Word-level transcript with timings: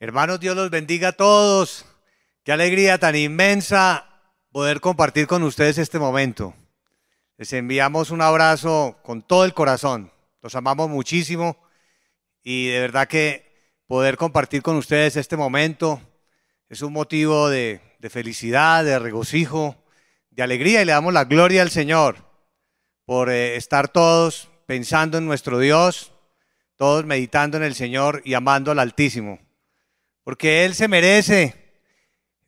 Hermanos, 0.00 0.38
Dios 0.38 0.54
los 0.54 0.70
bendiga 0.70 1.08
a 1.08 1.12
todos. 1.12 1.84
Qué 2.44 2.52
alegría 2.52 2.98
tan 2.98 3.16
inmensa 3.16 4.06
poder 4.52 4.80
compartir 4.80 5.26
con 5.26 5.42
ustedes 5.42 5.76
este 5.76 5.98
momento. 5.98 6.54
Les 7.36 7.52
enviamos 7.52 8.12
un 8.12 8.20
abrazo 8.20 8.96
con 9.02 9.22
todo 9.22 9.44
el 9.44 9.54
corazón. 9.54 10.12
Los 10.40 10.54
amamos 10.54 10.88
muchísimo 10.88 11.58
y 12.44 12.68
de 12.68 12.78
verdad 12.78 13.08
que 13.08 13.52
poder 13.88 14.16
compartir 14.16 14.62
con 14.62 14.76
ustedes 14.76 15.16
este 15.16 15.36
momento 15.36 16.00
es 16.68 16.82
un 16.82 16.92
motivo 16.92 17.48
de, 17.48 17.80
felicidad, 18.08 18.84
de 18.84 19.00
regocijo, 19.00 19.74
de 20.30 20.44
alegría 20.44 20.80
y 20.80 20.84
le 20.84 20.92
damos 20.92 21.12
la 21.12 21.24
gloria 21.24 21.62
al 21.62 21.70
Señor 21.70 22.18
por 23.04 23.30
eh, 23.30 23.56
estar 23.56 23.88
todos 23.88 24.48
pensando 24.64 25.18
en 25.18 25.26
nuestro 25.26 25.58
Dios, 25.58 26.12
todos 26.76 27.04
meditando 27.04 27.56
en 27.56 27.64
el 27.64 27.74
Señor 27.74 28.22
y 28.24 28.34
amando 28.34 28.70
al 28.70 28.78
Altísimo 28.78 29.40
porque 30.28 30.66
Él 30.66 30.74
se 30.74 30.88
merece 30.88 31.54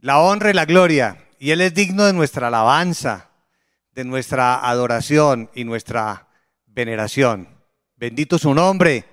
la 0.01 0.19
honra 0.19 0.51
y 0.51 0.53
la 0.53 0.67
gloria, 0.67 1.17
y 1.39 1.51
Él 1.51 1.63
es 1.63 1.73
digno 1.73 2.05
de 2.05 2.13
nuestra 2.13 2.49
alabanza, 2.49 3.31
de 3.93 4.05
nuestra 4.05 4.69
adoración 4.69 5.51
y 5.55 5.65
nuestra 5.65 6.29
veneración. 6.67 7.49
Bendito 7.97 8.39
su 8.39 8.53
nombre, 8.53 9.07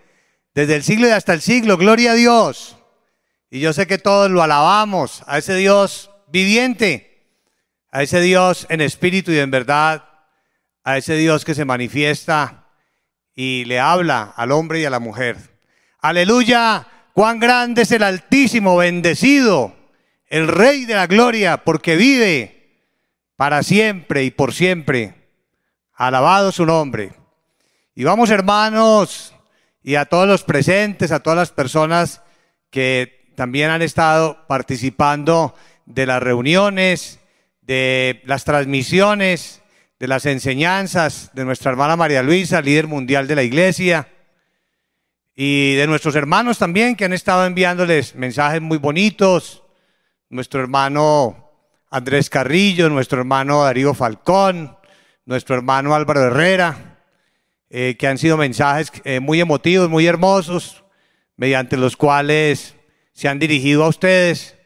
desde 0.53 0.75
el 0.75 0.83
siglo 0.83 1.07
y 1.07 1.11
hasta 1.11 1.31
el 1.31 1.39
siglo, 1.39 1.77
gloria 1.77 2.11
a 2.11 2.15
Dios. 2.15 2.77
Y 3.49 3.61
yo 3.61 3.71
sé 3.71 3.87
que 3.87 3.99
todos 3.99 4.29
lo 4.29 4.43
alabamos, 4.43 5.23
a 5.27 5.37
ese 5.37 5.55
Dios 5.55 6.11
viviente, 6.27 7.25
a 7.89 8.03
ese 8.03 8.19
Dios 8.19 8.67
en 8.67 8.81
espíritu 8.81 9.31
y 9.31 9.39
en 9.39 9.49
verdad, 9.49 10.09
a 10.83 10.97
ese 10.97 11.15
Dios 11.15 11.45
que 11.45 11.55
se 11.55 11.63
manifiesta 11.63 12.67
y 13.33 13.63
le 13.63 13.79
habla 13.79 14.33
al 14.35 14.51
hombre 14.51 14.81
y 14.81 14.83
a 14.83 14.89
la 14.89 14.99
mujer. 14.99 15.37
Aleluya. 16.01 16.85
Cuán 17.17 17.39
grande 17.39 17.81
es 17.81 17.91
el 17.91 18.03
Altísimo, 18.03 18.77
bendecido, 18.77 19.75
el 20.27 20.47
Rey 20.47 20.85
de 20.85 20.93
la 20.93 21.07
Gloria, 21.07 21.63
porque 21.63 21.95
vive 21.95 22.85
para 23.35 23.63
siempre 23.63 24.23
y 24.23 24.29
por 24.29 24.53
siempre. 24.53 25.15
Alabado 25.95 26.51
su 26.51 26.63
nombre. 26.63 27.13
Y 27.95 28.03
vamos 28.03 28.29
hermanos 28.29 29.33
y 29.81 29.95
a 29.95 30.05
todos 30.05 30.27
los 30.27 30.43
presentes, 30.43 31.11
a 31.11 31.21
todas 31.21 31.37
las 31.37 31.49
personas 31.49 32.21
que 32.69 33.31
también 33.35 33.71
han 33.71 33.81
estado 33.81 34.45
participando 34.45 35.55
de 35.87 36.05
las 36.05 36.21
reuniones, 36.21 37.19
de 37.61 38.21
las 38.25 38.43
transmisiones, 38.43 39.63
de 39.97 40.07
las 40.07 40.27
enseñanzas 40.27 41.31
de 41.33 41.45
nuestra 41.45 41.71
hermana 41.71 41.95
María 41.95 42.21
Luisa, 42.21 42.61
líder 42.61 42.85
mundial 42.85 43.27
de 43.27 43.35
la 43.35 43.41
iglesia 43.41 44.07
y 45.39 45.75
de 45.75 45.85
nuestros 45.85 46.15
hermanos 46.15 46.57
también 46.57 46.95
que 46.95 47.05
han 47.05 47.13
estado 47.13 47.45
enviándoles 47.45 48.15
mensajes 48.15 48.59
muy 48.59 48.79
bonitos. 48.79 49.61
Nuestro 50.29 50.59
hermano 50.61 51.51
Andrés 51.91 52.31
Carrillo, 52.31 52.89
nuestro 52.89 53.19
hermano 53.19 53.63
Darío 53.63 53.93
Falcón, 53.93 54.75
nuestro 55.25 55.55
hermano 55.55 55.93
Álvaro 55.93 56.23
Herrera, 56.23 56.97
eh, 57.69 57.95
que 57.99 58.07
han 58.07 58.17
sido 58.17 58.35
mensajes 58.35 58.91
eh, 59.03 59.19
muy 59.19 59.39
emotivos, 59.39 59.91
muy 59.91 60.07
hermosos, 60.07 60.83
mediante 61.35 61.77
los 61.77 61.95
cuales 61.95 62.75
se 63.13 63.27
han 63.27 63.37
dirigido 63.37 63.83
a 63.83 63.89
ustedes. 63.89 64.57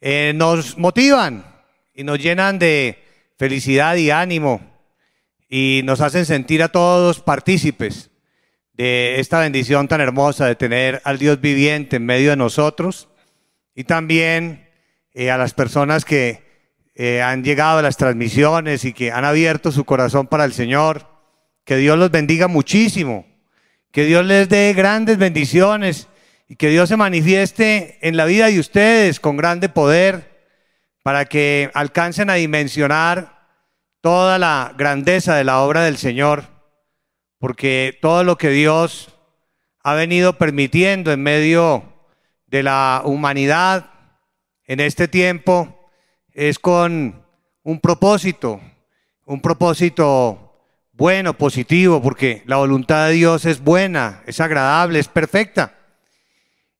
Eh, 0.00 0.32
nos 0.36 0.78
motivan 0.78 1.44
y 1.92 2.04
nos 2.04 2.20
llenan 2.20 2.60
de 2.60 3.02
felicidad 3.36 3.96
y 3.96 4.12
ánimo 4.12 4.60
y 5.48 5.80
nos 5.82 6.00
hacen 6.00 6.24
sentir 6.24 6.62
a 6.62 6.68
todos 6.68 7.18
partícipes 7.18 8.12
de 8.74 9.20
esta 9.20 9.40
bendición 9.40 9.88
tan 9.88 10.00
hermosa 10.00 10.46
de 10.46 10.56
tener 10.56 11.00
al 11.04 11.18
Dios 11.18 11.40
viviente 11.40 11.96
en 11.96 12.06
medio 12.06 12.30
de 12.30 12.36
nosotros 12.36 13.08
y 13.74 13.84
también 13.84 14.68
eh, 15.12 15.30
a 15.30 15.38
las 15.38 15.54
personas 15.54 16.04
que 16.04 16.42
eh, 16.96 17.22
han 17.22 17.44
llegado 17.44 17.78
a 17.78 17.82
las 17.82 17.96
transmisiones 17.96 18.84
y 18.84 18.92
que 18.92 19.12
han 19.12 19.24
abierto 19.24 19.72
su 19.72 19.84
corazón 19.84 20.26
para 20.26 20.44
el 20.44 20.52
Señor. 20.52 21.08
Que 21.64 21.76
Dios 21.76 21.98
los 21.98 22.10
bendiga 22.10 22.46
muchísimo, 22.46 23.26
que 23.90 24.04
Dios 24.04 24.24
les 24.26 24.48
dé 24.48 24.74
grandes 24.74 25.18
bendiciones 25.18 26.08
y 26.46 26.56
que 26.56 26.68
Dios 26.68 26.88
se 26.88 26.96
manifieste 26.96 27.98
en 28.06 28.16
la 28.16 28.26
vida 28.26 28.48
de 28.48 28.60
ustedes 28.60 29.18
con 29.18 29.36
grande 29.36 29.68
poder 29.68 30.34
para 31.02 31.24
que 31.24 31.70
alcancen 31.74 32.28
a 32.28 32.34
dimensionar 32.34 33.48
toda 34.02 34.38
la 34.38 34.74
grandeza 34.76 35.36
de 35.36 35.44
la 35.44 35.60
obra 35.60 35.84
del 35.84 35.96
Señor 35.96 36.53
porque 37.44 37.98
todo 38.00 38.24
lo 38.24 38.38
que 38.38 38.48
Dios 38.48 39.10
ha 39.82 39.92
venido 39.92 40.38
permitiendo 40.38 41.12
en 41.12 41.22
medio 41.22 41.84
de 42.46 42.62
la 42.62 43.02
humanidad 43.04 43.90
en 44.64 44.80
este 44.80 45.08
tiempo 45.08 45.90
es 46.32 46.58
con 46.58 47.22
un 47.62 47.80
propósito, 47.80 48.62
un 49.26 49.42
propósito 49.42 50.54
bueno, 50.92 51.36
positivo, 51.36 52.00
porque 52.00 52.42
la 52.46 52.56
voluntad 52.56 53.08
de 53.08 53.12
Dios 53.12 53.44
es 53.44 53.60
buena, 53.60 54.22
es 54.26 54.40
agradable, 54.40 54.98
es 54.98 55.08
perfecta. 55.08 55.74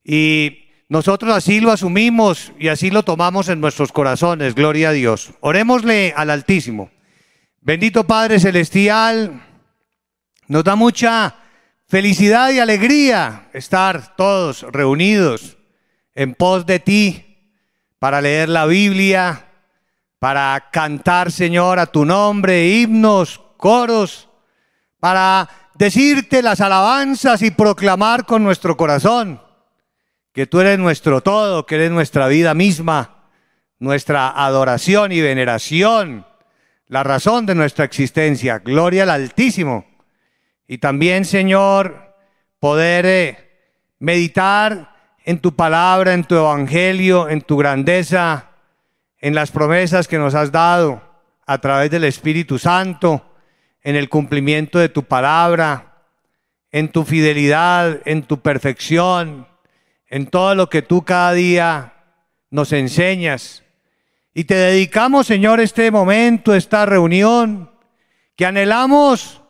Y 0.03 0.71
nosotros 0.89 1.35
así 1.37 1.61
lo 1.61 1.73
asumimos 1.73 2.55
y 2.59 2.69
así 2.69 2.91
lo 2.91 3.03
tomamos 3.03 3.51
en 3.51 3.61
nuestros 3.61 3.93
corazones, 3.93 4.55
gloria 4.55 4.89
a 4.89 4.93
Dios. 4.93 5.35
Orémosle 5.41 6.15
al 6.17 6.31
Altísimo. 6.31 6.91
Bendito 7.61 8.05
Padre 8.05 8.41
Celestial, 8.41 9.43
nos 10.49 10.65
da 10.65 10.77
mucha 10.77 11.37
felicidad 11.87 12.51
y 12.51 12.59
alegría 12.59 13.49
estar 13.53 14.17
todos 14.17 14.63
reunidos 14.63 15.57
en 16.15 16.35
pos 16.35 16.67
de 16.67 16.81
ti 16.81 17.53
para 17.99 18.21
leer 18.21 18.49
la 18.49 18.67
Biblia, 18.67 19.47
para 20.19 20.69
cantar, 20.71 21.31
Señor, 21.31 21.79
a 21.79 21.87
tu 21.87 22.05
nombre, 22.05 22.69
himnos, 22.69 23.41
coros, 23.57 24.29
para 25.01 25.49
decirte 25.75 26.43
las 26.43 26.61
alabanzas 26.61 27.43
y 27.43 27.51
proclamar 27.51 28.27
con 28.27 28.43
nuestro 28.43 28.77
corazón 28.77 29.41
que 30.35 30.47
tú 30.49 30.61
eres 30.61 30.79
nuestro 30.79 31.23
todo, 31.23 31.65
que 31.65 31.77
eres 31.77 31.93
nuestra 31.93 32.27
vida 32.27 32.55
misma, 32.55 33.29
nuestra 33.79 34.45
adoración 34.45 35.13
y 35.13 35.21
veneración, 35.21 36.27
la 36.89 37.05
razón 37.05 37.47
de 37.47 37.55
nuestra 37.55 37.85
existencia. 37.85 38.59
Gloria 38.59 39.05
al 39.05 39.11
Altísimo. 39.11 39.94
Y 40.67 40.79
también, 40.79 41.25
Señor, 41.25 42.15
poder 42.59 43.07
eh, 43.07 43.39
meditar 43.99 44.95
en 45.25 45.39
tu 45.39 45.55
palabra, 45.55 46.15
en 46.15 46.25
tu 46.25 46.35
evangelio, 46.35 47.29
en 47.29 47.43
tu 47.43 47.57
grandeza, 47.57 48.51
en 49.19 49.35
las 49.35 49.51
promesas 49.51 50.09
que 50.09 50.19
nos 50.19 50.35
has 50.35 50.53
dado 50.53 51.03
a 51.47 51.59
través 51.59 51.91
del 51.91 52.05
Espíritu 52.05 52.59
Santo, 52.59 53.25
en 53.83 53.97
el 53.97 54.09
cumplimiento 54.09 54.79
de 54.79 54.89
tu 54.89 55.05
palabra, 55.05 55.95
en 56.73 56.89
tu 56.89 57.05
fidelidad, 57.05 58.01
en 58.07 58.23
tu 58.23 58.41
perfección, 58.41 59.47
en 60.09 60.27
todo 60.27 60.55
lo 60.55 60.69
que 60.69 60.83
tú 60.83 61.05
cada 61.05 61.33
día 61.33 61.93
nos 62.51 62.73
enseñas. 62.73 63.63
Y 64.33 64.45
te 64.45 64.55
dedicamos, 64.55 65.27
Señor, 65.27 65.61
este 65.61 65.91
momento, 65.91 66.55
esta 66.55 66.87
reunión, 66.87 67.71
que 68.37 68.47
anhelamos 68.47 69.44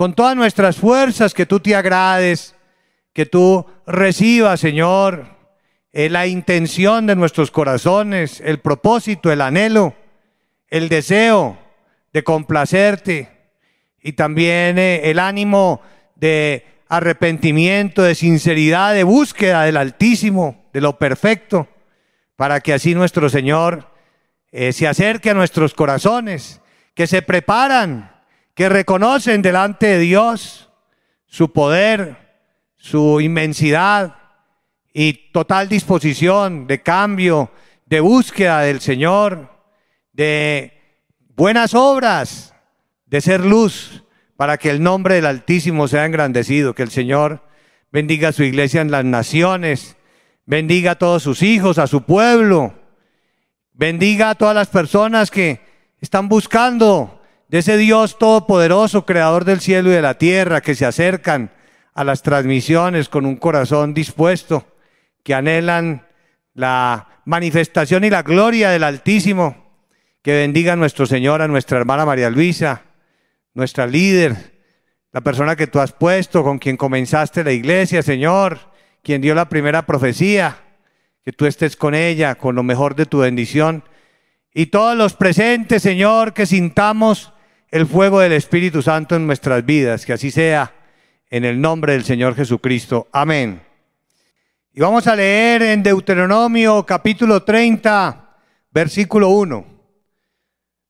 con 0.00 0.14
todas 0.14 0.34
nuestras 0.34 0.78
fuerzas, 0.78 1.34
que 1.34 1.44
tú 1.44 1.60
te 1.60 1.76
agrades, 1.76 2.54
que 3.12 3.26
tú 3.26 3.66
recibas, 3.86 4.58
Señor, 4.58 5.26
eh, 5.92 6.08
la 6.08 6.26
intención 6.26 7.06
de 7.06 7.14
nuestros 7.14 7.50
corazones, 7.50 8.40
el 8.40 8.60
propósito, 8.60 9.30
el 9.30 9.42
anhelo, 9.42 9.94
el 10.68 10.88
deseo 10.88 11.58
de 12.14 12.24
complacerte 12.24 13.28
y 14.00 14.14
también 14.14 14.78
eh, 14.78 15.10
el 15.10 15.18
ánimo 15.18 15.82
de 16.14 16.64
arrepentimiento, 16.88 18.02
de 18.02 18.14
sinceridad, 18.14 18.94
de 18.94 19.04
búsqueda 19.04 19.64
del 19.64 19.76
Altísimo, 19.76 20.64
de 20.72 20.80
lo 20.80 20.96
perfecto, 20.96 21.68
para 22.36 22.60
que 22.60 22.72
así 22.72 22.94
nuestro 22.94 23.28
Señor 23.28 23.92
eh, 24.50 24.72
se 24.72 24.88
acerque 24.88 25.28
a 25.28 25.34
nuestros 25.34 25.74
corazones, 25.74 26.62
que 26.94 27.06
se 27.06 27.20
preparan 27.20 28.19
que 28.60 28.68
reconocen 28.68 29.40
delante 29.40 29.86
de 29.86 29.98
Dios 30.00 30.68
su 31.24 31.50
poder, 31.50 32.44
su 32.76 33.18
inmensidad 33.22 34.16
y 34.92 35.30
total 35.32 35.66
disposición 35.70 36.66
de 36.66 36.82
cambio, 36.82 37.50
de 37.86 38.00
búsqueda 38.00 38.60
del 38.60 38.82
Señor, 38.82 39.48
de 40.12 40.74
buenas 41.34 41.72
obras, 41.72 42.54
de 43.06 43.22
ser 43.22 43.46
luz 43.46 44.04
para 44.36 44.58
que 44.58 44.68
el 44.68 44.82
nombre 44.82 45.14
del 45.14 45.24
Altísimo 45.24 45.88
sea 45.88 46.04
engrandecido, 46.04 46.74
que 46.74 46.82
el 46.82 46.90
Señor 46.90 47.42
bendiga 47.90 48.28
a 48.28 48.32
su 48.32 48.42
iglesia 48.42 48.82
en 48.82 48.90
las 48.90 49.06
naciones, 49.06 49.96
bendiga 50.44 50.90
a 50.90 50.98
todos 50.98 51.22
sus 51.22 51.42
hijos, 51.42 51.78
a 51.78 51.86
su 51.86 52.02
pueblo, 52.02 52.74
bendiga 53.72 54.28
a 54.28 54.34
todas 54.34 54.54
las 54.54 54.68
personas 54.68 55.30
que 55.30 55.62
están 56.02 56.28
buscando 56.28 57.19
de 57.50 57.58
ese 57.58 57.76
Dios 57.76 58.16
todopoderoso, 58.16 59.04
creador 59.04 59.44
del 59.44 59.58
cielo 59.58 59.90
y 59.90 59.94
de 59.94 60.02
la 60.02 60.18
tierra, 60.18 60.60
que 60.60 60.76
se 60.76 60.86
acercan 60.86 61.50
a 61.94 62.04
las 62.04 62.22
transmisiones 62.22 63.08
con 63.08 63.26
un 63.26 63.34
corazón 63.34 63.92
dispuesto, 63.92 64.64
que 65.24 65.34
anhelan 65.34 66.06
la 66.54 67.08
manifestación 67.24 68.04
y 68.04 68.10
la 68.10 68.22
gloria 68.22 68.70
del 68.70 68.84
Altísimo. 68.84 69.68
Que 70.22 70.34
bendiga 70.34 70.74
a 70.74 70.76
nuestro 70.76 71.06
Señor, 71.06 71.42
a 71.42 71.48
nuestra 71.48 71.78
hermana 71.78 72.06
María 72.06 72.30
Luisa, 72.30 72.82
nuestra 73.54 73.84
líder, 73.88 74.60
la 75.10 75.20
persona 75.20 75.56
que 75.56 75.66
tú 75.66 75.80
has 75.80 75.90
puesto, 75.90 76.44
con 76.44 76.60
quien 76.60 76.76
comenzaste 76.76 77.42
la 77.42 77.50
iglesia, 77.50 78.00
Señor, 78.00 78.60
quien 79.02 79.20
dio 79.20 79.34
la 79.34 79.48
primera 79.48 79.86
profecía. 79.86 80.56
Que 81.24 81.32
tú 81.32 81.46
estés 81.46 81.74
con 81.74 81.96
ella, 81.96 82.36
con 82.36 82.54
lo 82.54 82.62
mejor 82.62 82.94
de 82.94 83.06
tu 83.06 83.18
bendición. 83.18 83.82
Y 84.54 84.66
todos 84.66 84.96
los 84.96 85.14
presentes, 85.14 85.82
Señor, 85.82 86.32
que 86.32 86.46
sintamos 86.46 87.32
el 87.70 87.86
fuego 87.86 88.20
del 88.20 88.32
Espíritu 88.32 88.82
Santo 88.82 89.16
en 89.16 89.26
nuestras 89.26 89.64
vidas. 89.64 90.04
Que 90.04 90.12
así 90.12 90.30
sea, 90.30 90.74
en 91.30 91.44
el 91.44 91.60
nombre 91.60 91.92
del 91.92 92.04
Señor 92.04 92.34
Jesucristo. 92.34 93.08
Amén. 93.12 93.62
Y 94.72 94.80
vamos 94.80 95.06
a 95.06 95.16
leer 95.16 95.62
en 95.62 95.82
Deuteronomio 95.82 96.84
capítulo 96.84 97.42
30, 97.42 98.36
versículo 98.70 99.30
1. 99.30 99.66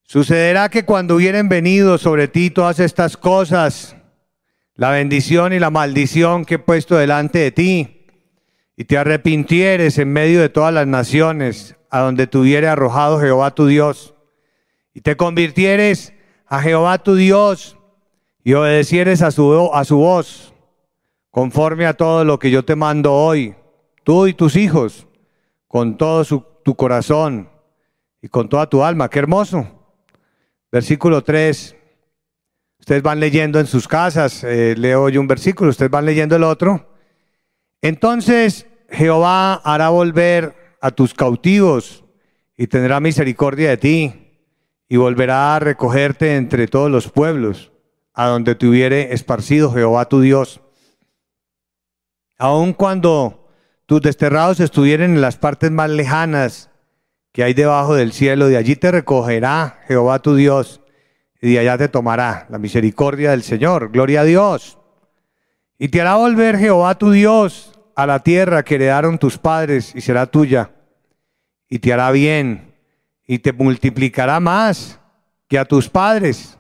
Sucederá 0.03 0.69
que 0.69 0.85
cuando 0.85 1.17
hubieren 1.17 1.49
venido 1.49 1.97
sobre 1.97 2.29
ti 2.29 2.51
todas 2.51 2.81
estas 2.81 3.17
cosas, 3.17 3.97
la 4.75 4.91
bendición 4.91 5.53
y 5.53 5.59
la 5.59 5.71
maldición 5.71 6.45
que 6.45 6.57
he 6.57 6.59
puesto 6.59 6.97
delante 6.97 7.39
de 7.39 7.53
ti, 7.53 8.07
y 8.77 8.85
te 8.85 8.99
arrepintieres 8.99 9.99
en 9.99 10.13
medio 10.13 10.41
de 10.41 10.49
todas 10.49 10.75
las 10.75 10.87
naciones 10.87 11.77
a 11.91 12.01
donde 12.01 12.27
te 12.27 12.39
hubiere 12.39 12.67
arrojado 12.67 13.21
Jehová 13.21 13.55
tu 13.55 13.67
Dios, 13.67 14.15
y 14.95 15.03
te 15.03 15.17
convirtieres 15.17 16.13
a 16.51 16.61
Jehová 16.61 16.99
tu 16.99 17.15
Dios, 17.15 17.79
y 18.43 18.55
obedecieres 18.55 19.23
a 19.23 19.31
su, 19.31 19.71
a 19.73 19.85
su 19.85 19.99
voz, 19.99 20.53
conforme 21.31 21.87
a 21.87 21.95
todo 21.95 22.25
lo 22.25 22.39
que 22.39 22.51
yo 22.51 22.65
te 22.65 22.75
mando 22.75 23.15
hoy, 23.15 23.55
tú 24.03 24.27
y 24.27 24.35
tus 24.35 24.57
hijos, 24.57 25.07
con 25.69 25.97
todo 25.97 26.25
tu 26.65 26.75
corazón 26.75 27.49
y 28.21 28.29
con 28.29 28.49
toda 28.49 28.69
tu 28.69 28.83
alma. 28.83 29.09
Qué 29.09 29.21
hermoso. 29.21 29.69
Versículo 30.73 31.23
3. 31.23 31.77
Ustedes 32.81 33.03
van 33.03 33.21
leyendo 33.21 33.61
en 33.61 33.67
sus 33.67 33.87
casas, 33.87 34.43
eh, 34.43 34.75
leo 34.77 35.09
yo 35.11 35.21
un 35.21 35.29
versículo, 35.29 35.71
ustedes 35.71 35.91
van 35.91 36.07
leyendo 36.07 36.35
el 36.35 36.43
otro. 36.43 36.89
Entonces 37.83 38.67
Jehová 38.89 39.55
hará 39.55 39.91
volver 39.91 40.77
a 40.81 40.91
tus 40.91 41.15
cautivos 41.15 42.05
y 42.57 42.67
tendrá 42.67 42.99
misericordia 42.99 43.69
de 43.69 43.77
ti 43.77 44.30
y 44.93 44.97
volverá 44.97 45.55
a 45.55 45.61
recogerte 45.61 46.35
entre 46.35 46.67
todos 46.67 46.91
los 46.91 47.09
pueblos 47.09 47.71
a 48.13 48.27
donde 48.27 48.57
te 48.57 48.67
hubiere 48.67 49.15
esparcido 49.15 49.73
Jehová 49.73 50.09
tu 50.09 50.21
Dios. 50.21 50.61
Aun 52.39 52.73
cuando 52.73 53.49
tus 53.87 54.03
desterrados 54.03 54.59
estuvieren 54.59 55.15
en 55.15 55.21
las 55.21 55.37
partes 55.37 55.71
más 55.71 55.91
lejanas 55.91 56.71
que 57.33 57.45
hay 57.45 57.55
debajo 57.55 57.95
del 57.95 58.13
cielo, 58.13 58.49
de 58.49 58.57
allí 58.57 58.75
te 58.75 58.91
recogerá 58.91 59.79
Jehová 59.87 60.19
tu 60.19 60.35
Dios, 60.35 60.81
y 61.41 61.53
de 61.53 61.61
allá 61.61 61.79
te 61.79 61.89
tomará 61.89 62.49
la 62.51 62.59
misericordia 62.59 63.31
del 63.31 63.45
Señor. 63.45 63.93
Gloria 63.93 64.23
a 64.23 64.25
Dios. 64.25 64.77
Y 65.79 65.89
te 65.91 66.01
hará 66.01 66.17
volver 66.17 66.59
Jehová 66.59 66.99
tu 66.99 67.13
Dios 67.13 67.79
a 67.95 68.07
la 68.07 68.25
tierra 68.25 68.65
que 68.65 68.75
heredaron 68.75 69.19
tus 69.19 69.39
padres, 69.39 69.95
y 69.95 70.01
será 70.01 70.27
tuya. 70.27 70.73
Y 71.69 71.79
te 71.79 71.93
hará 71.93 72.11
bien, 72.11 72.70
y 73.31 73.39
te 73.39 73.53
multiplicará 73.53 74.41
más 74.41 74.99
que 75.47 75.57
a 75.57 75.65
tus 75.65 75.89
padres. 75.89 76.59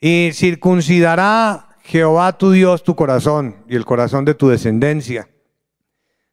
Y 0.00 0.30
circuncidará 0.32 1.66
Jehová 1.82 2.38
tu 2.38 2.52
Dios 2.52 2.84
tu 2.84 2.94
corazón 2.94 3.56
y 3.68 3.74
el 3.74 3.84
corazón 3.84 4.24
de 4.24 4.34
tu 4.34 4.48
descendencia 4.48 5.28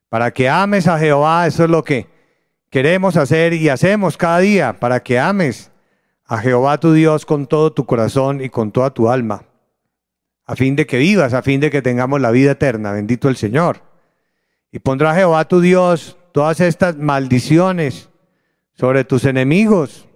para 0.10 0.30
que 0.30 0.48
ames 0.48 0.88
a 0.88 1.00
Jehová, 1.00 1.48
eso 1.48 1.64
es 1.64 1.72
lo 1.72 1.84
que 1.84 2.08
queremos 2.70 3.18
hacer 3.18 3.54
y 3.54 3.70
hacemos 3.70 4.16
cada 4.16 4.38
día, 4.38 4.80
para 4.80 5.02
que 5.02 5.18
ames 5.18 5.72
a 6.26 6.38
Jehová 6.38 6.80
tu 6.80 6.94
Dios 6.94 7.26
con 7.26 7.48
todo 7.48 7.74
tu 7.74 7.88
corazón 7.88 8.44
y 8.44 8.50
con 8.50 8.72
toda 8.72 8.94
tu 8.94 9.10
alma, 9.10 9.46
a 10.46 10.56
fin 10.56 10.76
de 10.76 10.86
que 10.86 11.00
vivas, 11.00 11.34
a 11.34 11.42
fin 11.42 11.60
de 11.62 11.72
que 11.72 11.82
tengamos 11.82 12.22
la 12.22 12.30
vida 12.30 12.52
eterna, 12.52 12.92
bendito 12.92 13.28
el 13.28 13.38
Señor. 13.38 13.82
Y 14.72 14.78
pondrá 14.78 15.16
Jehová 15.16 15.48
tu 15.48 15.62
Dios 15.62 16.16
todas 16.32 16.60
estas 16.60 16.96
maldiciones 16.98 18.11
sobre 18.82 19.04
tus 19.04 19.26
enemigos 19.26 20.08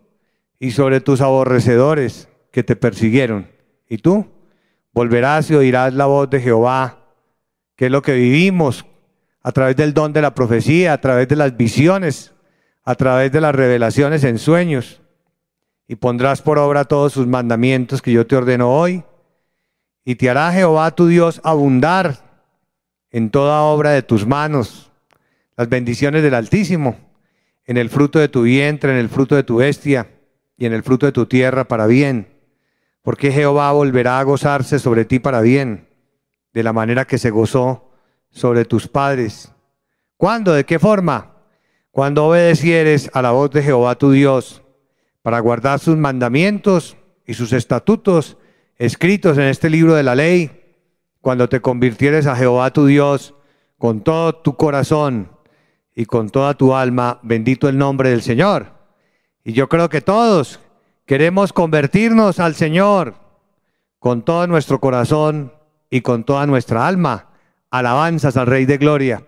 y 0.58 0.72
sobre 0.72 1.00
tus 1.00 1.22
aborrecedores 1.22 2.30
que 2.52 2.64
te 2.64 2.76
persiguieron. 2.76 3.48
Y 3.88 4.00
tú 4.00 4.26
volverás 4.92 5.52
y 5.52 5.54
oirás 5.54 5.94
la 5.94 6.08
voz 6.08 6.32
de 6.32 6.42
Jehová, 6.42 6.98
que 7.76 7.86
es 7.86 7.92
lo 7.92 8.02
que 8.02 8.16
vivimos 8.16 8.84
a 9.44 9.52
través 9.52 9.76
del 9.76 9.94
don 9.94 10.14
de 10.14 10.24
la 10.24 10.34
profecía, 10.34 10.94
a 10.94 10.98
través 11.00 11.28
de 11.28 11.36
las 11.36 11.56
visiones, 11.56 12.34
a 12.84 12.96
través 12.96 13.32
de 13.32 13.40
las 13.40 13.54
revelaciones 13.54 14.24
en 14.24 14.40
sueños, 14.40 15.00
y 15.88 15.98
pondrás 15.98 16.42
por 16.42 16.58
obra 16.58 16.86
todos 16.86 17.14
sus 17.14 17.28
mandamientos 17.28 18.02
que 18.02 18.14
yo 18.14 18.26
te 18.26 18.36
ordeno 18.36 18.76
hoy, 18.76 19.04
y 20.04 20.16
te 20.16 20.28
hará 20.28 20.52
Jehová 20.52 20.90
tu 20.90 21.06
Dios 21.06 21.40
abundar 21.44 22.18
en 23.12 23.30
toda 23.30 23.62
obra 23.62 23.92
de 23.92 24.02
tus 24.02 24.26
manos, 24.26 24.92
las 25.56 25.70
bendiciones 25.70 26.24
del 26.24 26.34
Altísimo, 26.34 27.05
en 27.66 27.78
el 27.78 27.90
fruto 27.90 28.20
de 28.20 28.30
tu 28.30 28.44
vientre, 28.44 28.92
en 28.92 28.98
el 28.98 29.10
fruto 29.10 29.36
de 29.36 29.44
tu 29.44 29.58
bestia 29.58 30.10
y 30.58 30.66
en 30.66 30.74
el 30.74 30.84
fruto 30.84 31.06
de 31.06 31.12
tu 31.12 31.26
tierra 31.26 31.68
para 31.68 31.88
bien, 31.88 32.28
porque 33.02 33.32
Jehová 33.32 33.72
volverá 33.72 34.20
a 34.20 34.24
gozarse 34.24 34.80
sobre 34.80 35.06
ti 35.06 35.20
para 35.20 35.42
bien, 35.42 35.88
de 36.54 36.64
la 36.64 36.74
manera 36.74 37.06
que 37.06 37.18
se 37.18 37.30
gozó 37.30 37.92
sobre 38.30 38.66
tus 38.66 38.88
padres. 38.88 39.52
¿Cuándo? 40.18 40.54
¿De 40.54 40.64
qué 40.64 40.80
forma? 40.80 41.34
Cuando 41.92 42.26
obedecieres 42.26 43.10
a 43.14 43.22
la 43.22 43.32
voz 43.32 43.52
de 43.52 43.64
Jehová 43.64 43.96
tu 43.96 44.12
Dios 44.12 44.62
para 45.22 45.40
guardar 45.40 45.80
sus 45.80 45.98
mandamientos 45.98 46.98
y 47.26 47.34
sus 47.34 47.52
estatutos 47.54 48.38
escritos 48.78 49.38
en 49.38 49.46
este 49.46 49.70
libro 49.70 49.96
de 49.96 50.04
la 50.04 50.16
ley, 50.16 50.62
cuando 51.22 51.50
te 51.50 51.62
convirtieres 51.62 52.28
a 52.28 52.36
Jehová 52.36 52.72
tu 52.72 52.86
Dios 52.86 53.34
con 53.78 54.02
todo 54.02 54.36
tu 54.36 54.56
corazón 54.56 55.35
y 55.96 56.06
con 56.06 56.30
toda 56.30 56.54
tu 56.54 56.76
alma, 56.76 57.20
bendito 57.24 57.70
el 57.70 57.78
nombre 57.78 58.10
del 58.10 58.22
Señor. 58.22 58.68
Y 59.46 59.54
yo 59.54 59.70
creo 59.70 59.88
que 59.88 60.02
todos 60.02 60.60
queremos 61.06 61.54
convertirnos 61.54 62.40
al 62.40 62.56
Señor 62.56 63.16
con 64.00 64.24
todo 64.24 64.46
nuestro 64.46 64.82
corazón 64.82 65.54
y 65.90 66.02
con 66.02 66.26
toda 66.26 66.46
nuestra 66.46 66.86
alma 66.86 67.30
alabanzas 67.72 68.36
al 68.38 68.48
Rey 68.48 68.66
de 68.66 68.78
Gloria. 68.78 69.24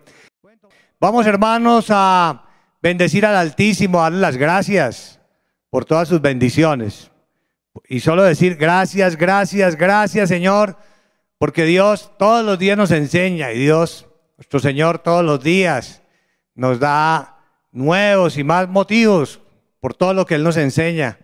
Vamos 0.99 1.25
hermanos 1.25 1.87
a 1.89 2.43
bendecir 2.81 3.25
al 3.25 3.35
Altísimo, 3.35 4.01
darle 4.01 4.19
las 4.19 4.37
gracias 4.37 5.19
por 5.69 5.85
todas 5.85 6.07
sus 6.09 6.21
bendiciones. 6.21 7.11
Y 7.87 8.01
solo 8.01 8.23
decir 8.23 8.55
gracias, 8.55 9.15
gracias, 9.15 9.75
gracias 9.75 10.29
Señor, 10.29 10.77
porque 11.37 11.63
Dios 11.65 12.11
todos 12.17 12.43
los 12.43 12.59
días 12.59 12.77
nos 12.77 12.91
enseña 12.91 13.53
y 13.53 13.59
Dios, 13.59 14.07
nuestro 14.37 14.59
Señor, 14.59 14.99
todos 14.99 15.23
los 15.23 15.43
días 15.43 16.01
nos 16.57 16.79
da 16.79 17.37
nuevos 17.71 18.37
y 18.37 18.43
más 18.43 18.67
motivos 18.67 19.39
por 19.79 19.93
todo 19.93 20.13
lo 20.13 20.25
que 20.25 20.35
Él 20.35 20.43
nos 20.43 20.57
enseña 20.57 21.19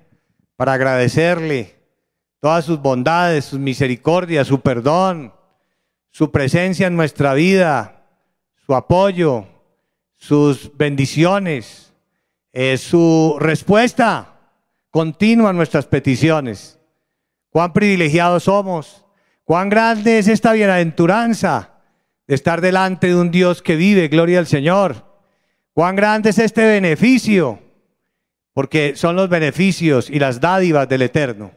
para 0.56 0.74
agradecerle 0.74 1.76
todas 2.40 2.64
sus 2.64 2.80
bondades, 2.80 3.46
sus 3.46 3.60
misericordias, 3.60 4.48
su 4.48 4.62
perdón, 4.62 5.34
su 6.12 6.32
presencia 6.32 6.88
en 6.88 6.96
nuestra 6.96 7.34
vida, 7.34 8.06
su 8.66 8.76
apoyo, 8.76 9.48
sus 10.16 10.72
bendiciones, 10.78 11.94
eh, 12.52 12.78
su 12.78 13.36
respuesta 13.40 14.40
continua 14.92 15.50
a 15.50 15.54
nuestras 15.54 15.88
peticiones. 15.88 16.80
Cuán 17.50 17.74
privilegiados 17.74 18.44
somos, 18.44 19.04
cuán 19.44 19.70
grande 19.70 20.20
es 20.20 20.28
esta 20.28 20.54
bienaventuranza 20.54 21.72
de 22.28 22.36
estar 22.36 22.62
delante 22.62 23.08
de 23.08 23.16
un 23.16 23.32
Dios 23.32 23.64
que 23.64 23.76
vive, 23.76 24.10
gloria 24.10 24.38
al 24.38 24.48
Señor. 24.48 25.13
Cuán 25.74 25.96
grande 25.96 26.30
es 26.30 26.38
este 26.38 26.66
beneficio, 26.66 27.60
porque 28.54 28.96
son 28.96 29.16
los 29.16 29.28
beneficios 29.28 30.10
y 30.10 30.20
las 30.20 30.40
dádivas 30.40 30.88
del 30.88 31.02
Eterno. 31.02 31.52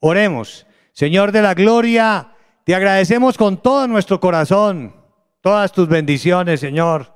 Oremos, 0.00 0.66
Señor 0.92 1.30
de 1.30 1.42
la 1.42 1.54
gloria, 1.54 2.32
te 2.64 2.74
agradecemos 2.74 3.38
con 3.38 3.62
todo 3.62 3.86
nuestro 3.86 4.18
corazón 4.18 4.94
todas 5.40 5.72
tus 5.72 5.88
bendiciones, 5.88 6.60
Señor, 6.60 7.14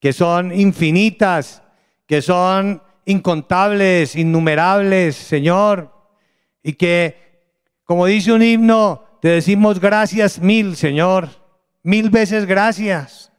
que 0.00 0.12
son 0.12 0.52
infinitas, 0.58 1.62
que 2.06 2.22
son 2.22 2.82
incontables, 3.04 4.16
innumerables, 4.16 5.14
Señor, 5.14 5.92
y 6.62 6.72
que, 6.72 7.42
como 7.84 8.06
dice 8.06 8.32
un 8.32 8.42
himno, 8.42 9.04
te 9.20 9.28
decimos 9.28 9.78
gracias 9.78 10.40
mil, 10.40 10.76
Señor, 10.76 11.28
mil 11.82 12.08
veces 12.10 12.46
gracias, 12.46 13.30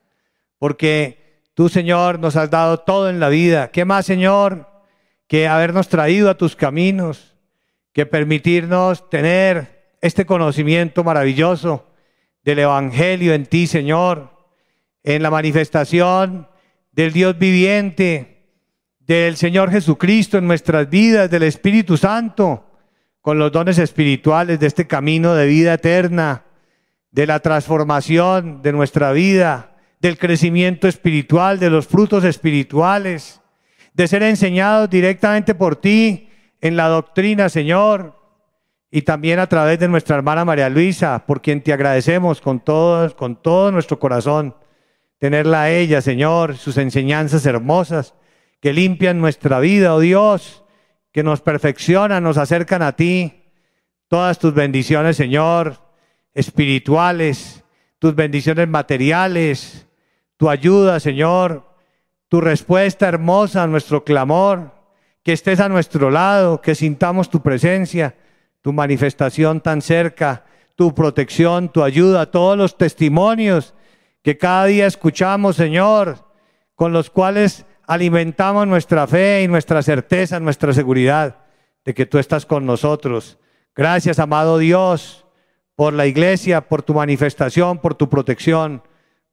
porque 0.60 1.25
tú, 1.56 1.70
Señor, 1.70 2.20
nos 2.20 2.36
has 2.36 2.52
dado 2.52 2.78
todo 2.82 3.10
en 3.10 3.20
la 3.20 3.30
vida. 3.30 3.72
¿Qué 3.72 3.86
más, 3.86 4.06
Señor, 4.06 4.70
que 5.28 5.48
habernos 5.48 5.90
traído 5.90 6.30
a 6.30 6.38
tus 6.38 6.56
caminos, 6.56 7.36
que 7.94 8.06
permitirnos 8.06 9.10
tener 9.10 9.96
este 10.02 10.26
conocimiento 10.26 11.04
maravilloso 11.04 11.88
del 12.44 12.60
Evangelio 12.60 13.34
en 13.34 13.48
ti, 13.48 13.66
Señor, 13.66 14.32
en 15.04 15.24
la 15.24 15.32
manifestación 15.32 16.48
del 16.92 17.14
Dios 17.14 17.38
viviente, 17.40 18.36
del 19.00 19.38
Señor 19.38 19.72
Jesucristo 19.72 20.38
en 20.38 20.48
nuestras 20.48 20.90
vidas, 20.90 21.30
del 21.32 21.44
Espíritu 21.44 21.98
Santo, 21.98 22.66
con 23.22 23.40
los 23.40 23.52
dones 23.52 23.78
espirituales 23.78 24.60
de 24.60 24.68
este 24.68 24.88
camino 24.88 25.34
de 25.34 25.48
vida 25.48 25.74
eterna, 25.76 26.44
de 27.12 27.26
la 27.26 27.40
transformación 27.40 28.62
de 28.62 28.74
nuestra 28.74 29.12
vida, 29.14 29.75
del 30.00 30.18
crecimiento 30.18 30.88
espiritual, 30.88 31.60
de 31.60 31.70
los 31.70 31.88
frutos 31.88 32.24
espirituales, 32.24 33.42
de 33.94 34.08
ser 34.08 34.24
enseñados 34.24 34.90
directamente 34.90 35.56
por 35.56 35.76
ti 35.76 36.30
en 36.62 36.76
la 36.76 36.88
doctrina, 36.88 37.50
Señor, 37.50 38.16
y 38.92 39.02
también 39.02 39.40
a 39.40 39.48
través 39.48 39.80
de 39.80 39.88
nuestra 39.88 40.16
hermana 40.16 40.46
María 40.46 40.70
Luisa, 40.70 41.26
por 41.26 41.42
quien 41.42 41.62
te 41.62 41.74
agradecemos 41.74 42.40
con 42.40 42.60
todo, 42.60 43.14
con 43.16 43.36
todo 43.42 43.72
nuestro 43.72 44.00
corazón 44.00 44.56
tenerla 45.18 45.64
a 45.64 45.72
ella, 45.72 46.02
Señor, 46.02 46.56
sus 46.56 46.78
enseñanzas 46.78 47.46
hermosas 47.46 48.14
que 48.62 48.72
limpian 48.74 49.20
nuestra 49.20 49.60
vida, 49.60 49.94
oh 49.96 50.00
Dios, 50.00 50.64
que 51.12 51.24
nos 51.24 51.42
perfeccionan, 51.42 52.24
nos 52.24 52.38
acercan 52.38 52.82
a 52.82 52.94
ti. 52.96 53.44
Todas 54.08 54.40
tus 54.40 54.54
bendiciones, 54.54 55.18
Señor, 55.18 55.78
espirituales, 56.34 57.65
tus 58.00 58.16
bendiciones 58.16 58.68
materiales, 58.68 59.88
tu 60.38 60.50
ayuda, 60.50 61.00
Señor, 61.00 61.64
tu 62.28 62.42
respuesta 62.42 63.08
hermosa 63.08 63.64
a 63.64 63.68
nuestro 63.68 64.04
clamor, 64.04 64.74
que 65.24 65.34
estés 65.34 65.60
a 65.60 65.70
nuestro 65.70 66.12
lado, 66.12 66.62
que 66.62 66.76
sintamos 66.76 67.30
tu 67.30 67.42
presencia, 67.42 68.16
tu 68.62 68.74
manifestación 68.74 69.62
tan 69.62 69.82
cerca, 69.82 70.46
tu 70.76 70.94
protección, 70.94 71.70
tu 71.70 71.84
ayuda, 71.84 72.30
todos 72.30 72.58
los 72.58 72.78
testimonios 72.78 73.74
que 74.22 74.38
cada 74.38 74.66
día 74.66 74.88
escuchamos, 74.88 75.56
Señor, 75.56 76.26
con 76.76 76.92
los 76.92 77.10
cuales 77.10 77.66
alimentamos 77.88 78.68
nuestra 78.68 79.08
fe 79.08 79.44
y 79.44 79.48
nuestra 79.48 79.82
certeza, 79.82 80.40
nuestra 80.40 80.74
seguridad 80.74 81.38
de 81.86 81.94
que 81.94 82.06
tú 82.06 82.18
estás 82.18 82.46
con 82.46 82.66
nosotros. 82.66 83.38
Gracias, 83.76 84.20
amado 84.20 84.58
Dios, 84.58 85.25
por 85.76 85.94
la 85.94 86.06
iglesia, 86.06 86.62
por 86.62 86.84
tu 86.84 86.94
manifestación, 86.94 87.80
por 87.80 87.96
tu 87.96 88.10
protección, 88.10 88.82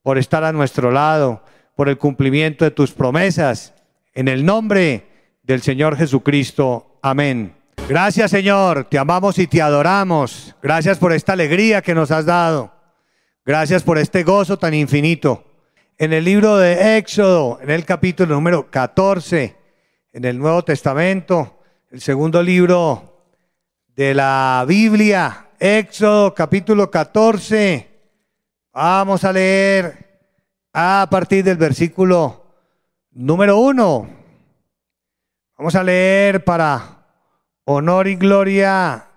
por 0.01 0.17
estar 0.17 0.43
a 0.43 0.51
nuestro 0.51 0.91
lado, 0.91 1.43
por 1.75 1.89
el 1.89 1.97
cumplimiento 1.97 2.65
de 2.65 2.71
tus 2.71 2.91
promesas. 2.91 3.73
En 4.13 4.27
el 4.27 4.45
nombre 4.45 5.07
del 5.43 5.61
Señor 5.61 5.95
Jesucristo. 5.97 6.99
Amén. 7.01 7.55
Gracias, 7.87 8.31
Señor. 8.31 8.85
Te 8.85 8.97
amamos 8.97 9.39
y 9.39 9.47
te 9.47 9.61
adoramos. 9.61 10.55
Gracias 10.61 10.97
por 10.97 11.13
esta 11.13 11.33
alegría 11.33 11.81
que 11.81 11.95
nos 11.95 12.11
has 12.11 12.25
dado. 12.25 12.71
Gracias 13.45 13.83
por 13.83 13.97
este 13.97 14.23
gozo 14.23 14.57
tan 14.57 14.73
infinito. 14.73 15.43
En 15.97 16.13
el 16.13 16.23
libro 16.23 16.57
de 16.57 16.97
Éxodo, 16.97 17.59
en 17.61 17.69
el 17.69 17.85
capítulo 17.85 18.35
número 18.35 18.69
14, 18.69 19.55
en 20.13 20.25
el 20.25 20.37
Nuevo 20.37 20.63
Testamento, 20.63 21.59
el 21.91 22.01
segundo 22.01 22.41
libro 22.41 23.12
de 23.95 24.15
la 24.15 24.65
Biblia, 24.67 25.49
Éxodo 25.59 26.33
capítulo 26.33 26.89
14, 26.89 27.87
vamos 28.73 29.23
a 29.23 29.31
leer 29.31 30.19
a 30.73 31.07
partir 31.11 31.43
del 31.43 31.57
versículo 31.57 32.43
número 33.11 33.59
1. 33.59 34.09
Vamos 35.57 35.75
a 35.75 35.83
leer 35.83 36.43
para 36.43 37.05
honor 37.65 38.07
y 38.07 38.15
gloria 38.15 39.09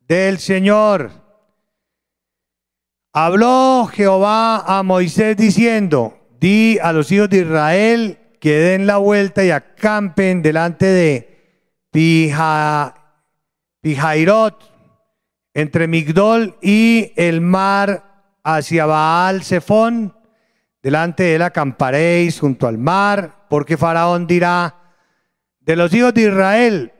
del 0.00 0.38
Señor. 0.38 1.10
Habló 3.12 3.86
Jehová 3.92 4.78
a 4.78 4.82
Moisés 4.82 5.36
diciendo, 5.36 6.18
di 6.40 6.78
a 6.82 6.94
los 6.94 7.12
hijos 7.12 7.28
de 7.28 7.40
Israel 7.40 8.18
que 8.40 8.58
den 8.58 8.86
la 8.86 8.96
vuelta 8.96 9.44
y 9.44 9.50
acampen 9.50 10.40
delante 10.40 10.86
de 10.86 11.30
Pija, 11.90 13.03
Pijairot, 13.84 14.64
entre 15.52 15.88
Migdol 15.88 16.56
y 16.62 17.12
el 17.16 17.42
mar 17.42 18.38
hacia 18.42 18.86
Baal 18.86 19.44
Zephón. 19.44 20.16
Delante 20.82 21.24
de 21.24 21.34
él 21.34 21.42
acamparéis 21.42 22.40
junto 22.40 22.66
al 22.66 22.78
mar, 22.78 23.44
porque 23.50 23.76
Faraón 23.76 24.26
dirá, 24.26 24.74
de 25.60 25.76
los 25.76 25.92
hijos 25.92 26.14
de 26.14 26.22
Israel 26.22 26.92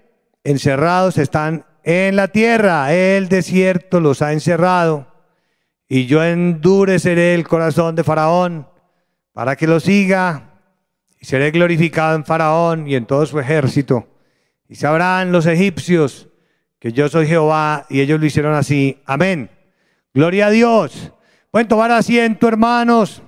encerrados 0.45 1.17
están 1.17 1.65
en 1.85 2.17
la 2.17 2.29
tierra, 2.29 2.93
el 2.93 3.31
desierto 3.31 3.99
los 4.01 4.21
ha 4.21 4.35
encerrado 4.35 5.07
y 5.89 6.05
yo 6.05 6.23
endureceré 6.23 7.35
el 7.35 7.49
corazón 7.49 7.97
de 7.97 8.05
Faraón 8.05 8.69
para 9.33 9.57
que 9.57 9.67
lo 9.67 9.81
siga, 9.81 10.51
y 11.19 11.25
seré 11.25 11.51
glorificado 11.51 12.15
en 12.15 12.27
Faraón 12.27 12.87
y 12.87 12.95
en 12.95 13.07
todo 13.07 13.25
su 13.25 13.41
ejército. 13.41 14.07
Y 14.69 14.75
sabrán 14.75 15.33
los 15.33 15.47
egipcios 15.47 16.29
que 16.85 16.93
yo 16.93 17.09
soy 17.09 17.27
Jehová, 17.27 17.87
y 17.89 18.03
ellos 18.03 18.21
lo 18.21 18.27
hicieron 18.27 18.53
así. 18.53 19.01
Amén. 19.07 19.49
Gloria 20.13 20.49
a 20.49 20.51
Dios. 20.51 21.13
Pueden 21.51 21.67
tomar 21.67 21.91
asiento, 21.91 22.47
hermanos. 22.47 23.23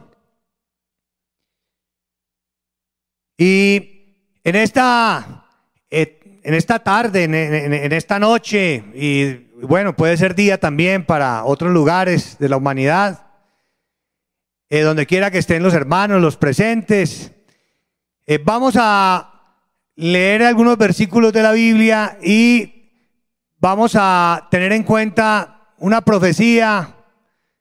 Y 3.38 4.28
en 4.44 4.56
esta, 4.56 5.46
eh, 5.88 6.40
en 6.42 6.52
esta 6.52 6.80
tarde, 6.80 7.24
en 7.24 7.92
esta 7.94 8.18
noche, 8.18 8.84
y 8.94 9.32
bueno, 9.62 9.96
puede 9.96 10.18
ser 10.18 10.34
día 10.34 10.60
también 10.60 11.06
para 11.06 11.42
otros 11.46 11.72
lugares 11.72 12.36
de 12.38 12.50
la 12.50 12.58
humanidad, 12.58 13.26
eh, 14.68 14.82
donde 14.82 15.06
quiera 15.06 15.30
que 15.30 15.38
estén 15.38 15.62
los 15.62 15.72
hermanos, 15.72 16.20
los 16.20 16.36
presentes. 16.36 17.32
Eh, 18.26 18.36
vamos 18.36 18.74
a 18.78 19.54
leer 19.94 20.42
algunos 20.42 20.76
versículos 20.76 21.32
de 21.32 21.42
la 21.42 21.52
Biblia 21.52 22.18
y 22.22 22.75
vamos 23.58 23.92
a 23.94 24.48
tener 24.50 24.72
en 24.72 24.82
cuenta 24.82 25.72
una 25.78 26.00
profecía 26.00 26.94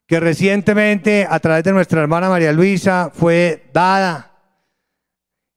que 0.07 0.19
recientemente 0.19 1.25
a 1.29 1.39
través 1.39 1.63
de 1.63 1.73
nuestra 1.73 2.01
hermana 2.01 2.29
María 2.29 2.51
Luisa 2.51 3.11
fue 3.13 3.69
dada, 3.73 4.31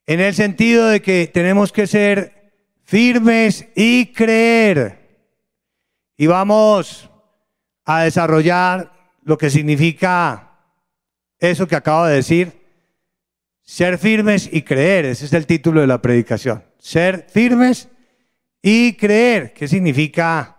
en 0.06 0.20
el 0.20 0.34
sentido 0.34 0.86
de 0.86 1.02
que 1.02 1.30
tenemos 1.32 1.70
que 1.70 1.86
ser 1.86 2.52
firmes 2.84 3.66
y 3.76 4.12
creer 4.12 4.98
y 6.16 6.26
vamos 6.26 7.08
a 7.84 8.02
desarrollar 8.02 8.92
lo 9.22 9.38
que 9.38 9.50
significa 9.50 10.50
eso 11.38 11.68
que 11.68 11.76
acabo 11.76 12.06
de 12.06 12.16
decir, 12.16 12.52
ser 13.62 13.98
firmes 13.98 14.48
y 14.52 14.62
creer. 14.62 15.04
Ese 15.04 15.26
es 15.26 15.32
el 15.32 15.46
título 15.46 15.80
de 15.80 15.86
la 15.86 16.02
predicación. 16.02 16.64
Ser 16.78 17.26
firmes 17.30 17.88
y 18.62 18.94
creer. 18.94 19.52
¿Qué 19.52 19.68
significa 19.68 20.56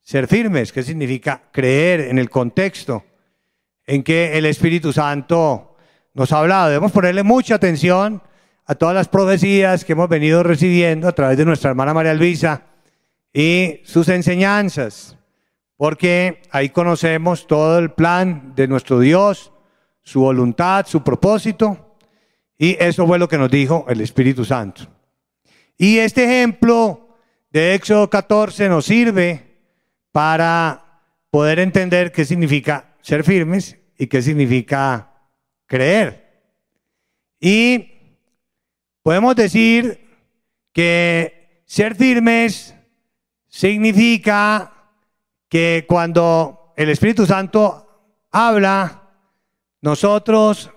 ser 0.00 0.26
firmes? 0.26 0.72
¿Qué 0.72 0.82
significa 0.82 1.42
creer 1.52 2.00
en 2.00 2.18
el 2.18 2.28
contexto 2.28 3.04
en 3.86 4.02
que 4.02 4.36
el 4.36 4.46
Espíritu 4.46 4.92
Santo 4.92 5.76
nos 6.14 6.32
ha 6.32 6.38
hablado? 6.38 6.68
Debemos 6.68 6.92
ponerle 6.92 7.22
mucha 7.22 7.54
atención 7.54 8.22
a 8.64 8.74
todas 8.74 8.94
las 8.94 9.08
profecías 9.08 9.84
que 9.84 9.92
hemos 9.92 10.08
venido 10.08 10.42
recibiendo 10.42 11.08
a 11.08 11.12
través 11.12 11.36
de 11.36 11.44
nuestra 11.44 11.70
hermana 11.70 11.94
María 11.94 12.14
Luisa 12.14 12.62
y 13.32 13.80
sus 13.84 14.08
enseñanzas, 14.08 15.16
porque 15.76 16.42
ahí 16.50 16.68
conocemos 16.68 17.46
todo 17.46 17.78
el 17.78 17.90
plan 17.92 18.52
de 18.54 18.68
nuestro 18.68 19.00
Dios, 19.00 19.52
su 20.02 20.20
voluntad, 20.20 20.86
su 20.86 21.02
propósito, 21.02 21.96
y 22.58 22.76
eso 22.78 23.06
fue 23.06 23.18
lo 23.18 23.28
que 23.28 23.38
nos 23.38 23.50
dijo 23.50 23.86
el 23.88 24.00
Espíritu 24.00 24.44
Santo. 24.44 24.84
Y 25.76 25.98
este 25.98 26.24
ejemplo 26.24 27.11
de 27.52 27.74
Éxodo 27.74 28.08
14 28.08 28.68
nos 28.70 28.86
sirve 28.86 29.60
para 30.10 31.02
poder 31.30 31.58
entender 31.58 32.10
qué 32.10 32.24
significa 32.24 32.94
ser 33.02 33.24
firmes 33.24 33.76
y 33.98 34.06
qué 34.06 34.22
significa 34.22 35.12
creer. 35.66 36.46
Y 37.38 37.92
podemos 39.02 39.36
decir 39.36 40.00
que 40.72 41.62
ser 41.66 41.94
firmes 41.94 42.74
significa 43.48 44.72
que 45.48 45.84
cuando 45.86 46.72
el 46.76 46.88
Espíritu 46.88 47.26
Santo 47.26 48.26
habla, 48.30 49.10
nosotros 49.82 50.70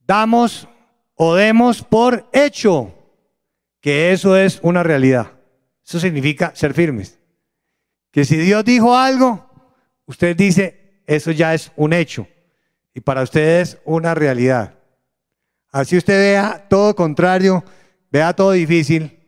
damos 0.00 0.66
o 1.16 1.34
demos 1.34 1.82
por 1.82 2.30
hecho 2.32 2.94
que 3.80 4.12
eso 4.12 4.38
es 4.38 4.58
una 4.62 4.82
realidad. 4.82 5.41
Eso 5.92 6.00
significa 6.00 6.54
ser 6.54 6.72
firmes. 6.72 7.18
Que 8.10 8.24
si 8.24 8.38
Dios 8.38 8.64
dijo 8.64 8.96
algo, 8.96 9.46
usted 10.06 10.34
dice, 10.34 11.02
eso 11.06 11.32
ya 11.32 11.52
es 11.52 11.70
un 11.76 11.92
hecho. 11.92 12.26
Y 12.94 13.00
para 13.00 13.22
usted 13.22 13.60
es 13.60 13.76
una 13.84 14.14
realidad. 14.14 14.72
Así 15.70 15.98
usted 15.98 16.18
vea 16.18 16.66
todo 16.70 16.96
contrario, 16.96 17.62
vea 18.10 18.32
todo 18.32 18.52
difícil, 18.52 19.20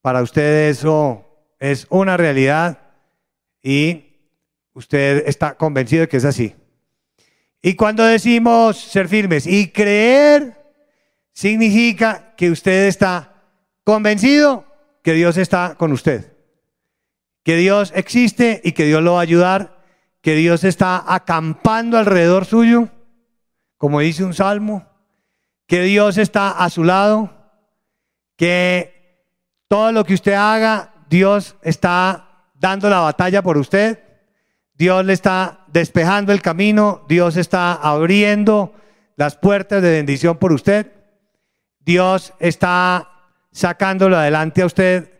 para 0.00 0.22
usted 0.22 0.68
eso 0.68 1.26
es 1.58 1.88
una 1.90 2.16
realidad 2.16 2.78
y 3.60 4.04
usted 4.74 5.24
está 5.26 5.56
convencido 5.56 6.02
de 6.02 6.08
que 6.08 6.18
es 6.18 6.24
así. 6.24 6.54
Y 7.60 7.74
cuando 7.74 8.04
decimos 8.04 8.78
ser 8.78 9.08
firmes 9.08 9.48
y 9.48 9.72
creer, 9.72 10.54
significa 11.32 12.36
que 12.36 12.52
usted 12.52 12.86
está 12.86 13.34
convencido 13.82 14.67
que 15.02 15.12
Dios 15.12 15.36
está 15.36 15.74
con 15.76 15.92
usted, 15.92 16.32
que 17.44 17.56
Dios 17.56 17.92
existe 17.94 18.60
y 18.64 18.72
que 18.72 18.84
Dios 18.84 19.02
lo 19.02 19.14
va 19.14 19.20
a 19.20 19.22
ayudar, 19.22 19.84
que 20.20 20.34
Dios 20.34 20.64
está 20.64 21.02
acampando 21.06 21.98
alrededor 21.98 22.44
suyo, 22.44 22.88
como 23.76 24.00
dice 24.00 24.24
un 24.24 24.34
salmo, 24.34 24.86
que 25.66 25.82
Dios 25.82 26.18
está 26.18 26.50
a 26.50 26.70
su 26.70 26.84
lado, 26.84 27.30
que 28.36 29.26
todo 29.68 29.92
lo 29.92 30.04
que 30.04 30.14
usted 30.14 30.32
haga, 30.32 30.94
Dios 31.08 31.56
está 31.62 32.50
dando 32.54 32.90
la 32.90 33.00
batalla 33.00 33.42
por 33.42 33.56
usted, 33.56 34.02
Dios 34.74 35.04
le 35.04 35.12
está 35.12 35.64
despejando 35.68 36.32
el 36.32 36.42
camino, 36.42 37.04
Dios 37.08 37.36
está 37.36 37.74
abriendo 37.74 38.72
las 39.16 39.36
puertas 39.36 39.82
de 39.82 39.90
bendición 39.90 40.38
por 40.38 40.52
usted, 40.52 40.92
Dios 41.80 42.32
está 42.38 43.17
sacándolo 43.58 44.16
adelante 44.16 44.62
a 44.62 44.66
usted 44.66 45.10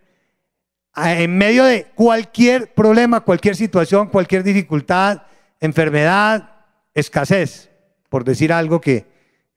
en 0.97 1.37
medio 1.37 1.65
de 1.65 1.87
cualquier 1.95 2.73
problema, 2.73 3.21
cualquier 3.21 3.57
situación, 3.57 4.09
cualquier 4.09 4.45
dificultad, 4.45 5.23
enfermedad, 5.61 6.67
escasez, 6.95 7.71
por 8.09 8.25
decir 8.25 8.53
algo 8.53 8.81
que 8.81 9.07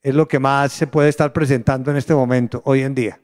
es 0.02 0.16
lo 0.16 0.28
que 0.28 0.40
más 0.40 0.74
se 0.74 0.88
puede 0.88 1.10
estar 1.10 1.32
presentando 1.32 1.92
en 1.92 1.98
este 1.98 2.16
momento, 2.16 2.62
hoy 2.66 2.82
en 2.82 2.96
día. 2.96 3.22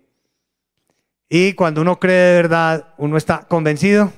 Y 1.27 1.53
cuando 1.53 1.81
uno 1.81 1.99
cree 1.99 2.15
de 2.15 2.35
verdad, 2.35 2.93
uno 2.97 3.17
está 3.17 3.47
convencido 3.47 4.13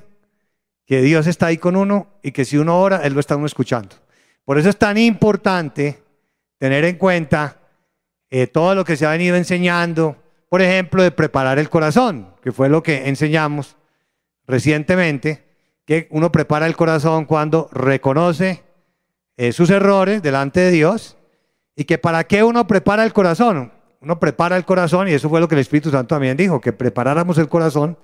que 0.86 1.02
Dios 1.02 1.26
está 1.26 1.48
ahí 1.48 1.58
con 1.58 1.78
uno 1.78 2.08
y 2.22 2.32
que 2.32 2.44
si 2.44 2.58
uno 2.58 2.80
ora, 2.82 2.98
Él 3.04 3.14
lo 3.14 3.22
está 3.22 3.38
uno 3.38 3.46
escuchando. 3.46 3.96
Por 4.44 4.58
eso 4.58 4.70
es 4.70 4.78
tan 4.78 4.98
importante 4.98 6.04
tener 6.58 6.84
en 6.84 6.98
cuenta 6.98 7.58
eh, 8.30 8.48
todo 8.48 8.76
lo 8.76 8.84
que 8.84 8.98
se 8.98 9.06
ha 9.06 9.12
venido 9.12 9.38
enseñando, 9.38 10.18
por 10.50 10.62
ejemplo, 10.64 11.04
de 11.04 11.12
preparar 11.12 11.60
el 11.60 11.70
corazón, 11.70 12.34
que 12.42 12.52
fue 12.52 12.70
lo 12.70 12.82
que 12.82 13.08
enseñamos 13.08 13.78
recientemente, 14.48 15.46
que 15.86 16.08
uno 16.10 16.32
prepara 16.32 16.66
el 16.66 16.76
corazón 16.76 17.26
cuando 17.26 17.70
reconoce 17.72 18.64
eh, 19.38 19.54
sus 19.54 19.70
errores 19.70 20.22
delante 20.22 20.60
de 20.60 20.72
Dios 20.72 21.18
y 21.76 21.86
que 21.86 21.98
para 21.98 22.26
qué 22.26 22.44
uno 22.44 22.68
prepara 22.68 23.04
el 23.04 23.14
corazón. 23.14 23.72
Uno 24.02 24.20
prepara 24.20 24.58
el 24.58 24.66
corazón 24.66 25.08
y 25.08 25.14
eso 25.14 25.30
fue 25.30 25.40
lo 25.40 25.48
que 25.48 25.56
el 25.56 25.62
Espíritu 25.62 25.92
Santo 25.92 26.16
también 26.16 26.36
dijo, 26.36 26.60
que 26.62 26.74
preparáramos 26.74 27.38
el 27.38 27.48
corazón. 27.48 27.98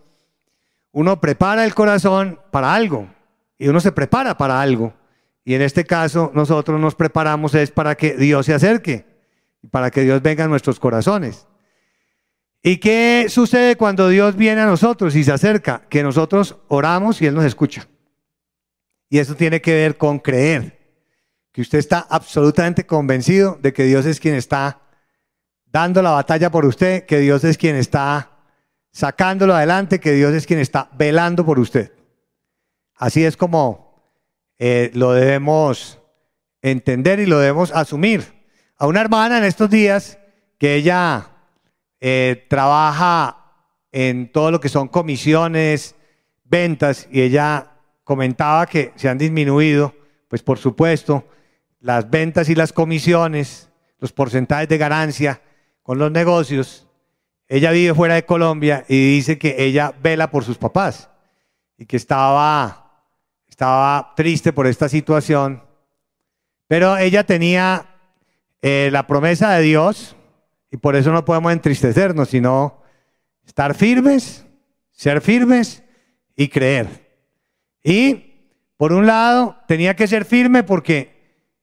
Uno 0.91 1.19
prepara 1.19 1.65
el 1.65 1.73
corazón 1.73 2.39
para 2.51 2.73
algo 2.73 3.07
y 3.57 3.67
uno 3.67 3.79
se 3.79 3.91
prepara 3.91 4.37
para 4.37 4.61
algo. 4.61 4.93
Y 5.43 5.55
en 5.55 5.61
este 5.61 5.83
caso 5.83 6.31
nosotros 6.33 6.79
nos 6.79 6.95
preparamos 6.95 7.55
es 7.55 7.71
para 7.71 7.95
que 7.95 8.15
Dios 8.15 8.45
se 8.45 8.53
acerque, 8.53 9.05
para 9.71 9.91
que 9.91 10.01
Dios 10.01 10.21
venga 10.21 10.45
a 10.45 10.47
nuestros 10.47 10.79
corazones. 10.79 11.47
¿Y 12.67 12.77
qué 12.77 13.27
sucede 13.29 13.75
cuando 13.75 14.10
Dios 14.10 14.36
viene 14.36 14.62
a 14.62 14.65
nosotros 14.65 15.15
y 15.15 15.24
se 15.24 15.31
acerca? 15.31 15.84
Que 15.88 16.01
nosotros 16.01 16.55
oramos 16.67 17.22
y 17.22 17.27
Él 17.27 17.36
nos 17.36 17.45
escucha. 17.45 17.88
Y 19.07 19.19
eso 19.19 19.36
tiene 19.36 19.62
que 19.62 19.72
ver 19.72 19.98
con 19.98 20.17
creer, 20.17 20.75
que 21.51 21.62
usted 21.62 21.77
está 21.77 22.00
absolutamente 22.10 22.88
convencido 22.88 23.60
de 23.62 23.72
que 23.72 23.84
Dios 23.84 24.07
es 24.07 24.19
quien 24.19 24.34
está 24.34 24.81
dando 25.67 26.01
la 26.01 26.10
batalla 26.10 26.50
por 26.50 26.65
usted, 26.65 27.05
que 27.05 27.19
Dios 27.19 27.43
es 27.43 27.60
quien 27.60 27.75
está 27.75 28.31
sacándolo 28.91 29.53
adelante, 29.53 30.00
que 30.00 30.13
Dios 30.13 30.34
es 30.34 30.48
quien 30.48 30.57
está 30.57 30.89
velando 30.98 31.45
por 31.45 31.60
usted. 31.60 31.93
Así 32.95 33.24
es 33.24 33.38
como 33.38 34.10
eh, 34.57 34.89
lo 34.95 35.12
debemos 35.12 36.00
entender 36.63 37.19
y 37.19 37.27
lo 37.27 37.38
debemos 37.38 37.72
asumir. 37.72 38.25
A 38.75 38.88
una 38.88 39.01
hermana 39.01 39.38
en 39.38 39.43
estos 39.43 39.69
días 39.69 40.17
que 40.57 40.74
ella 40.74 41.34
eh, 42.07 42.45
trabaja 42.47 43.35
en 43.91 44.31
todo 44.31 44.51
lo 44.51 44.59
que 44.59 44.69
son 44.69 44.88
comisiones, 44.88 45.96
ventas, 46.44 47.07
y 47.09 47.24
ella 47.24 47.72
comentaba 48.03 48.68
que 48.68 48.94
se 48.96 49.09
han 49.09 49.18
disminuido, 49.18 49.91
pues 50.27 50.44
por 50.44 50.59
supuesto, 50.59 51.27
las 51.79 52.07
ventas 52.07 52.48
y 52.50 52.53
las 52.53 52.74
comisiones, 52.74 53.72
los 53.98 54.11
porcentajes 54.11 54.70
de 54.70 54.77
ganancia 54.77 55.41
con 55.81 55.98
los 55.98 56.11
negocios. 56.11 56.87
Ella 57.48 57.72
vive 57.72 57.96
fuera 57.96 58.13
de 58.13 58.24
Colombia 58.24 58.85
y 58.87 59.15
dice 59.15 59.39
que 59.39 59.55
ella 59.57 59.91
vela 60.00 60.29
por 60.29 60.44
sus 60.44 60.59
papás 60.59 61.09
y 61.75 61.87
que 61.87 61.98
estaba, 61.98 63.01
estaba 63.50 64.13
triste 64.15 64.53
por 64.53 64.68
esta 64.68 64.89
situación, 64.89 65.63
pero 66.68 66.98
ella 66.98 67.24
tenía 67.24 67.87
eh, 68.61 68.89
la 68.91 69.07
promesa 69.07 69.53
de 69.53 69.63
Dios 69.63 70.15
y 70.75 70.77
por 70.77 70.98
eso 70.98 71.14
no 71.14 71.24
podemos 71.24 71.53
entristecernos, 71.53 72.27
sino 72.27 72.81
estar 73.48 73.75
firmes, 73.75 74.46
ser 74.92 75.22
firmes 75.22 75.81
y 76.35 76.50
creer. 76.50 77.16
Y 77.81 78.59
por 78.75 78.92
un 78.92 79.07
lado, 79.07 79.55
tenía 79.70 79.96
que 79.96 80.05
ser 80.05 80.25
firme 80.25 80.64
porque 80.64 81.16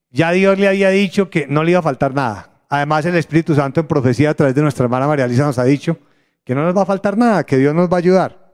ya 0.08 0.30
Dios 0.30 0.58
le 0.58 0.66
había 0.66 0.88
dicho 0.88 1.28
que 1.28 1.46
no 1.46 1.62
le 1.62 1.72
iba 1.72 1.80
a 1.80 1.82
faltar 1.82 2.14
nada. 2.14 2.62
Además, 2.70 3.04
el 3.04 3.14
Espíritu 3.16 3.54
Santo 3.54 3.80
en 3.80 3.86
profecía 3.86 4.30
a 4.30 4.34
través 4.34 4.54
de 4.54 4.62
nuestra 4.62 4.84
hermana 4.84 5.06
María 5.06 5.26
Lisa 5.26 5.44
nos 5.44 5.58
ha 5.58 5.64
dicho 5.64 5.98
que 6.42 6.54
no 6.54 6.64
nos 6.64 6.74
va 6.74 6.80
a 6.80 6.86
faltar 6.86 7.18
nada, 7.18 7.44
que 7.44 7.58
Dios 7.58 7.74
nos 7.74 7.90
va 7.90 7.96
a 7.96 7.98
ayudar 7.98 8.50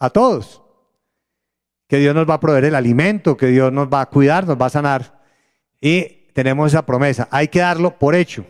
a 0.00 0.10
todos. 0.10 0.60
Que 1.86 1.98
Dios 1.98 2.16
nos 2.16 2.28
va 2.28 2.34
a 2.34 2.40
proveer 2.40 2.64
el 2.64 2.74
alimento, 2.74 3.36
que 3.36 3.46
Dios 3.46 3.72
nos 3.72 3.86
va 3.86 4.00
a 4.00 4.06
cuidar, 4.06 4.44
nos 4.44 4.60
va 4.60 4.66
a 4.66 4.70
sanar. 4.70 5.22
Y 5.80 6.32
tenemos 6.34 6.72
esa 6.72 6.84
promesa. 6.84 7.28
Hay 7.30 7.46
que 7.46 7.60
darlo 7.60 7.96
por 7.96 8.16
hecho. 8.16 8.44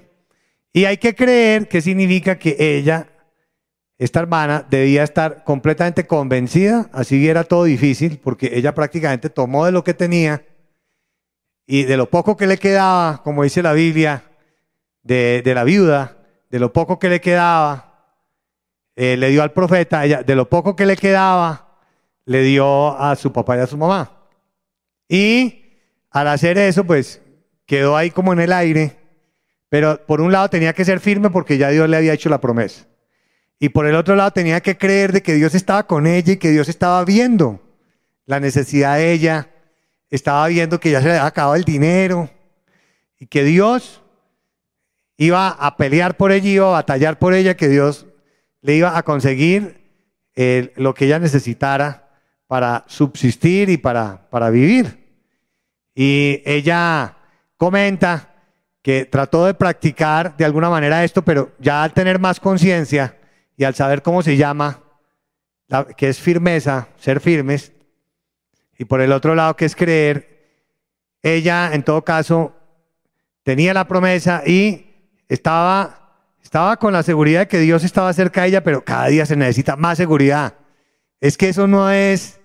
Y 0.73 0.85
hay 0.85 0.99
que 0.99 1.15
creer 1.15 1.69
que 1.69 1.81
significa 1.81 2.39
que 2.39 2.57
ella, 2.59 3.09
esta 3.99 4.21
hermana, 4.21 4.65
debía 4.71 5.03
estar 5.03 5.43
completamente 5.45 6.07
convencida, 6.07 6.89
así 6.93 7.29
era 7.29 7.45
todo 7.45 7.65
difícil, 7.65 8.21
porque 8.23 8.51
ella 8.55 8.75
prácticamente 8.75 9.31
tomó 9.31 9.67
de 9.67 9.73
lo 9.73 9.83
que 9.83 9.95
tenía 9.95 10.45
y 11.67 11.85
de 11.85 11.97
lo 11.97 12.09
poco 12.09 12.37
que 12.37 12.47
le 12.47 12.59
quedaba, 12.59 13.23
como 13.23 13.43
dice 13.43 13.63
la 13.63 13.73
Biblia, 13.73 14.25
de, 15.03 15.43
la 15.45 15.65
viuda, 15.65 16.17
de 16.51 16.59
lo 16.61 16.73
poco 16.73 16.99
que 16.99 17.09
le 17.09 17.21
quedaba, 17.21 18.17
eh, 18.95 19.17
le 19.17 19.31
dio 19.31 19.43
al 19.43 19.53
profeta, 19.53 20.05
ella, 20.05 20.23
de 20.23 20.37
lo 20.37 20.49
poco 20.49 20.77
que 20.77 20.87
le 20.87 20.97
quedaba, 20.97 21.79
le 22.27 22.43
dio 22.43 22.97
a 22.97 23.17
su 23.17 23.33
papá 23.33 23.57
y 23.57 23.61
a 23.61 23.67
su 23.67 23.77
mamá. 23.77 24.29
Y 25.09 25.65
al 26.11 26.29
hacer 26.29 26.59
eso, 26.59 26.85
pues 26.85 27.21
quedó 27.67 27.97
ahí 27.97 28.11
como 28.11 28.33
en 28.33 28.41
el 28.41 28.53
aire 28.53 29.00
pero 29.71 30.05
por 30.05 30.21
un 30.21 30.33
lado 30.33 30.51
tenía 30.51 30.75
que 30.75 30.85
ser 30.85 31.01
firme 31.01 31.31
porque 31.31 31.57
ya 31.57 31.71
Dios 31.71 31.89
le 31.89 31.97
había 31.97 32.13
hecho 32.13 32.29
la 32.29 32.41
promesa. 32.41 32.87
Y 33.59 33.71
por 33.71 33.87
el 33.87 33.95
otro 33.95 34.17
lado 34.17 34.33
tenía 34.33 34.61
que 34.61 34.77
creer 34.77 35.13
de 35.13 35.23
que 35.23 35.35
Dios 35.35 35.55
estaba 35.55 35.87
con 35.87 36.07
ella 36.07 36.33
y 36.33 36.37
que 36.39 36.51
Dios 36.51 36.69
estaba 36.69 37.05
viendo 37.05 37.61
la 38.27 38.41
necesidad 38.41 38.97
de 38.97 39.13
ella. 39.13 39.49
Estaba 40.11 40.49
viendo 40.49 40.81
que 40.81 40.91
ya 40.91 41.01
se 41.01 41.07
le 41.07 41.13
había 41.13 41.27
acabado 41.27 41.55
el 41.55 41.65
dinero 41.65 42.29
y 43.19 43.27
que 43.27 43.45
Dios 43.45 44.03
iba 45.17 45.49
a 45.49 45.77
pelear 45.77 46.17
por 46.17 46.33
ella, 46.33 46.49
iba 46.49 46.67
a 46.67 46.71
batallar 46.71 47.19
por 47.19 47.33
ella, 47.33 47.57
que 47.57 47.69
Dios 47.69 48.07
le 48.63 48.75
iba 48.75 48.99
a 48.99 49.03
conseguir 49.05 49.81
eh, 50.35 50.73
lo 50.77 50.95
que 50.95 51.05
ella 51.05 51.21
necesitara 51.21 52.11
para 52.49 52.85
subsistir 52.89 53.71
y 53.71 53.77
para, 53.77 54.29
para 54.31 54.51
vivir. 54.51 55.07
Y 55.95 56.43
ella 56.45 57.19
comenta 57.57 58.30
que 58.83 59.05
trató 59.05 59.47
de 59.47 59.55
practicar 59.55 60.37
de 60.37 60.45
alguna 60.45 60.71
manera 60.71 61.05
esto, 61.05 61.23
pero 61.23 61.53
ya 61.59 61.83
al 61.83 61.93
tener 61.93 62.19
más 62.19 62.41
conciencia 62.41 63.17
y 63.57 63.65
al 63.65 63.75
saber 63.75 64.03
cómo 64.03 64.23
se 64.23 64.37
llama, 64.37 64.83
que 65.97 66.09
es 66.09 66.19
firmeza, 66.19 66.89
ser 66.99 67.21
firmes, 67.21 67.73
y 68.79 68.87
por 68.87 69.03
el 69.03 69.13
otro 69.13 69.35
lado 69.35 69.57
que 69.57 69.67
es 69.67 69.77
creer, 69.77 70.31
ella 71.23 71.71
en 71.75 71.83
todo 71.83 72.03
caso 72.03 72.55
tenía 73.43 73.75
la 73.75 73.87
promesa 73.87 74.43
y 74.47 74.87
estaba, 75.29 76.25
estaba 76.43 76.79
con 76.79 76.95
la 76.95 77.03
seguridad 77.03 77.41
de 77.41 77.49
que 77.49 77.59
Dios 77.59 77.85
estaba 77.85 78.13
cerca 78.15 78.43
de 78.43 78.49
ella, 78.49 78.65
pero 78.65 78.83
cada 78.83 79.09
día 79.09 79.27
se 79.27 79.37
necesita 79.37 79.77
más 79.77 79.99
seguridad. 79.99 80.55
Es 81.21 81.37
que 81.37 81.51
eso 81.51 81.67
no 81.67 81.91
es, 81.91 82.41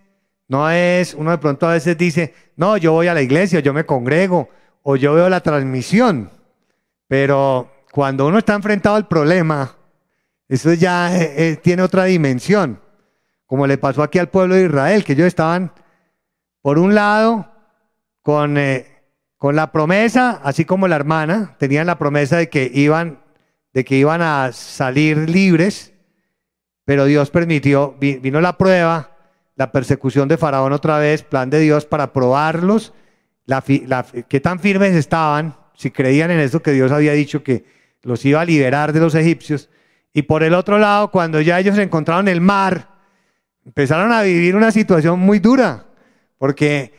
no 0.49 0.69
es, 0.69 1.13
uno 1.13 1.31
de 1.31 1.37
pronto 1.37 1.67
a 1.67 1.73
veces 1.73 1.97
dice, 1.97 2.33
no, 2.57 2.75
yo 2.75 2.91
voy 2.91 3.07
a 3.07 3.13
la 3.13 3.21
iglesia, 3.21 3.61
yo 3.61 3.73
me 3.73 3.85
congrego, 3.85 4.49
o 4.87 4.95
yo 4.95 5.15
veo 5.15 5.29
la 5.29 5.41
transmisión, 5.41 6.29
pero 7.07 7.71
cuando 7.91 8.27
uno 8.27 8.37
está 8.37 8.53
enfrentado 8.53 8.95
al 8.95 9.07
problema, 9.07 9.75
eso 10.47 10.73
ya 10.73 11.17
eh, 11.17 11.33
eh, 11.37 11.55
tiene 11.57 11.81
otra 11.81 12.03
dimensión, 12.03 12.79
como 13.47 13.65
le 13.65 13.79
pasó 13.79 14.03
aquí 14.03 14.19
al 14.19 14.29
pueblo 14.29 14.53
de 14.53 14.65
Israel, 14.65 15.03
que 15.03 15.13
ellos 15.13 15.25
estaban, 15.25 15.71
por 16.61 16.77
un 16.77 16.93
lado, 16.93 17.51
con, 18.21 18.59
eh, 18.59 19.01
con 19.37 19.55
la 19.55 19.71
promesa, 19.71 20.39
así 20.43 20.65
como 20.65 20.87
la 20.87 20.97
hermana, 20.97 21.55
tenían 21.57 21.87
la 21.87 21.97
promesa 21.97 22.37
de 22.37 22.49
que 22.49 22.69
iban, 22.71 23.23
de 23.73 23.85
que 23.85 23.95
iban 23.95 24.21
a 24.21 24.51
salir 24.51 25.27
libres, 25.27 25.93
pero 26.85 27.05
Dios 27.05 27.31
permitió, 27.31 27.95
vino 27.99 28.39
la 28.39 28.55
prueba, 28.55 29.17
la 29.55 29.71
persecución 29.71 30.27
de 30.27 30.37
Faraón 30.37 30.73
otra 30.73 30.99
vez, 30.99 31.23
plan 31.23 31.49
de 31.49 31.59
Dios 31.59 31.87
para 31.87 32.13
probarlos 32.13 32.93
qué 34.27 34.39
tan 34.39 34.59
firmes 34.59 34.95
estaban, 34.95 35.55
si 35.75 35.91
creían 35.91 36.31
en 36.31 36.39
eso 36.39 36.61
que 36.61 36.71
Dios 36.71 36.91
había 36.91 37.13
dicho 37.13 37.43
que 37.43 37.65
los 38.01 38.23
iba 38.25 38.41
a 38.41 38.45
liberar 38.45 38.93
de 38.93 38.99
los 38.99 39.15
egipcios. 39.15 39.69
Y 40.13 40.23
por 40.23 40.43
el 40.43 40.53
otro 40.53 40.77
lado, 40.77 41.11
cuando 41.11 41.41
ya 41.41 41.59
ellos 41.59 41.77
encontraron 41.77 42.27
en 42.27 42.33
el 42.33 42.41
mar, 42.41 42.89
empezaron 43.65 44.11
a 44.11 44.21
vivir 44.21 44.55
una 44.55 44.71
situación 44.71 45.19
muy 45.19 45.39
dura, 45.39 45.85
porque 46.37 46.93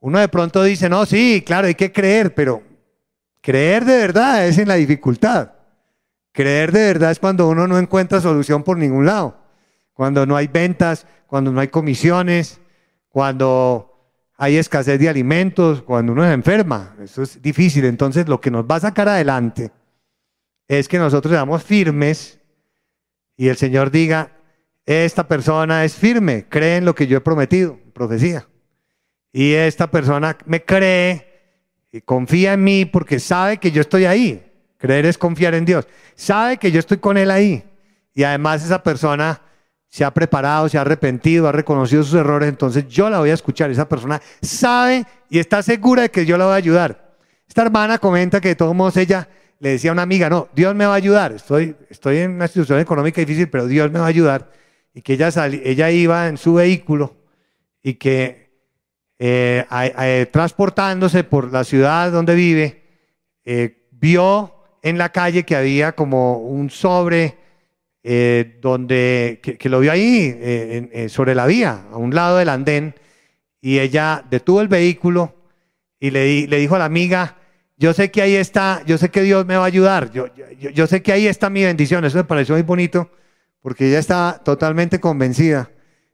uno 0.00 0.18
de 0.18 0.28
pronto 0.28 0.62
dice, 0.62 0.88
no, 0.88 1.06
sí, 1.06 1.42
claro, 1.44 1.66
hay 1.66 1.74
que 1.74 1.92
creer, 1.92 2.34
pero 2.34 2.62
creer 3.40 3.84
de 3.84 3.96
verdad 3.98 4.46
es 4.46 4.58
en 4.58 4.68
la 4.68 4.74
dificultad. 4.74 5.52
Creer 6.32 6.72
de 6.72 6.84
verdad 6.84 7.10
es 7.10 7.18
cuando 7.18 7.48
uno 7.48 7.68
no 7.68 7.78
encuentra 7.78 8.20
solución 8.20 8.64
por 8.64 8.76
ningún 8.76 9.06
lado, 9.06 9.38
cuando 9.92 10.26
no 10.26 10.36
hay 10.36 10.48
ventas, 10.48 11.06
cuando 11.26 11.52
no 11.52 11.60
hay 11.60 11.68
comisiones, 11.68 12.60
cuando 13.08 13.93
hay 14.36 14.56
escasez 14.56 14.98
de 14.98 15.08
alimentos, 15.08 15.82
cuando 15.82 16.12
uno 16.12 16.24
se 16.24 16.32
enferma. 16.32 16.96
Eso 17.02 17.22
es 17.22 17.40
difícil. 17.40 17.84
Entonces 17.84 18.28
lo 18.28 18.40
que 18.40 18.50
nos 18.50 18.64
va 18.64 18.76
a 18.76 18.80
sacar 18.80 19.08
adelante 19.08 19.70
es 20.68 20.88
que 20.88 20.98
nosotros 20.98 21.32
seamos 21.32 21.62
firmes 21.62 22.40
y 23.36 23.48
el 23.48 23.56
Señor 23.56 23.90
diga, 23.90 24.32
esta 24.86 25.26
persona 25.26 25.84
es 25.84 25.94
firme, 25.94 26.46
cree 26.48 26.76
en 26.76 26.84
lo 26.84 26.94
que 26.94 27.06
yo 27.06 27.16
he 27.16 27.20
prometido, 27.20 27.78
profecía. 27.92 28.46
Y 29.32 29.52
esta 29.52 29.90
persona 29.90 30.36
me 30.46 30.62
cree 30.64 31.34
y 31.90 32.00
confía 32.00 32.52
en 32.52 32.64
mí 32.64 32.84
porque 32.84 33.18
sabe 33.18 33.58
que 33.58 33.70
yo 33.70 33.80
estoy 33.80 34.04
ahí. 34.04 34.52
Creer 34.78 35.06
es 35.06 35.16
confiar 35.16 35.54
en 35.54 35.64
Dios. 35.64 35.88
Sabe 36.14 36.58
que 36.58 36.70
yo 36.70 36.78
estoy 36.78 36.98
con 36.98 37.16
Él 37.16 37.30
ahí. 37.30 37.64
Y 38.14 38.22
además 38.22 38.64
esa 38.64 38.82
persona 38.82 39.40
se 39.94 40.04
ha 40.04 40.12
preparado, 40.12 40.68
se 40.68 40.76
ha 40.76 40.80
arrepentido, 40.80 41.46
ha 41.46 41.52
reconocido 41.52 42.02
sus 42.02 42.18
errores, 42.18 42.48
entonces 42.48 42.88
yo 42.88 43.08
la 43.08 43.20
voy 43.20 43.30
a 43.30 43.34
escuchar. 43.34 43.70
Esa 43.70 43.88
persona 43.88 44.20
sabe 44.42 45.06
y 45.30 45.38
está 45.38 45.62
segura 45.62 46.02
de 46.02 46.10
que 46.10 46.26
yo 46.26 46.36
la 46.36 46.46
voy 46.46 46.54
a 46.54 46.56
ayudar. 46.56 47.14
Esta 47.46 47.62
hermana 47.62 47.98
comenta 47.98 48.40
que 48.40 48.48
de 48.48 48.56
todos 48.56 48.74
modos 48.74 48.96
ella 48.96 49.28
le 49.60 49.68
decía 49.68 49.90
a 49.90 49.92
una 49.92 50.02
amiga, 50.02 50.28
no, 50.28 50.48
Dios 50.52 50.74
me 50.74 50.84
va 50.84 50.94
a 50.94 50.96
ayudar, 50.96 51.30
estoy, 51.34 51.76
estoy 51.90 52.18
en 52.18 52.32
una 52.32 52.48
situación 52.48 52.80
económica 52.80 53.20
difícil, 53.20 53.48
pero 53.48 53.68
Dios 53.68 53.88
me 53.92 54.00
va 54.00 54.06
a 54.06 54.08
ayudar. 54.08 54.50
Y 54.94 55.00
que 55.00 55.12
ella, 55.12 55.30
ella 55.46 55.90
iba 55.92 56.26
en 56.26 56.38
su 56.38 56.54
vehículo 56.54 57.14
y 57.80 57.94
que 57.94 58.50
eh, 59.20 60.28
transportándose 60.32 61.22
por 61.22 61.52
la 61.52 61.62
ciudad 61.62 62.10
donde 62.10 62.34
vive, 62.34 62.82
eh, 63.44 63.86
vio 63.92 64.56
en 64.82 64.98
la 64.98 65.10
calle 65.10 65.44
que 65.44 65.54
había 65.54 65.92
como 65.92 66.38
un 66.38 66.68
sobre 66.68 67.43
eh, 68.04 68.58
donde, 68.60 69.40
que, 69.42 69.68
lo 69.68 69.80
vio 69.80 69.90
ahí, 69.90 70.32
eh, 70.38 71.08
sobre 71.08 71.34
la 71.34 71.46
vía, 71.46 71.86
a 71.90 71.96
un 71.96 72.14
lado 72.14 72.36
del 72.36 72.50
andén, 72.50 72.94
y 73.60 73.80
ella 73.80 74.24
detuvo 74.30 74.60
el 74.60 74.68
vehículo 74.68 75.34
y 75.98 76.10
le, 76.10 76.46
le 76.46 76.58
dijo 76.58 76.76
a 76.76 76.78
la 76.78 76.84
amiga, 76.84 77.38
yo 77.76 77.92
sé 77.92 78.10
que 78.10 78.22
ahí 78.22 78.36
está, 78.36 78.82
yo 78.86 78.98
sé 78.98 79.08
que 79.08 79.22
Dios 79.22 79.46
me 79.46 79.56
va 79.56 79.64
a 79.64 79.66
ayudar, 79.66 80.12
yo, 80.12 80.26
yo, 80.58 80.70
yo 80.70 80.86
sé 80.86 81.02
que 81.02 81.12
ahí 81.12 81.26
está 81.26 81.50
mi 81.50 81.64
bendición, 81.64 82.04
eso 82.04 82.18
me 82.18 82.24
pareció 82.24 82.54
muy 82.54 82.62
bonito, 82.62 83.10
porque 83.60 83.88
ella 83.88 83.98
estaba 83.98 84.38
totalmente 84.44 85.00
convencida 85.00 85.70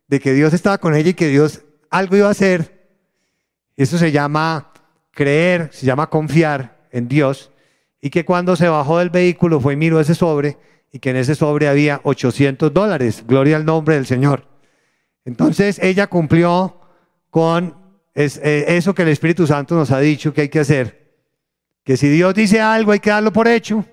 de 0.06 0.20
que 0.20 0.32
Dios 0.32 0.54
estaba 0.54 0.78
con 0.78 0.94
ella 0.94 1.10
y 1.10 1.14
que 1.14 1.28
Dios 1.28 1.62
algo 1.90 2.16
iba 2.16 2.28
a 2.28 2.30
hacer. 2.30 2.80
Eso 3.76 3.98
se 3.98 4.12
llama 4.12 4.72
creer, 5.10 5.70
se 5.72 5.86
llama 5.86 6.08
confiar 6.08 6.86
en 6.92 7.08
Dios, 7.08 7.50
y 8.00 8.10
que 8.10 8.24
cuando 8.24 8.56
se 8.56 8.68
bajó 8.68 8.98
del 8.98 9.10
vehículo 9.10 9.60
fue 9.60 9.74
y 9.74 9.76
miró 9.76 10.00
ese 10.00 10.14
sobre, 10.14 10.56
y 10.92 10.98
que 10.98 11.10
en 11.10 11.16
ese 11.16 11.34
sobre 11.34 11.68
había 11.68 12.00
800 12.04 12.72
dólares. 12.72 13.24
Gloria 13.26 13.56
al 13.56 13.64
nombre 13.64 13.94
del 13.94 14.06
Señor. 14.06 14.46
Entonces 15.24 15.78
ella 15.82 16.06
cumplió 16.08 16.80
con 17.30 17.74
eh, 18.14 18.64
eso 18.68 18.94
que 18.94 19.02
el 19.02 19.08
Espíritu 19.08 19.46
Santo 19.46 19.74
nos 19.74 19.90
ha 19.90 20.00
dicho 20.00 20.34
que 20.34 20.42
hay 20.42 20.48
que 20.48 20.60
hacer. 20.60 21.14
Que 21.84 21.96
si 21.96 22.08
Dios 22.08 22.34
dice 22.34 22.60
algo 22.60 22.92
hay 22.92 23.00
que 23.00 23.10
darlo 23.10 23.32
por 23.32 23.46
hecho. 23.48 23.84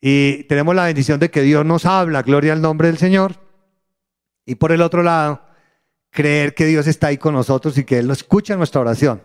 Y 0.00 0.44
tenemos 0.44 0.74
la 0.74 0.84
bendición 0.84 1.20
de 1.20 1.30
que 1.30 1.42
Dios 1.42 1.64
nos 1.64 1.84
habla, 1.84 2.22
gloria 2.22 2.52
al 2.52 2.62
nombre 2.62 2.88
del 2.88 2.98
Señor. 2.98 3.34
Y 4.46 4.54
por 4.54 4.72
el 4.72 4.80
otro 4.80 5.02
lado, 5.02 5.42
creer 6.10 6.54
que 6.54 6.66
Dios 6.66 6.86
está 6.86 7.08
ahí 7.08 7.18
con 7.18 7.34
nosotros 7.34 7.76
y 7.78 7.84
que 7.84 7.98
Él 7.98 8.06
nos 8.06 8.18
escucha 8.18 8.56
nuestra 8.56 8.80
oración. 8.80 9.22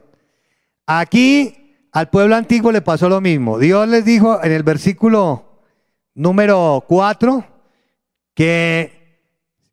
Aquí 0.85 1.87
al 1.91 2.09
pueblo 2.09 2.35
antiguo 2.35 2.71
le 2.71 2.81
pasó 2.81 3.07
lo 3.07 3.21
mismo. 3.21 3.57
Dios 3.57 3.87
les 3.87 4.03
dijo 4.03 4.43
en 4.43 4.51
el 4.51 4.63
versículo 4.63 5.44
Número 6.17 6.85
cuatro, 6.87 7.45
que 8.33 9.19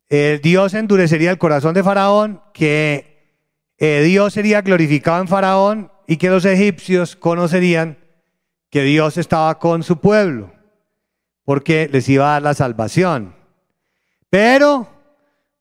eh, 0.09 0.41
Dios 0.43 0.73
endurecería 0.73 1.31
el 1.31 1.37
corazón 1.37 1.73
de 1.73 1.83
Faraón, 1.83 2.41
que 2.53 3.39
eh, 3.77 4.01
Dios 4.03 4.33
sería 4.33 4.61
glorificado 4.61 5.21
en 5.21 5.29
Faraón 5.29 5.91
y 6.05 6.17
que 6.17 6.29
los 6.29 6.43
egipcios 6.43 7.15
conocerían 7.15 7.97
que 8.69 8.83
Dios 8.83 9.17
estaba 9.17 9.57
con 9.57 9.83
su 9.83 10.01
pueblo, 10.01 10.51
porque 11.45 11.89
les 11.89 12.09
iba 12.09 12.27
a 12.27 12.33
dar 12.33 12.41
la 12.41 12.53
salvación. 12.53 13.33
Pero 14.29 14.89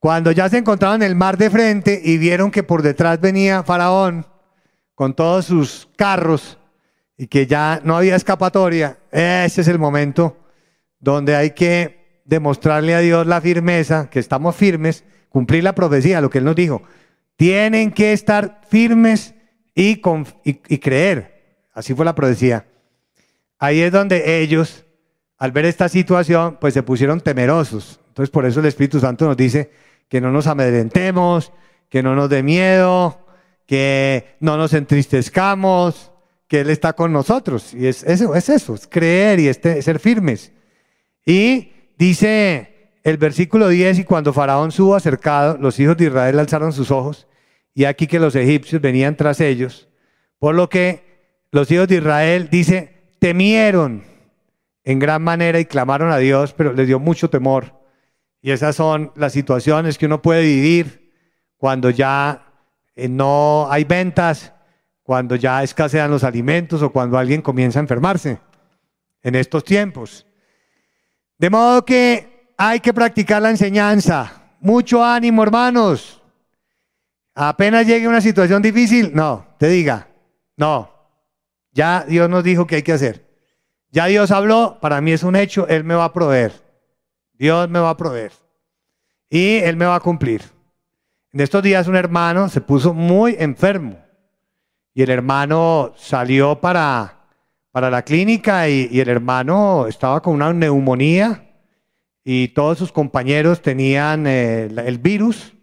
cuando 0.01 0.33
ya 0.33 0.49
se 0.49 0.59
encontraron 0.59 1.03
en 1.03 1.11
el 1.11 1.15
mar 1.15 1.39
de 1.39 1.49
frente 1.49 2.03
y 2.05 2.19
vieron 2.19 2.51
que 2.51 2.65
por 2.65 2.83
detrás 2.83 3.21
venía 3.21 3.63
Faraón 3.63 4.27
con 4.97 5.15
todos 5.15 5.45
sus 5.45 5.89
carros 5.95 6.59
y 7.17 7.29
que 7.29 7.47
ya 7.47 7.81
no 7.85 7.97
había 7.97 8.17
escapatoria, 8.17 8.99
ese 9.13 9.61
es 9.61 9.69
el 9.69 9.79
momento 9.79 10.42
donde 11.03 11.37
hay 11.37 11.51
que 11.51 12.23
demostrarle 12.25 12.95
a 12.95 13.01
Dios 13.01 13.27
la 13.27 13.41
firmeza, 13.43 14.09
que 14.09 14.21
estamos 14.21 14.57
firmes, 14.57 15.05
cumplir 15.29 15.65
la 15.65 15.75
profecía, 15.75 16.23
lo 16.23 16.31
que 16.31 16.39
Él 16.39 16.45
nos 16.45 16.57
dijo. 16.57 16.83
Tienen 17.37 17.91
que 17.91 18.13
estar 18.13 18.63
firmes 18.71 19.35
y, 19.75 19.97
creer. 19.97 21.67
Así 21.75 21.93
fue 21.93 22.05
la 22.05 22.15
profecía. 22.15 22.67
Ahí 23.59 23.81
es 23.81 23.91
donde 23.91 24.41
ellos, 24.41 24.87
al 25.39 25.51
ver 25.51 25.65
esta 25.65 25.89
situación, 25.89 26.59
pues 26.61 26.73
se 26.73 26.85
pusieron 26.85 27.21
temerosos. 27.21 28.01
Entonces 28.09 28.31
por 28.31 28.47
eso 28.47 28.61
el 28.61 28.67
Espíritu 28.67 29.01
Santo 29.01 29.27
nos 29.27 29.37
dice 29.37 29.71
que 30.09 30.21
no 30.21 30.31
nos 30.31 30.47
amedrentemos, 30.47 31.53
que 31.89 32.03
no 32.03 32.15
nos 32.15 32.31
dé 32.31 32.43
miedo, 32.43 33.27
que 33.67 34.37
no 34.39 34.57
nos 34.57 34.73
entristezcamos, 34.73 36.13
que 36.47 36.61
Él 36.61 36.71
está 36.71 36.93
con 36.93 37.13
nosotros. 37.13 37.75
Y 37.75 37.89
es 37.89 38.05
eso, 38.05 38.37
es 38.37 38.49
eso, 38.49 38.75
es 38.75 38.87
creer 38.87 39.41
y 39.41 39.49
este, 39.49 39.83
ser 39.83 39.99
firmes. 39.99 40.53
Y 41.25 41.73
dice 41.99 42.99
el 43.03 43.17
versículo 43.17 43.69
10, 43.69 44.01
y 44.01 44.05
cuando 44.05 44.33
Faraón 44.33 44.73
subo 44.73 44.95
acercado, 44.95 45.57
los 45.59 45.79
hijos 45.81 45.97
de 45.97 46.07
Israel 46.07 46.39
alzaron 46.39 46.73
sus 46.73 46.91
ojos, 46.91 47.27
y 47.75 47.85
aquí 47.85 48.07
que 48.07 48.21
los 48.21 48.35
egipcios 48.35 48.81
venían 48.81 49.17
tras 49.17 49.41
ellos, 49.41 49.89
por 50.39 50.55
lo 50.55 50.69
que 50.69 51.13
los 51.51 51.71
hijos 51.71 51.89
de 51.89 51.97
Israel, 51.97 52.49
dice, 52.51 53.03
temieron 53.19 54.05
en 54.85 54.99
gran 54.99 55.23
manera 55.23 55.61
y 55.61 55.65
clamaron 55.65 56.11
a 56.11 56.19
Dios, 56.19 56.55
pero 56.55 56.73
les 56.73 56.87
dio 56.87 56.99
mucho 56.99 57.31
temor. 57.31 57.81
Y 58.41 58.51
esas 58.51 58.75
son 58.75 59.13
las 59.15 59.33
situaciones 59.33 59.99
que 59.99 60.07
uno 60.07 60.21
puede 60.23 60.43
vivir 60.43 61.13
cuando 61.57 61.91
ya 61.91 62.47
eh, 62.97 63.09
no 63.09 63.69
hay 63.71 63.85
ventas, 63.85 64.53
cuando 65.03 65.37
ya 65.37 65.63
escasean 65.63 66.11
los 66.11 66.25
alimentos 66.25 66.83
o 66.83 66.91
cuando 66.91 67.19
alguien 67.19 67.43
comienza 67.43 67.79
a 67.79 67.83
enfermarse 67.83 68.39
en 69.23 69.35
estos 69.35 69.63
tiempos. 69.65 70.27
De 71.39 71.51
modo 71.51 71.85
que 71.85 72.55
hay 72.57 72.81
que 72.81 72.95
practicar 72.95 73.43
la 73.43 73.51
enseñanza. 73.51 74.33
Mucho 74.61 75.05
ánimo, 75.05 75.43
hermanos. 75.43 76.23
Apenas 77.35 77.87
llegue 77.87 78.07
una 78.07 78.21
situación 78.21 78.63
difícil, 78.63 79.13
no, 79.15 79.47
te 79.59 79.69
diga, 79.69 80.09
no. 80.57 80.91
Ya 81.73 82.05
Dios 82.07 82.29
nos 82.29 82.45
dijo 82.45 82.67
que 82.67 82.77
hay 82.77 82.83
que 82.83 82.93
hacer. 82.93 83.27
Ya 83.91 84.07
Dios 84.07 84.31
habló, 84.31 84.79
para 84.81 85.01
mí 85.01 85.13
es 85.13 85.23
un 85.23 85.37
hecho, 85.37 85.67
Él 85.69 85.85
me 85.85 85.95
va 85.95 86.05
a 86.05 86.13
proveer. 86.13 86.53
Dios 87.33 87.69
me 87.69 87.79
va 87.79 87.91
a 87.91 87.97
proveer. 87.97 88.33
Y 89.29 89.57
Él 89.57 89.77
me 89.77 89.87
va 89.87 89.97
a 89.97 90.01
cumplir. 90.01 90.43
En 91.33 91.41
estos 91.41 91.63
días 91.63 91.89
un 91.89 91.97
hermano 91.97 92.49
se 92.49 92.61
puso 92.61 92.93
muy 92.93 93.37
enfermo. 93.39 93.99
Y 94.95 95.03
el 95.03 95.11
hermano 95.11 95.95
salió 95.97 96.61
para 96.61 97.22
para 97.73 97.91
la 97.91 98.03
clínica 98.03 98.69
y, 98.69 99.01
el 99.01 99.09
hermano 99.09 99.87
estaba 99.89 100.23
con 100.23 100.35
una 100.35 100.53
neumonía 100.53 101.51
y 102.23 102.49
todos 102.49 102.79
sus 102.79 102.93
compañeros 102.93 103.63
tenían 103.63 104.27
eh, 104.27 104.65
el 104.65 104.99
virus 104.99 105.55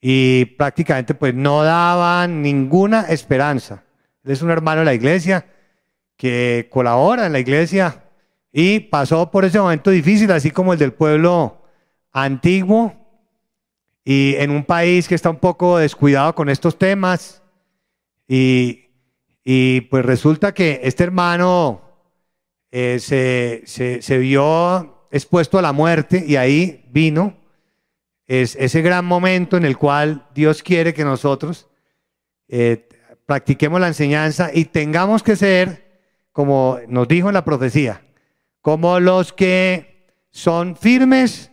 y 0.00 0.44
prácticamente 0.56 1.14
pues 1.14 1.34
no 1.34 1.64
daban 1.64 2.42
ninguna 2.42 3.02
esperanza. 3.02 3.82
Es 4.24 4.40
un 4.40 4.50
hermano 4.50 4.80
de 4.80 4.84
la 4.86 4.94
iglesia 4.94 5.46
que 6.16 6.68
colabora 6.70 7.26
en 7.26 7.32
la 7.32 7.40
iglesia 7.40 8.04
y 8.52 8.78
pasó 8.78 9.30
por 9.30 9.44
ese 9.44 9.58
momento 9.58 9.90
difícil, 9.90 10.30
así 10.30 10.52
como 10.52 10.72
el 10.72 10.78
del 10.78 10.92
pueblo 10.92 11.62
antiguo 12.12 12.94
y 14.04 14.36
en 14.36 14.50
un 14.50 14.64
país 14.64 15.08
que 15.08 15.16
está 15.16 15.30
un 15.30 15.36
poco 15.36 15.78
descuidado 15.78 16.34
con 16.34 16.48
estos 16.48 16.78
temas 16.78 17.42
y, 18.28 18.81
y 19.44 19.82
pues 19.82 20.04
resulta 20.04 20.52
que 20.52 20.80
este 20.84 21.04
hermano 21.04 21.82
eh, 22.70 22.98
se, 23.00 24.18
vio 24.18 25.08
expuesto 25.10 25.58
a 25.58 25.62
la 25.62 25.72
muerte 25.72 26.24
y 26.26 26.36
ahí 26.36 26.84
vino 26.90 27.36
es, 28.26 28.56
ese 28.56 28.82
gran 28.82 29.04
momento 29.04 29.56
en 29.56 29.64
el 29.64 29.76
cual 29.76 30.28
Dios 30.34 30.62
quiere 30.62 30.94
que 30.94 31.04
nosotros 31.04 31.68
eh, 32.48 32.88
practiquemos 33.26 33.80
la 33.80 33.88
enseñanza 33.88 34.50
y 34.52 34.66
tengamos 34.66 35.22
que 35.22 35.36
ser, 35.36 36.00
como 36.32 36.78
nos 36.88 37.08
dijo 37.08 37.28
en 37.28 37.34
la 37.34 37.44
profecía, 37.44 38.02
como 38.60 39.00
los 39.00 39.32
que 39.32 40.06
son 40.30 40.76
firmes 40.76 41.50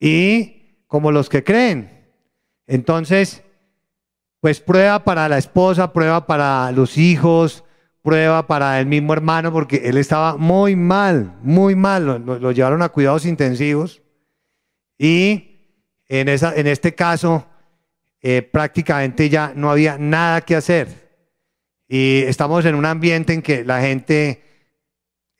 y 0.00 0.82
como 0.86 1.12
los 1.12 1.28
que 1.28 1.44
creen. 1.44 2.06
Entonces, 2.66 3.44
pues 4.46 4.60
prueba 4.60 5.02
para 5.02 5.28
la 5.28 5.38
esposa, 5.38 5.92
prueba 5.92 6.24
para 6.24 6.70
los 6.70 6.98
hijos, 6.98 7.64
prueba 8.00 8.46
para 8.46 8.78
el 8.78 8.86
mismo 8.86 9.12
hermano, 9.12 9.52
porque 9.52 9.78
él 9.88 9.96
estaba 9.96 10.36
muy 10.36 10.76
mal, 10.76 11.36
muy 11.42 11.74
mal, 11.74 12.24
lo, 12.24 12.52
llevaron 12.52 12.80
a 12.82 12.90
cuidados 12.90 13.26
intensivos. 13.26 14.02
Y 14.96 15.80
en, 16.06 16.28
esa, 16.28 16.54
en 16.54 16.68
este 16.68 16.94
caso, 16.94 17.44
eh, 18.22 18.40
prácticamente 18.40 19.28
ya 19.28 19.52
no 19.52 19.68
había 19.68 19.98
nada 19.98 20.42
que 20.42 20.54
hacer. 20.54 20.86
Y 21.88 22.18
estamos 22.18 22.64
en 22.66 22.76
un 22.76 22.84
ambiente 22.84 23.32
en 23.32 23.42
que 23.42 23.64
la 23.64 23.80
gente 23.80 24.44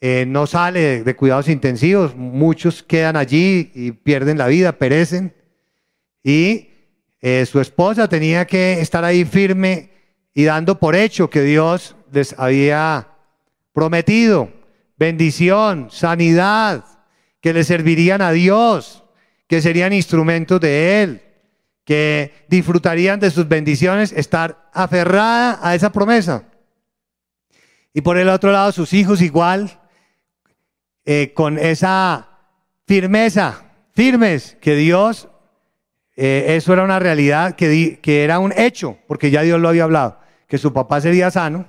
eh, 0.01 0.25
no 0.27 0.49
sale 0.49 1.05
de, 1.05 1.14
cuidados 1.14 1.49
intensivos, 1.49 2.16
muchos 2.16 2.83
quedan 2.83 3.14
allí 3.14 3.71
y 3.73 3.92
pierden 3.92 4.37
la 4.37 4.49
vida, 4.49 4.73
perecen. 4.73 5.33
Y 6.25 6.71
eh, 7.20 7.46
su 7.46 7.61
esposa 7.61 8.09
tenía 8.09 8.46
que 8.46 8.81
estar 8.81 9.05
ahí 9.05 9.24
firme 9.24 9.90
y 10.35 10.44
dando 10.44 10.79
por 10.79 10.94
hecho 10.94 11.31
que 11.31 11.42
Dios 11.42 11.96
les 12.12 12.38
había 12.38 13.09
prometido 13.72 14.50
bendición, 14.96 15.88
sanidad, 15.90 16.85
que 17.40 17.52
le 17.52 17.64
servirían 17.64 18.22
a 18.22 18.33
Dios, 18.33 19.05
que 19.46 19.61
serían 19.61 19.92
instrumentos 19.92 20.61
de 20.61 21.02
Él, 21.02 21.22
que 21.85 22.46
disfrutarían 22.48 23.20
de 23.20 23.31
sus 23.31 23.46
bendiciones, 23.46 24.12
estar 24.12 24.68
aferrada 24.72 25.61
a 25.62 25.74
esa 25.74 25.92
promesa. 25.92 26.44
Y 27.94 28.00
por 28.00 28.18
el 28.18 28.29
otro 28.29 28.50
lado, 28.50 28.72
sus 28.72 28.92
hijos 28.92 29.22
igual, 29.22 29.81
eh, 31.05 31.33
con 31.35 31.59
esa 31.59 32.29
firmeza, 32.87 33.64
firmes, 33.92 34.57
que 34.61 34.74
Dios, 34.74 35.29
eh, 36.16 36.57
eso 36.57 36.72
era 36.72 36.83
una 36.83 36.98
realidad, 36.98 37.55
que, 37.55 37.98
era 38.05 38.38
un 38.38 38.52
hecho, 38.57 38.98
porque 39.07 39.31
ya 39.31 39.42
Dios 39.42 39.61
lo 39.61 39.68
había 39.68 39.85
hablado, 39.85 40.18
que 40.48 40.59
su 40.59 40.72
papá 40.72 41.00
sería 41.00 41.31
sano. 41.31 41.66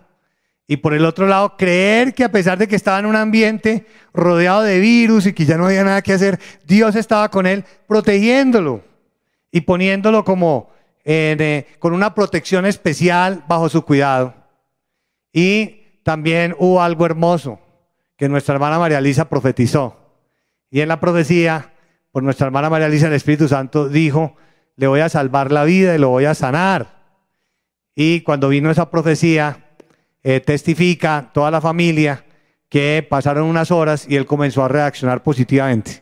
Y 0.69 0.77
por 0.77 0.93
el 0.93 1.05
otro 1.05 1.27
lado, 1.27 1.55
creer 1.57 2.13
que 2.13 2.23
a 2.23 2.31
pesar 2.31 2.57
de 2.57 2.67
que 2.67 2.75
estaba 2.75 2.99
en 2.99 3.05
un 3.05 3.15
ambiente 3.15 3.85
rodeado 4.13 4.63
de 4.63 4.79
virus 4.79 5.25
y 5.25 5.33
que 5.33 5.45
ya 5.45 5.57
no 5.57 5.65
había 5.65 5.83
nada 5.83 6.01
que 6.01 6.13
hacer, 6.13 6.39
Dios 6.65 6.95
estaba 6.95 7.29
con 7.29 7.45
él 7.45 7.63
protegiéndolo 7.87 8.83
y 9.51 9.61
poniéndolo 9.61 10.25
como 10.25 10.69
eh, 11.05 11.65
con 11.79 11.93
una 11.93 12.13
protección 12.13 12.65
especial 12.65 13.45
bajo 13.47 13.69
su 13.69 13.83
cuidado. 13.83 14.33
Y 15.31 15.83
también 16.03 16.55
hubo 16.59 16.81
algo 16.81 17.05
hermoso 17.05 17.59
que 18.17 18.27
nuestra 18.27 18.55
hermana 18.55 18.79
María 18.79 18.99
Lisa 18.99 19.29
profetizó. 19.29 19.95
Y 20.69 20.81
en 20.81 20.89
la 20.89 20.99
profecía, 20.99 21.71
por 22.17 22.23
nuestra 22.23 22.47
hermana 22.47 22.71
María 22.71 22.89
Lisa, 22.89 23.05
el 23.05 23.13
Espíritu 23.13 23.47
Santo 23.47 23.89
dijo, 23.89 24.35
le 24.75 24.87
voy 24.87 25.01
a 25.01 25.07
salvar 25.07 25.51
la 25.51 25.65
vida 25.65 25.93
y 25.93 25.99
lo 25.99 26.09
voy 26.09 26.25
a 26.25 26.33
sanar. 26.33 26.87
Y 27.93 28.21
cuando 28.21 28.49
vino 28.49 28.71
esa 28.71 28.89
profecía, 28.89 29.75
eh, 30.23 30.39
testifica 30.39 31.29
toda 31.31 31.51
la 31.51 31.61
familia 31.61 32.25
que 32.69 33.05
pasaron 33.07 33.43
unas 33.43 33.69
horas 33.69 34.07
y 34.09 34.15
él 34.15 34.25
comenzó 34.25 34.63
a 34.63 34.67
reaccionar 34.67 35.21
positivamente. 35.21 36.01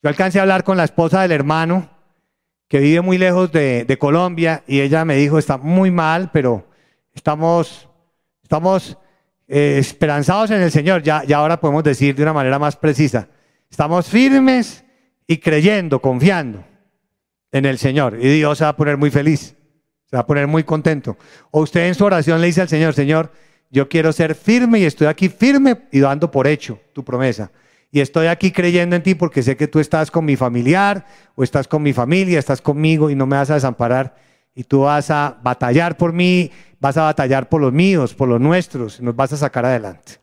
Yo 0.00 0.08
alcancé 0.08 0.38
a 0.38 0.42
hablar 0.42 0.62
con 0.62 0.76
la 0.76 0.84
esposa 0.84 1.22
del 1.22 1.32
hermano, 1.32 1.90
que 2.68 2.78
vive 2.78 3.00
muy 3.00 3.18
lejos 3.18 3.50
de, 3.50 3.96
Colombia, 3.98 4.62
y 4.68 4.82
ella 4.82 5.04
me 5.04 5.16
dijo, 5.16 5.36
está 5.36 5.58
muy 5.58 5.90
mal, 5.90 6.30
pero 6.32 6.64
estamos, 7.12 7.88
estamos 8.40 8.96
eh, 9.48 9.78
esperanzados 9.80 10.52
en 10.52 10.62
el 10.62 10.70
Señor, 10.70 11.02
ya, 11.02 11.24
ya 11.24 11.38
ahora 11.38 11.60
podemos 11.60 11.82
decir 11.82 12.14
de 12.14 12.22
una 12.22 12.34
manera 12.34 12.60
más 12.60 12.76
precisa, 12.76 13.26
estamos 13.68 14.06
firmes 14.06 14.84
y 15.30 15.38
creyendo, 15.38 16.02
confiando 16.02 16.64
en 17.52 17.64
el 17.64 17.78
Señor. 17.78 18.18
Y 18.20 18.28
Dios 18.34 18.58
se 18.58 18.64
va 18.64 18.70
a 18.70 18.76
poner 18.76 18.96
muy 18.96 19.12
feliz, 19.12 19.54
se 20.06 20.16
va 20.16 20.22
a 20.22 20.26
poner 20.26 20.48
muy 20.48 20.64
contento. 20.64 21.16
O 21.52 21.60
usted 21.60 21.86
en 21.86 21.94
su 21.94 22.04
oración 22.04 22.40
le 22.40 22.48
dice 22.48 22.62
al 22.62 22.68
Señor, 22.68 22.94
Señor, 22.94 23.30
yo 23.70 23.88
quiero 23.88 24.12
ser 24.12 24.34
firme 24.34 24.80
y 24.80 24.86
estoy 24.86 25.06
aquí 25.06 25.28
firme 25.28 25.82
y 25.92 26.00
dando 26.00 26.32
por 26.32 26.48
hecho 26.48 26.80
tu 26.92 27.04
promesa. 27.04 27.52
Y 27.92 28.00
estoy 28.00 28.26
aquí 28.26 28.50
creyendo 28.50 28.96
en 28.96 29.04
ti 29.04 29.14
porque 29.14 29.44
sé 29.44 29.56
que 29.56 29.68
tú 29.68 29.78
estás 29.78 30.10
con 30.10 30.24
mi 30.24 30.34
familiar 30.34 31.06
o 31.36 31.44
estás 31.44 31.68
con 31.68 31.80
mi 31.80 31.92
familia, 31.92 32.40
estás 32.40 32.60
conmigo 32.60 33.08
y 33.08 33.14
no 33.14 33.24
me 33.24 33.36
vas 33.36 33.50
a 33.50 33.54
desamparar. 33.54 34.16
Y 34.52 34.64
tú 34.64 34.80
vas 34.80 35.12
a 35.12 35.38
batallar 35.44 35.96
por 35.96 36.12
mí 36.12 36.50
vas 36.80 36.96
a 36.96 37.02
batallar 37.02 37.48
por 37.48 37.60
los 37.60 37.72
míos, 37.72 38.14
por 38.14 38.28
los 38.28 38.40
nuestros, 38.40 38.98
y 38.98 39.04
nos 39.04 39.14
vas 39.14 39.32
a 39.32 39.36
sacar 39.36 39.64
adelante. 39.64 40.14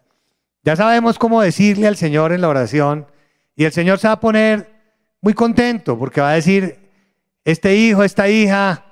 Ya 0.63 0.76
sabemos 0.76 1.17
cómo 1.17 1.41
decirle 1.41 1.88
al 1.88 1.96
Señor 1.96 2.34
en 2.34 2.41
la 2.41 2.50
oración, 2.50 3.06
y 3.56 3.63
el 3.63 3.72
Señor 3.72 4.00
se 4.00 4.08
va 4.08 4.15
a 4.15 4.20
poner 4.20 4.77
muy 5.28 5.34
contento 5.34 6.00
porque 6.00 6.22
va 6.22 6.30
a 6.30 6.36
decir, 6.36 6.80
este 7.44 7.76
hijo, 7.76 8.02
esta 8.06 8.30
hija 8.30 8.86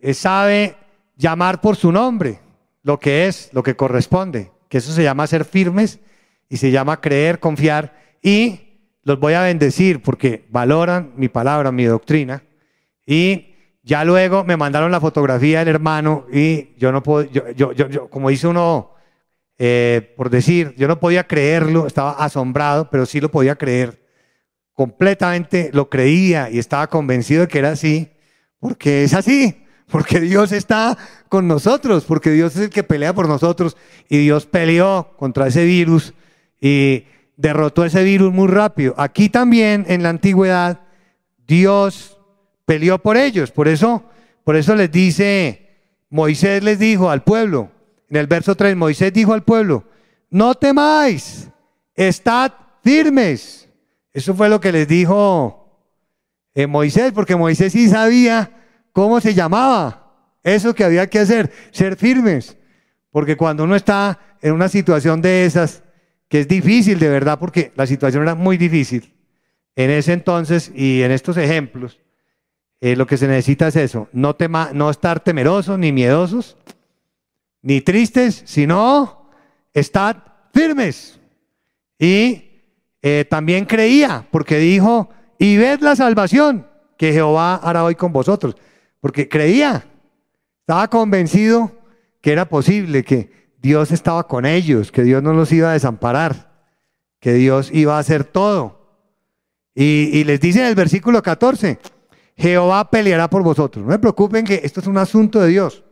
eh, 0.00 0.14
sabe 0.14 0.74
llamar 1.14 1.60
por 1.60 1.76
su 1.76 1.92
nombre, 1.92 2.40
lo 2.82 2.98
que 2.98 3.28
es, 3.28 3.50
lo 3.52 3.62
que 3.62 3.76
corresponde, 3.76 4.50
que 4.68 4.78
eso 4.78 4.90
se 4.90 5.04
llama 5.04 5.28
ser 5.28 5.44
firmes 5.44 6.00
y 6.48 6.56
se 6.56 6.72
llama 6.72 7.00
creer, 7.00 7.38
confiar, 7.38 7.94
y 8.20 8.80
los 9.04 9.20
voy 9.20 9.34
a 9.34 9.42
bendecir 9.42 10.02
porque 10.02 10.44
valoran 10.48 11.12
mi 11.14 11.28
palabra, 11.28 11.70
mi 11.70 11.84
doctrina, 11.84 12.42
y 13.06 13.54
ya 13.84 14.04
luego 14.04 14.42
me 14.42 14.56
mandaron 14.56 14.90
la 14.90 15.00
fotografía 15.00 15.60
del 15.60 15.68
hermano 15.68 16.26
y 16.32 16.74
yo 16.78 16.90
no 16.90 17.00
puedo, 17.00 17.30
yo, 17.30 17.52
yo, 17.52 17.70
yo, 17.70 18.10
como 18.10 18.30
dice 18.30 18.48
uno, 18.48 18.90
eh, 19.56 20.14
por 20.16 20.30
decir, 20.30 20.74
yo 20.76 20.88
no 20.88 20.98
podía 20.98 21.28
creerlo, 21.28 21.86
estaba 21.86 22.10
asombrado, 22.10 22.90
pero 22.90 23.06
sí 23.06 23.20
lo 23.20 23.30
podía 23.30 23.54
creer. 23.54 24.04
Completamente 24.76 25.70
lo 25.72 25.90
creía 25.90 26.50
y 26.50 26.58
estaba 26.58 26.86
convencido 26.86 27.40
de 27.40 27.48
que 27.48 27.58
era 27.58 27.70
así, 27.70 28.10
porque 28.60 29.02
es 29.04 29.14
así, 29.14 29.64
porque 29.90 30.20
Dios 30.20 30.52
está 30.52 30.96
con 31.28 31.48
nosotros, 31.48 32.04
porque 32.04 32.30
Dios 32.30 32.54
es 32.56 32.62
el 32.62 32.70
que 32.70 32.82
pelea 32.82 33.14
por 33.14 33.26
nosotros 33.26 33.76
y 34.08 34.18
Dios 34.18 34.46
peleó 34.46 35.14
contra 35.16 35.46
ese 35.48 35.64
virus 35.64 36.12
y 36.60 37.04
derrotó 37.36 37.84
ese 37.84 38.04
virus 38.04 38.32
muy 38.32 38.48
rápido. 38.48 38.94
Aquí 38.98 39.30
también 39.30 39.86
en 39.88 40.02
la 40.02 40.10
antigüedad, 40.10 40.80
Dios 41.46 42.18
peleó 42.66 42.98
por 42.98 43.16
ellos. 43.16 43.50
Por 43.50 43.68
eso, 43.68 44.04
por 44.44 44.56
eso 44.56 44.74
les 44.76 44.92
dice, 44.92 45.70
Moisés 46.10 46.62
les 46.62 46.78
dijo 46.78 47.10
al 47.10 47.22
pueblo, 47.24 47.70
en 48.10 48.16
el 48.18 48.26
verso 48.26 48.54
3, 48.54 48.76
Moisés 48.76 49.10
dijo 49.10 49.32
al 49.32 49.42
pueblo, 49.42 49.84
no 50.28 50.54
temáis, 50.54 51.48
estad 51.94 52.52
firmes. 52.82 53.65
Eso 54.16 54.34
fue 54.34 54.48
lo 54.48 54.62
que 54.62 54.72
les 54.72 54.88
dijo 54.88 55.78
eh, 56.54 56.66
Moisés, 56.66 57.12
porque 57.12 57.36
Moisés 57.36 57.74
sí 57.74 57.86
sabía 57.86 58.50
cómo 58.92 59.20
se 59.20 59.34
llamaba 59.34 60.30
eso 60.42 60.74
que 60.74 60.84
había 60.84 61.06
que 61.10 61.18
hacer, 61.18 61.52
ser 61.70 61.96
firmes. 61.96 62.56
Porque 63.10 63.36
cuando 63.36 63.64
uno 63.64 63.76
está 63.76 64.38
en 64.40 64.54
una 64.54 64.70
situación 64.70 65.20
de 65.20 65.44
esas, 65.44 65.82
que 66.30 66.40
es 66.40 66.48
difícil 66.48 66.98
de 66.98 67.10
verdad, 67.10 67.38
porque 67.38 67.72
la 67.76 67.86
situación 67.86 68.22
era 68.22 68.34
muy 68.34 68.56
difícil 68.56 69.12
en 69.74 69.90
ese 69.90 70.14
entonces 70.14 70.72
y 70.74 71.02
en 71.02 71.12
estos 71.12 71.36
ejemplos, 71.36 72.00
eh, 72.80 72.96
lo 72.96 73.06
que 73.06 73.18
se 73.18 73.28
necesita 73.28 73.68
es 73.68 73.76
eso, 73.76 74.08
no, 74.14 74.34
no 74.72 74.88
estar 74.88 75.20
temerosos 75.20 75.78
ni 75.78 75.92
miedosos, 75.92 76.56
ni 77.60 77.82
tristes, 77.82 78.44
sino 78.46 79.28
estar 79.74 80.48
firmes. 80.54 81.20
Y 81.98 82.45
eh, 83.08 83.24
también 83.24 83.66
creía, 83.66 84.26
porque 84.32 84.58
dijo, 84.58 85.10
y 85.38 85.56
ved 85.58 85.78
la 85.78 85.94
salvación 85.94 86.66
que 86.98 87.12
Jehová 87.12 87.54
hará 87.54 87.84
hoy 87.84 87.94
con 87.94 88.12
vosotros, 88.12 88.56
porque 89.00 89.28
creía, 89.28 89.86
estaba 90.62 90.88
convencido 90.88 91.70
que 92.20 92.32
era 92.32 92.48
posible, 92.48 93.04
que 93.04 93.52
Dios 93.62 93.92
estaba 93.92 94.26
con 94.26 94.44
ellos, 94.44 94.90
que 94.90 95.04
Dios 95.04 95.22
no 95.22 95.34
los 95.34 95.52
iba 95.52 95.70
a 95.70 95.74
desamparar, 95.74 96.64
que 97.20 97.34
Dios 97.34 97.70
iba 97.72 97.96
a 97.96 98.00
hacer 98.00 98.24
todo. 98.24 99.06
Y, 99.72 100.10
y 100.12 100.24
les 100.24 100.40
dice 100.40 100.58
en 100.58 100.66
el 100.66 100.74
versículo 100.74 101.22
14, 101.22 101.78
Jehová 102.36 102.90
peleará 102.90 103.30
por 103.30 103.44
vosotros. 103.44 103.84
No 103.84 103.92
me 103.92 104.00
preocupen 104.00 104.44
que 104.44 104.62
esto 104.64 104.80
es 104.80 104.88
un 104.88 104.98
asunto 104.98 105.40
de 105.40 105.50
Dios. 105.50 105.84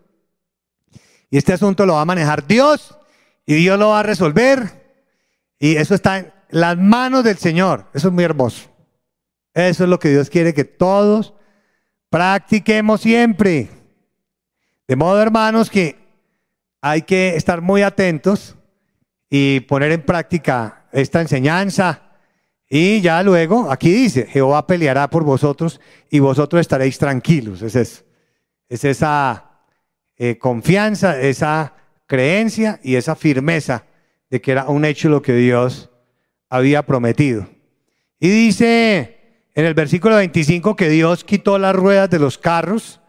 Y 1.31 1.37
este 1.37 1.53
asunto 1.53 1.87
lo 1.87 1.95
va 1.95 2.01
a 2.01 2.07
manejar 2.07 2.45
Dios 2.45 2.99
y 3.47 3.55
Dios 3.55 3.79
lo 3.79 3.91
va 3.91 4.01
a 4.01 4.03
resolver. 4.03 4.83
Y 5.61 5.77
eso 5.77 5.95
está 5.95 6.19
en 6.19 6.34
las 6.55 6.79
manos 6.79 7.25
del 7.25 7.37
Señor. 7.37 7.87
Eso 7.95 8.09
es 8.09 8.15
muy 8.15 8.23
hermoso. 8.23 8.71
Eso 9.55 9.85
es 9.85 9.91
lo 9.91 9.99
que 9.99 10.11
Dios 10.11 10.31
quiere 10.31 10.55
que 10.55 10.65
todos 10.65 11.35
practiquemos 12.11 13.01
siempre. 13.01 13.69
De 14.87 14.95
modo, 14.95 15.21
hermanos, 15.21 15.69
que 15.69 15.99
hay 16.81 17.03
que 17.03 17.35
estar 17.35 17.61
muy 17.61 17.83
atentos 17.83 18.55
y 19.29 19.61
poner 19.61 19.91
en 19.91 20.03
práctica 20.03 20.87
esta 20.93 21.21
enseñanza 21.21 22.03
y 22.69 23.01
ya 23.01 23.21
luego, 23.25 23.71
aquí 23.71 23.91
dice, 23.91 24.27
Jehová 24.27 24.67
peleará 24.67 25.11
por 25.11 25.25
vosotros 25.25 25.81
y 26.09 26.21
vosotros 26.21 26.61
estaréis 26.61 26.99
tranquilos. 26.99 27.63
Es 27.63 27.75
eso. 27.75 28.05
Es 28.69 28.85
esa 28.85 29.61
eh, 30.17 30.39
confianza, 30.39 31.21
esa 31.21 31.75
creencia 32.07 32.79
y 32.83 32.95
esa 32.95 33.17
firmeza 33.17 33.87
de 34.31 34.41
que 34.41 34.53
era 34.53 34.67
un 34.67 34.85
hecho 34.85 35.09
lo 35.09 35.21
que 35.21 35.35
Dios 35.35 35.91
había 36.49 36.85
prometido. 36.85 37.47
Y 38.21 38.29
dice 38.29 39.15
en 39.55 39.65
el 39.65 39.75
versículo 39.75 40.17
25 40.17 40.77
que 40.77 40.89
Dios 40.89 41.25
quitó 41.25 41.59
las 41.59 41.77
ruedas 41.77 42.11
de 42.11 42.19
los 42.19 42.39
carros 42.39 43.01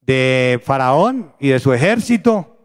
de 0.00 0.60
Faraón 0.64 1.32
y 1.38 1.48
de 1.48 1.60
su 1.60 1.72
ejército 1.72 2.56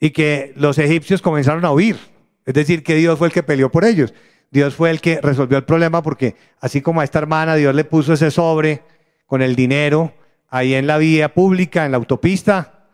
y 0.00 0.10
que 0.10 0.52
los 0.56 0.78
egipcios 0.78 1.22
comenzaron 1.22 1.64
a 1.64 1.72
huir. 1.72 1.96
Es 2.44 2.54
decir, 2.54 2.82
que 2.82 2.94
Dios 2.94 3.18
fue 3.18 3.28
el 3.28 3.32
que 3.32 3.42
peleó 3.42 3.70
por 3.70 3.84
ellos. 3.84 4.12
Dios 4.50 4.74
fue 4.74 4.90
el 4.90 5.00
que 5.00 5.20
resolvió 5.20 5.58
el 5.58 5.64
problema 5.64 6.02
porque 6.02 6.36
así 6.60 6.80
como 6.80 7.00
a 7.00 7.04
esta 7.04 7.18
hermana 7.18 7.54
Dios 7.54 7.74
le 7.74 7.84
puso 7.84 8.12
ese 8.14 8.30
sobre 8.30 8.82
con 9.26 9.42
el 9.42 9.54
dinero 9.54 10.12
ahí 10.48 10.74
en 10.74 10.86
la 10.86 10.98
vía 10.98 11.34
pública, 11.34 11.84
en 11.84 11.92
la 11.92 11.98
autopista, 11.98 12.88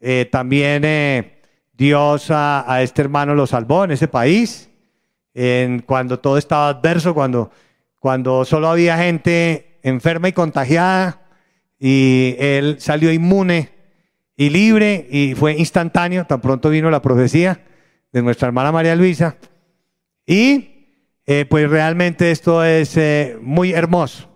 eh, 0.00 0.28
también 0.30 0.82
eh, 0.84 1.40
Dios 1.72 2.30
a, 2.30 2.70
a, 2.70 2.82
este 2.82 3.02
hermano 3.02 3.34
lo 3.34 3.46
salvó 3.46 3.84
en 3.84 3.92
ese 3.92 4.08
país, 4.08 4.69
en, 5.34 5.80
cuando 5.80 6.18
todo 6.18 6.38
estaba 6.38 6.68
adverso, 6.68 7.14
cuando, 7.14 7.50
cuando 7.98 8.44
solo 8.44 8.68
había 8.68 8.98
gente 8.98 9.78
enferma 9.82 10.28
y 10.28 10.32
contagiada 10.32 11.22
y 11.78 12.36
él 12.38 12.76
salió 12.78 13.12
inmune 13.12 13.70
y 14.36 14.50
libre 14.50 15.06
y 15.10 15.34
fue 15.34 15.56
instantáneo, 15.56 16.26
tan 16.26 16.40
pronto 16.40 16.70
vino 16.70 16.90
la 16.90 17.02
profecía 17.02 17.60
de 18.12 18.22
nuestra 18.22 18.48
hermana 18.48 18.72
María 18.72 18.96
Luisa. 18.96 19.36
Y 20.26 20.70
eh, 21.26 21.46
pues 21.48 21.68
realmente 21.70 22.30
esto 22.30 22.64
es 22.64 22.96
eh, 22.96 23.36
muy 23.40 23.72
hermoso. 23.72 24.28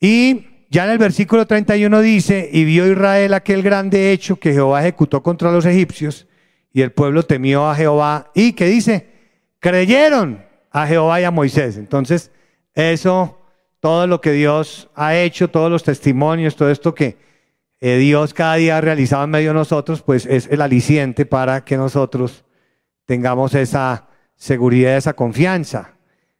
Y 0.00 0.46
ya 0.70 0.84
en 0.84 0.90
el 0.90 0.98
versículo 0.98 1.46
31 1.46 2.00
dice, 2.00 2.48
y 2.52 2.64
vio 2.64 2.90
Israel 2.90 3.34
aquel 3.34 3.62
grande 3.62 4.12
hecho 4.12 4.36
que 4.36 4.52
Jehová 4.52 4.80
ejecutó 4.80 5.22
contra 5.22 5.50
los 5.50 5.64
egipcios, 5.66 6.26
y 6.72 6.82
el 6.82 6.92
pueblo 6.92 7.24
temió 7.24 7.68
a 7.68 7.74
Jehová, 7.74 8.30
y 8.34 8.52
que 8.52 8.66
dice, 8.66 9.07
creyeron 9.60 10.44
a 10.70 10.86
Jehová 10.86 11.20
y 11.20 11.24
a 11.24 11.30
Moisés. 11.30 11.76
Entonces, 11.76 12.30
eso, 12.74 13.38
todo 13.80 14.06
lo 14.06 14.20
que 14.20 14.32
Dios 14.32 14.88
ha 14.94 15.16
hecho, 15.16 15.48
todos 15.48 15.70
los 15.70 15.82
testimonios, 15.82 16.56
todo 16.56 16.70
esto 16.70 16.94
que 16.94 17.16
eh, 17.80 17.96
Dios 17.96 18.34
cada 18.34 18.56
día 18.56 18.76
ha 18.76 18.80
realizado 18.80 19.24
en 19.24 19.30
medio 19.30 19.50
de 19.50 19.54
nosotros, 19.54 20.02
pues 20.02 20.26
es 20.26 20.48
el 20.48 20.60
aliciente 20.60 21.26
para 21.26 21.64
que 21.64 21.76
nosotros 21.76 22.44
tengamos 23.06 23.54
esa 23.54 24.08
seguridad, 24.34 24.96
esa 24.96 25.14
confianza, 25.14 25.94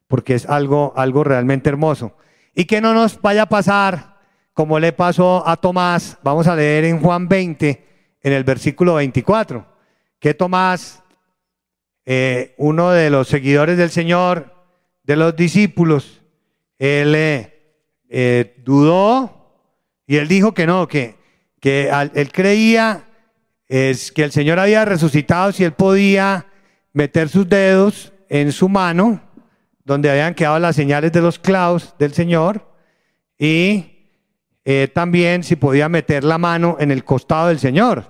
porque 0.06 0.34
es 0.34 0.46
algo, 0.46 0.92
algo 0.96 1.24
realmente 1.24 1.68
hermoso. 1.68 2.16
Y 2.54 2.64
que 2.64 2.80
no 2.80 2.92
nos 2.92 3.20
vaya 3.20 3.42
a 3.42 3.48
pasar 3.48 4.18
como 4.52 4.80
le 4.80 4.92
pasó 4.92 5.46
a 5.46 5.56
Tomás, 5.56 6.18
vamos 6.24 6.48
a 6.48 6.56
leer 6.56 6.84
en 6.84 7.00
Juan 7.00 7.28
20, 7.28 7.86
en 8.20 8.32
el 8.32 8.42
versículo 8.42 8.94
24, 8.94 9.64
que 10.18 10.34
Tomás, 10.34 11.04
eh, 12.10 12.54
uno 12.56 12.90
de 12.90 13.10
los 13.10 13.28
seguidores 13.28 13.76
del 13.76 13.90
Señor, 13.90 14.54
de 15.02 15.14
los 15.14 15.36
discípulos, 15.36 16.22
él 16.78 17.14
eh, 17.14 17.84
eh, 18.08 18.54
dudó 18.64 19.60
y 20.06 20.16
él 20.16 20.26
dijo 20.26 20.54
que 20.54 20.66
no, 20.66 20.88
que, 20.88 21.16
que 21.60 21.90
él 22.14 22.32
creía 22.32 23.04
es 23.66 24.10
que 24.10 24.24
el 24.24 24.32
Señor 24.32 24.58
había 24.58 24.86
resucitado 24.86 25.52
si 25.52 25.64
él 25.64 25.72
podía 25.72 26.46
meter 26.94 27.28
sus 27.28 27.46
dedos 27.46 28.14
en 28.30 28.52
su 28.52 28.70
mano, 28.70 29.20
donde 29.84 30.10
habían 30.10 30.34
quedado 30.34 30.58
las 30.60 30.76
señales 30.76 31.12
de 31.12 31.20
los 31.20 31.38
clavos 31.38 31.94
del 31.98 32.14
Señor, 32.14 32.72
y 33.38 33.84
también 34.94 35.44
si 35.44 35.56
podía 35.56 35.90
meter 35.90 36.24
la 36.24 36.38
mano 36.38 36.78
en 36.80 36.90
el 36.90 37.04
costado 37.04 37.48
del 37.48 37.58
Señor. 37.58 38.06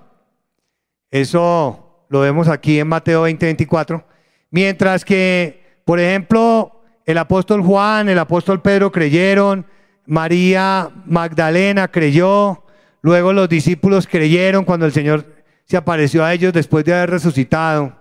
Eso 1.11 1.88
lo 2.09 2.21
vemos 2.21 2.49
aquí 2.49 2.79
en 2.79 2.89
Mateo 2.89 3.23
20, 3.23 3.47
24. 3.47 4.05
Mientras 4.51 5.05
que, 5.05 5.81
por 5.85 6.01
ejemplo, 6.01 6.83
el 7.05 7.19
apóstol 7.19 7.63
Juan, 7.63 8.09
el 8.09 8.19
apóstol 8.19 8.63
Pedro 8.63 8.91
creyeron, 8.91 9.67
María 10.07 10.91
Magdalena 11.05 11.89
creyó, 11.89 12.65
luego 13.03 13.33
los 13.33 13.49
discípulos 13.49 14.07
creyeron 14.07 14.65
cuando 14.65 14.87
el 14.87 14.93
Señor 14.93 15.27
se 15.65 15.77
apareció 15.77 16.25
a 16.25 16.33
ellos 16.33 16.53
después 16.53 16.85
de 16.85 16.95
haber 16.95 17.11
resucitado. 17.11 17.95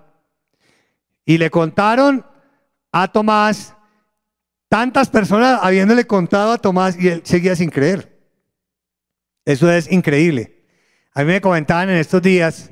Y 1.26 1.38
le 1.38 1.50
contaron 1.50 2.26
a 2.94 3.10
Tomás, 3.10 3.76
tantas 4.70 5.10
personas 5.10 5.60
habiéndole 5.62 6.08
contado 6.08 6.54
a 6.54 6.58
Tomás 6.58 6.98
y 6.98 7.10
él 7.10 7.22
seguía 7.26 7.56
sin 7.58 7.70
creer. 7.70 8.18
Eso 9.44 9.70
es 9.70 9.92
increíble. 9.92 10.64
A 11.14 11.22
mí 11.22 11.28
me 11.28 11.42
comentaban 11.42 11.90
en 11.90 11.98
estos 11.98 12.22
días 12.22 12.72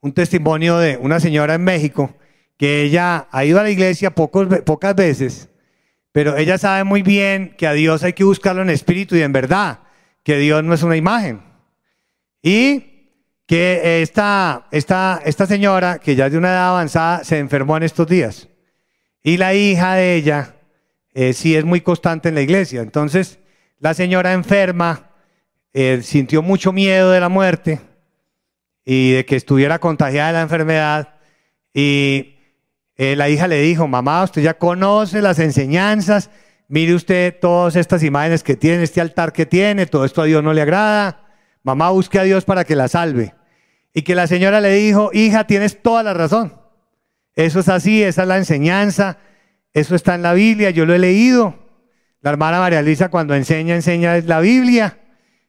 un 0.00 0.12
testimonio 0.12 0.78
de 0.78 0.96
una 0.96 1.20
señora 1.20 1.54
en 1.54 1.64
México 1.64 2.14
que 2.56 2.82
ella 2.82 3.26
ha 3.30 3.44
ido 3.44 3.58
a 3.58 3.62
la 3.62 3.70
iglesia 3.70 4.14
pocas 4.14 4.94
veces, 4.94 5.48
pero 6.12 6.36
ella 6.36 6.58
sabe 6.58 6.84
muy 6.84 7.02
bien 7.02 7.54
que 7.56 7.66
a 7.66 7.72
Dios 7.72 8.02
hay 8.02 8.12
que 8.12 8.24
buscarlo 8.24 8.62
en 8.62 8.70
espíritu 8.70 9.16
y 9.16 9.22
en 9.22 9.32
verdad, 9.32 9.80
que 10.22 10.36
Dios 10.36 10.62
no 10.62 10.74
es 10.74 10.82
una 10.82 10.96
imagen. 10.96 11.42
Y 12.42 12.90
que 13.46 14.02
esta, 14.02 14.66
esta, 14.70 15.22
esta 15.24 15.46
señora, 15.46 15.98
que 15.98 16.14
ya 16.16 16.26
es 16.26 16.32
de 16.32 16.38
una 16.38 16.50
edad 16.50 16.68
avanzada, 16.68 17.24
se 17.24 17.38
enfermó 17.38 17.76
en 17.76 17.84
estos 17.84 18.06
días. 18.06 18.48
Y 19.22 19.38
la 19.38 19.54
hija 19.54 19.94
de 19.94 20.14
ella 20.14 20.56
eh, 21.14 21.32
sí 21.32 21.56
es 21.56 21.64
muy 21.64 21.80
constante 21.80 22.28
en 22.28 22.34
la 22.34 22.42
iglesia. 22.42 22.82
Entonces, 22.82 23.38
la 23.78 23.94
señora 23.94 24.32
enferma 24.34 25.10
eh, 25.72 26.00
sintió 26.02 26.42
mucho 26.42 26.72
miedo 26.72 27.10
de 27.10 27.20
la 27.20 27.28
muerte 27.28 27.80
y 28.84 29.12
de 29.12 29.24
que 29.24 29.36
estuviera 29.36 29.78
contagiada 29.78 30.28
de 30.28 30.32
la 30.34 30.42
enfermedad. 30.42 31.14
Y 31.74 32.36
eh, 32.96 33.16
la 33.16 33.28
hija 33.28 33.48
le 33.48 33.60
dijo, 33.60 33.86
mamá, 33.88 34.22
usted 34.22 34.42
ya 34.42 34.58
conoce 34.58 35.22
las 35.22 35.38
enseñanzas, 35.38 36.30
mire 36.68 36.94
usted 36.94 37.36
todas 37.40 37.76
estas 37.76 38.02
imágenes 38.02 38.42
que 38.42 38.56
tiene, 38.56 38.82
este 38.82 39.00
altar 39.00 39.32
que 39.32 39.46
tiene, 39.46 39.86
todo 39.86 40.04
esto 40.04 40.22
a 40.22 40.26
Dios 40.26 40.42
no 40.42 40.52
le 40.52 40.62
agrada. 40.62 41.28
Mamá, 41.62 41.90
busque 41.90 42.18
a 42.18 42.24
Dios 42.24 42.44
para 42.44 42.64
que 42.64 42.76
la 42.76 42.88
salve. 42.88 43.34
Y 43.92 44.02
que 44.02 44.14
la 44.14 44.26
señora 44.26 44.60
le 44.60 44.72
dijo, 44.72 45.10
hija, 45.12 45.46
tienes 45.46 45.82
toda 45.82 46.02
la 46.02 46.14
razón. 46.14 46.54
Eso 47.34 47.60
es 47.60 47.68
así, 47.68 48.02
esa 48.02 48.22
es 48.22 48.28
la 48.28 48.38
enseñanza, 48.38 49.18
eso 49.72 49.94
está 49.94 50.14
en 50.14 50.22
la 50.22 50.32
Biblia, 50.32 50.70
yo 50.70 50.84
lo 50.84 50.94
he 50.94 50.98
leído. 50.98 51.58
La 52.22 52.30
hermana 52.30 52.60
María 52.60 52.82
Luisa 52.82 53.08
cuando 53.08 53.34
enseña, 53.34 53.74
enseña 53.74 54.18
la 54.18 54.40
Biblia. 54.40 54.98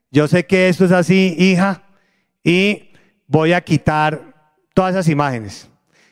Yo 0.09 0.27
sé 0.27 0.45
que 0.45 0.69
eso 0.69 0.85
es 0.85 0.91
así, 0.91 1.35
hija, 1.37 1.83
y 2.43 2.90
voy 3.31 3.53
a 3.53 3.61
quitar 3.61 4.21
todas 4.73 4.91
esas 4.91 5.07
imágenes. 5.07 5.69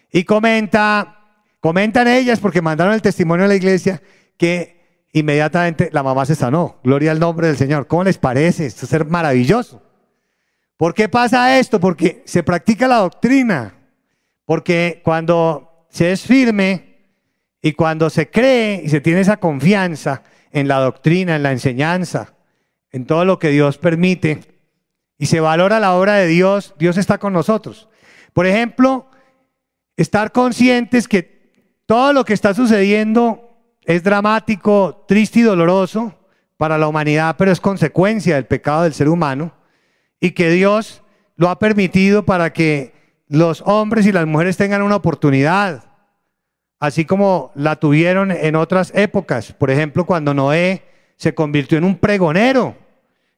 Y 0.09 0.23
comenta, 0.23 1.19
comentan 1.59 2.07
ellas, 2.07 2.39
porque 2.39 2.61
mandaron 2.61 2.93
el 2.93 3.01
testimonio 3.01 3.45
a 3.45 3.49
la 3.49 3.55
iglesia, 3.55 4.01
que 4.37 5.05
inmediatamente 5.11 5.89
la 5.91 6.01
mamá 6.01 6.25
se 6.25 6.35
sanó. 6.35 6.79
Gloria 6.81 7.11
al 7.11 7.19
nombre 7.19 7.47
del 7.47 7.57
Señor. 7.57 7.87
¿Cómo 7.87 8.05
les 8.05 8.17
parece? 8.17 8.65
Esto 8.65 8.85
es 8.85 9.05
maravilloso. 9.07 9.83
¿Por 10.77 10.93
qué 10.93 11.09
pasa 11.09 11.59
esto? 11.59 11.79
Porque 11.81 12.23
se 12.25 12.41
practica 12.41 12.87
la 12.87 12.97
doctrina. 12.99 13.75
Porque 14.45 15.01
cuando 15.03 15.87
se 15.89 16.13
es 16.13 16.21
firme 16.21 17.01
y 17.61 17.73
cuando 17.73 18.09
se 18.09 18.29
cree 18.29 18.81
y 18.83 18.87
se 18.87 19.01
tiene 19.01 19.19
esa 19.19 19.37
confianza 19.37 20.23
en 20.51 20.69
la 20.69 20.79
doctrina, 20.79 21.35
en 21.35 21.43
la 21.43 21.51
enseñanza, 21.51 22.33
en 22.91 23.05
todo 23.05 23.25
lo 23.25 23.39
que 23.39 23.49
Dios 23.49 23.77
permite, 23.77 24.58
y 25.19 25.25
se 25.25 25.41
valora 25.41 25.81
la 25.81 25.93
obra 25.93 26.15
de 26.15 26.27
Dios, 26.27 26.73
Dios 26.79 26.97
está 26.97 27.17
con 27.17 27.33
nosotros. 27.33 27.89
Por 28.33 28.47
ejemplo, 28.47 29.11
estar 29.97 30.31
conscientes 30.31 31.09
que 31.09 31.83
todo 31.85 32.13
lo 32.13 32.23
que 32.23 32.33
está 32.33 32.53
sucediendo 32.53 33.49
es 33.83 34.01
dramático, 34.01 35.03
triste 35.07 35.39
y 35.39 35.43
doloroso 35.43 36.15
para 36.55 36.77
la 36.77 36.87
humanidad, 36.87 37.35
pero 37.37 37.51
es 37.51 37.59
consecuencia 37.59 38.35
del 38.35 38.45
pecado 38.45 38.83
del 38.83 38.93
ser 38.93 39.09
humano 39.09 39.51
y 40.21 40.31
que 40.31 40.49
Dios 40.49 41.03
lo 41.35 41.49
ha 41.49 41.59
permitido 41.59 42.25
para 42.25 42.53
que 42.53 42.93
los 43.27 43.61
hombres 43.65 44.05
y 44.05 44.13
las 44.13 44.25
mujeres 44.25 44.55
tengan 44.55 44.81
una 44.81 44.95
oportunidad, 44.95 45.83
así 46.79 47.03
como 47.03 47.51
la 47.55 47.75
tuvieron 47.75 48.31
en 48.31 48.55
otras 48.55 48.93
épocas. 48.95 49.51
Por 49.51 49.69
ejemplo, 49.69 50.05
cuando 50.05 50.33
Noé 50.33 50.83
se 51.17 51.35
convirtió 51.35 51.77
en 51.77 51.83
un 51.83 51.97
pregonero 51.97 52.77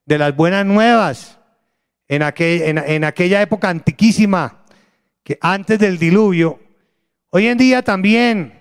de 0.05 0.19
las 0.19 0.36
buenas 0.36 0.65
nuevas, 0.65 1.40
en, 2.12 3.03
aquella 3.05 3.41
época 3.41 3.70
antiquísima, 3.70 4.64
que 5.24 5.38
antes 5.39 5.80
del 5.80 5.97
diluvio. 5.97 6.59
Hoy 7.30 7.47
en 7.47 7.57
día 7.57 7.84
también, 7.84 8.59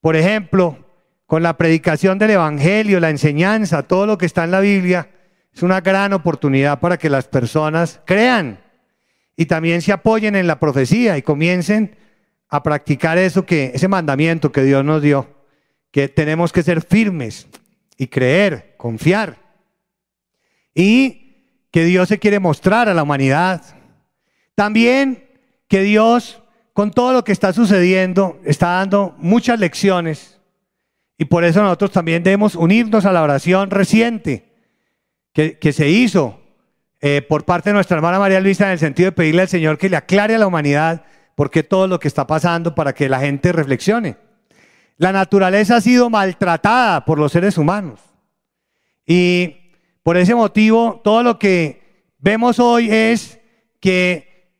por 0.00 0.16
ejemplo, 0.16 0.78
con 1.26 1.44
la 1.44 1.56
predicación 1.56 2.18
del 2.18 2.30
Evangelio, 2.30 2.98
la 2.98 3.10
enseñanza, 3.10 3.84
todo 3.84 4.06
lo 4.06 4.18
que 4.18 4.26
está 4.26 4.42
en 4.42 4.50
la 4.50 4.58
Biblia, 4.58 5.08
es 5.54 5.62
una 5.62 5.80
gran 5.80 6.12
oportunidad 6.12 6.80
para 6.80 6.98
que 6.98 7.08
las 7.08 7.28
personas 7.28 8.00
crean 8.04 8.58
y 9.36 9.46
también 9.46 9.80
se 9.80 9.92
apoyen 9.92 10.34
en 10.34 10.48
la 10.48 10.58
profecía 10.58 11.16
y 11.16 11.22
comiencen 11.22 11.96
a 12.48 12.64
practicar 12.64 13.18
eso 13.18 13.46
que 13.46 13.70
ese 13.72 13.86
mandamiento 13.86 14.50
que 14.50 14.64
Dios 14.64 14.84
nos 14.84 15.00
dio, 15.00 15.28
que 15.92 16.08
tenemos 16.08 16.52
que 16.52 16.64
ser 16.64 16.82
firmes 16.82 17.46
y 17.96 18.08
creer, 18.08 18.74
confiar. 18.76 19.38
Y 20.74 21.23
que 21.74 21.84
Dios 21.84 22.08
se 22.08 22.20
quiere 22.20 22.38
mostrar 22.38 22.88
a 22.88 22.94
la 22.94 23.02
humanidad. 23.02 23.60
También 24.54 25.28
que 25.66 25.80
Dios 25.80 26.40
con 26.72 26.92
todo 26.92 27.12
lo 27.12 27.24
que 27.24 27.32
está 27.32 27.52
sucediendo 27.52 28.38
está 28.44 28.74
dando 28.74 29.16
muchas 29.18 29.58
lecciones 29.58 30.38
Y 31.18 31.24
por 31.24 31.42
eso 31.42 31.64
nosotros 31.64 31.90
también 31.90 32.22
debemos 32.22 32.54
unirnos 32.54 33.06
a 33.06 33.12
la 33.12 33.24
oración 33.24 33.72
reciente 33.72 34.52
que, 35.32 35.58
que 35.58 35.72
se 35.72 35.88
hizo 35.88 36.40
eh, 37.00 37.22
por 37.28 37.44
parte 37.44 37.70
de 37.70 37.74
nuestra 37.74 37.96
hermana 37.96 38.20
María 38.20 38.38
Luisa 38.38 38.66
en 38.66 38.72
el 38.74 38.78
sentido 38.78 39.08
de 39.08 39.16
pedirle 39.16 39.42
al 39.42 39.48
Señor 39.48 39.76
que 39.76 39.88
le 39.88 39.96
aclare 39.96 40.36
a 40.36 40.38
la 40.38 40.46
humanidad 40.46 41.02
por 41.34 41.50
qué 41.50 41.64
todo 41.64 41.88
lo 41.88 41.98
que 41.98 42.06
está 42.06 42.24
pasando 42.24 42.76
para 42.76 42.92
que 42.92 43.08
la 43.08 43.18
gente 43.18 43.50
reflexione. 43.50 44.16
La 44.96 45.10
naturaleza 45.10 45.78
ha 45.78 45.80
sido 45.80 46.08
maltratada 46.08 47.04
por 47.04 47.18
los 47.18 47.32
seres 47.32 47.58
humanos. 47.58 47.98
Y 49.04 49.63
por 50.04 50.18
ese 50.18 50.34
motivo, 50.34 51.00
todo 51.02 51.22
lo 51.22 51.38
que 51.38 51.80
vemos 52.18 52.60
hoy 52.60 52.90
es 52.90 53.40
que 53.80 54.52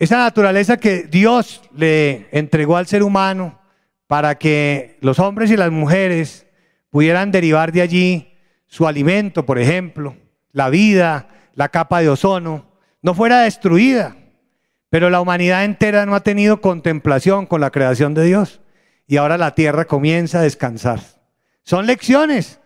esa 0.00 0.18
naturaleza 0.18 0.76
que 0.76 1.04
Dios 1.04 1.62
le 1.72 2.26
entregó 2.32 2.76
al 2.76 2.88
ser 2.88 3.04
humano 3.04 3.60
para 4.08 4.38
que 4.38 4.98
los 5.00 5.20
hombres 5.20 5.52
y 5.52 5.56
las 5.56 5.70
mujeres 5.70 6.46
pudieran 6.90 7.30
derivar 7.30 7.70
de 7.70 7.82
allí 7.82 8.34
su 8.66 8.88
alimento, 8.88 9.46
por 9.46 9.60
ejemplo, 9.60 10.16
la 10.50 10.68
vida, 10.68 11.28
la 11.54 11.68
capa 11.68 12.00
de 12.00 12.08
ozono, 12.08 12.66
no 13.00 13.14
fuera 13.14 13.42
destruida. 13.42 14.16
Pero 14.90 15.10
la 15.10 15.20
humanidad 15.20 15.64
entera 15.64 16.06
no 16.06 16.16
ha 16.16 16.24
tenido 16.24 16.60
contemplación 16.60 17.46
con 17.46 17.60
la 17.60 17.70
creación 17.70 18.14
de 18.14 18.24
Dios. 18.24 18.60
Y 19.06 19.16
ahora 19.16 19.38
la 19.38 19.54
tierra 19.54 19.84
comienza 19.84 20.40
a 20.40 20.42
descansar. 20.42 21.00
Son 21.62 21.86
lecciones. 21.86 22.57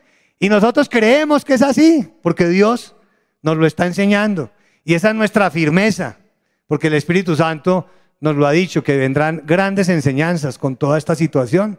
Y 0.43 0.49
nosotros 0.49 0.88
creemos 0.88 1.45
que 1.45 1.55
es 1.55 1.62
así, 1.62 2.12
porque 2.20 2.49
Dios 2.49 2.97
nos 3.43 3.57
lo 3.57 3.64
está 3.64 3.86
enseñando. 3.86 4.51
Y 4.84 4.95
esa 4.95 5.11
es 5.11 5.14
nuestra 5.14 5.53
firmeza, 5.53 6.18
porque 6.66 6.88
el 6.88 6.95
Espíritu 6.95 7.36
Santo 7.36 7.86
nos 8.18 8.34
lo 8.34 8.49
ha 8.49 8.51
dicho, 8.51 8.82
que 8.82 8.97
vendrán 8.97 9.45
grandes 9.47 9.88
enseñanzas 9.88 10.59
con 10.59 10.74
toda 10.74 10.99
esta 10.99 11.14
situación 11.14 11.78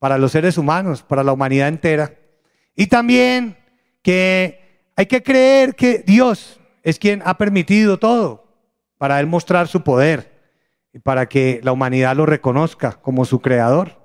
para 0.00 0.18
los 0.18 0.32
seres 0.32 0.58
humanos, 0.58 1.04
para 1.04 1.22
la 1.22 1.32
humanidad 1.32 1.68
entera. 1.68 2.16
Y 2.74 2.88
también 2.88 3.56
que 4.02 4.88
hay 4.96 5.06
que 5.06 5.22
creer 5.22 5.76
que 5.76 6.02
Dios 6.04 6.58
es 6.82 6.98
quien 6.98 7.22
ha 7.24 7.38
permitido 7.38 8.00
todo 8.00 8.44
para 8.98 9.20
Él 9.20 9.28
mostrar 9.28 9.68
su 9.68 9.84
poder 9.84 10.42
y 10.92 10.98
para 10.98 11.26
que 11.26 11.60
la 11.62 11.70
humanidad 11.70 12.16
lo 12.16 12.26
reconozca 12.26 12.94
como 13.00 13.24
su 13.24 13.40
creador. 13.40 14.00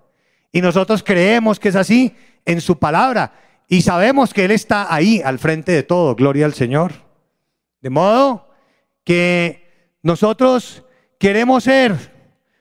Y 0.51 0.61
nosotros 0.61 1.01
creemos 1.01 1.59
que 1.59 1.69
es 1.69 1.75
así 1.75 2.15
en 2.45 2.61
su 2.61 2.77
palabra 2.77 3.48
y 3.69 3.83
sabemos 3.83 4.33
que 4.33 4.45
Él 4.45 4.51
está 4.51 4.91
ahí 4.93 5.21
al 5.23 5.37
frente 5.37 5.71
de 5.71 5.83
todo, 5.83 6.15
gloria 6.15 6.47
al 6.47 6.55
Señor. 6.55 6.91
De 7.81 7.91
modo 7.91 8.49
que 9.03 9.95
nosotros 10.01 10.83
queremos 11.19 11.65
ser 11.65 11.95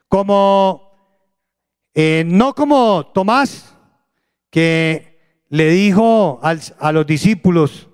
como, 0.07 0.93
eh, 1.95 2.25
no 2.27 2.55
como 2.55 3.07
Tomás, 3.07 3.75
que 4.51 5.45
le 5.49 5.71
dijo 5.71 6.41
a 6.43 6.93
los 6.93 7.07
discípulos, 7.07 7.89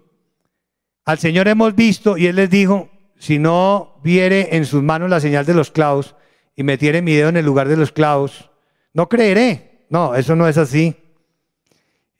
al 1.05 1.19
Señor 1.19 1.47
hemos 1.47 1.77
visto 1.77 2.19
y 2.19 2.27
Él 2.27 2.35
les 2.35 2.51
dijo, 2.51 2.91
si 3.17 3.39
no 3.39 4.01
viere 4.03 4.57
en 4.57 4.67
sus 4.67 4.83
manos 4.83 5.09
la 5.09 5.21
señal 5.21 5.47
de 5.47 5.55
los 5.55 5.71
clavos 5.71 6.17
y 6.57 6.65
metiere 6.65 7.01
mi 7.01 7.15
dedo 7.15 7.29
en 7.29 7.37
el 7.37 7.47
lugar 7.47 7.69
de 7.69 7.77
los 7.77 7.93
clavos, 7.93 8.51
no 8.93 9.09
creeré. 9.09 9.87
No, 9.89 10.17
eso 10.17 10.35
no 10.35 10.49
es 10.49 10.59
así. 10.59 10.97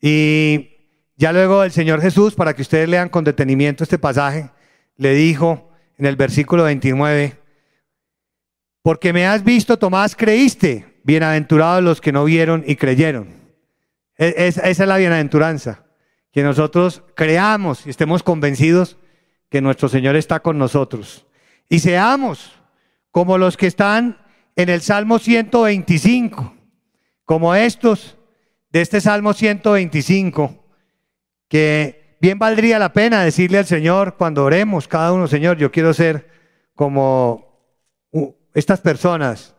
Y 0.01 0.74
ya 1.17 1.33
luego 1.33 1.63
el 1.63 1.73
Señor 1.73 2.01
Jesús, 2.01 2.35
para 2.35 2.55
que 2.55 2.63
ustedes 2.63 2.89
lean 2.89 3.09
con 3.09 3.25
detenimiento 3.25 3.85
este 3.85 3.99
pasaje, 3.99 4.51
le 4.97 5.15
dijo 5.15 5.71
en 5.97 6.07
el 6.07 6.17
versículo 6.17 6.65
29, 6.65 7.39
porque 8.83 9.13
me 9.13 9.27
has 9.27 9.45
visto, 9.45 9.79
Tomás, 9.79 10.15
creíste. 10.15 11.01
Bienaventurados 11.05 11.83
los 11.83 12.01
que 12.01 12.13
no 12.13 12.25
vieron 12.25 12.65
y 12.67 12.77
creyeron. 12.77 13.29
E-, 14.17 14.35
esa 14.37 14.63
es 14.69 14.79
la 14.79 14.97
bienaventuranza 14.97 15.85
que 16.33 16.43
nosotros 16.43 17.03
creamos 17.15 17.87
y 17.87 17.91
estemos 17.91 18.23
convencidos 18.23 18.97
que 19.49 19.61
nuestro 19.61 19.89
Señor 19.89 20.17
está 20.17 20.41
con 20.41 20.59
nosotros. 20.59 21.27
Y 21.69 21.79
seamos 21.79 22.53
como 23.11 23.39
los 23.39 23.57
que 23.57 23.69
están 23.69 24.19
en 24.57 24.69
el 24.69 24.81
Salmo 24.81 25.19
125, 25.19 26.55
como 27.25 27.55
estos 27.55 28.19
de 28.71 28.81
este 28.81 29.01
Salmo 29.01 29.33
125, 29.33 30.64
que 31.55 32.17
bien 32.21 32.37
valdría 32.41 32.81
la 32.81 32.93
pena 32.93 33.23
decirle 33.23 33.59
al 33.59 33.65
Señor 33.65 34.17
cuando 34.17 34.43
oremos, 34.43 34.89
cada 34.89 35.13
uno, 35.13 35.29
Señor, 35.29 35.57
yo 35.57 35.71
quiero 35.71 35.95
ser 35.95 36.29
como 36.75 37.63
estas 38.55 38.81
personas, 38.81 39.55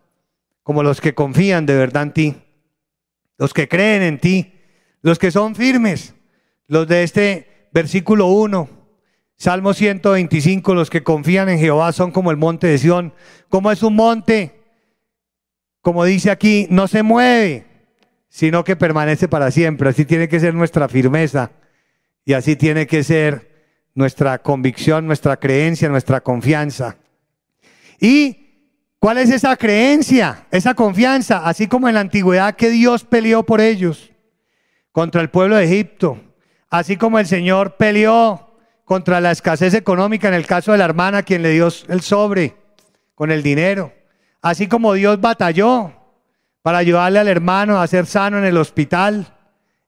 como 0.62 0.84
los 0.84 1.00
que 1.00 1.16
confían 1.16 1.66
de 1.66 1.78
verdad 1.78 2.04
en 2.04 2.12
ti, 2.12 2.36
los 3.38 3.54
que 3.54 3.70
creen 3.70 4.02
en 4.02 4.20
ti, 4.20 4.56
los 5.04 5.18
que 5.18 5.32
son 5.32 5.56
firmes, 5.56 6.16
los 6.68 6.86
de 6.86 7.04
este 7.04 7.70
versículo 7.72 8.28
1, 8.28 8.68
Salmo 9.38 9.74
125, 9.74 10.74
los 10.74 10.90
que 10.90 11.02
confían 11.02 11.48
en 11.48 11.60
Jehová 11.60 11.94
son 11.94 12.12
como 12.12 12.30
el 12.30 12.36
monte 12.36 12.68
de 12.68 12.78
Sión. 12.78 13.14
Como 13.48 13.72
es 13.72 13.84
un 13.84 13.96
monte, 13.96 14.52
como 15.80 16.04
dice 16.04 16.30
aquí, 16.30 16.68
no 16.70 16.90
se 16.90 17.04
mueve, 17.04 17.66
sino 18.28 18.66
que 18.66 18.76
permanece 18.76 19.30
para 19.30 19.50
siempre. 19.50 19.88
Así 19.88 20.04
tiene 20.04 20.28
que 20.28 20.42
ser 20.42 20.54
nuestra 20.54 20.90
firmeza 20.90 21.52
y 22.26 22.34
así 22.34 22.56
tiene 22.56 22.88
que 22.88 23.04
ser 23.04 23.54
nuestra 23.94 24.40
convicción, 24.40 25.08
nuestra 25.08 25.38
creencia, 25.38 25.88
nuestra 25.88 26.20
confianza. 26.22 26.98
¿Y 28.00 28.74
cuál 29.00 29.20
es 29.20 29.30
esa 29.30 29.56
creencia, 29.56 30.48
esa 30.52 30.74
confianza? 30.74 31.46
Así 31.46 31.68
como 31.68 31.88
en 31.88 31.94
la 31.94 32.02
antigüedad 32.02 32.56
que 32.56 32.70
Dios 32.70 33.06
peleó 33.06 33.44
por 33.44 33.62
ellos 33.62 34.12
contra 34.92 35.22
el 35.22 35.30
pueblo 35.30 35.56
de 35.56 35.66
Egipto, 35.66 36.20
Así 36.76 36.98
como 36.98 37.20
el 37.20 37.26
Señor 37.26 37.78
peleó 37.78 38.52
contra 38.84 39.22
la 39.22 39.32
escasez 39.32 39.74
económica 39.74 40.28
en 40.28 40.34
el 40.34 40.46
caso 40.46 40.74
de 40.74 40.78
la 40.78 40.84
hermana, 40.84 41.24
quien 41.24 41.42
le 41.42 41.52
dio 41.52 41.70
el 41.88 42.02
sobre 42.02 42.56
con 43.16 43.32
el 43.32 43.42
dinero. 43.42 43.94
Así 44.42 44.68
como 44.68 44.94
Dios 44.94 45.22
batalló 45.22 45.94
para 46.62 46.80
ayudarle 46.80 47.20
al 47.20 47.30
hermano 47.30 47.80
a 47.80 47.88
ser 47.88 48.06
sano 48.08 48.40
en 48.40 48.44
el 48.44 48.58
hospital, 48.58 49.35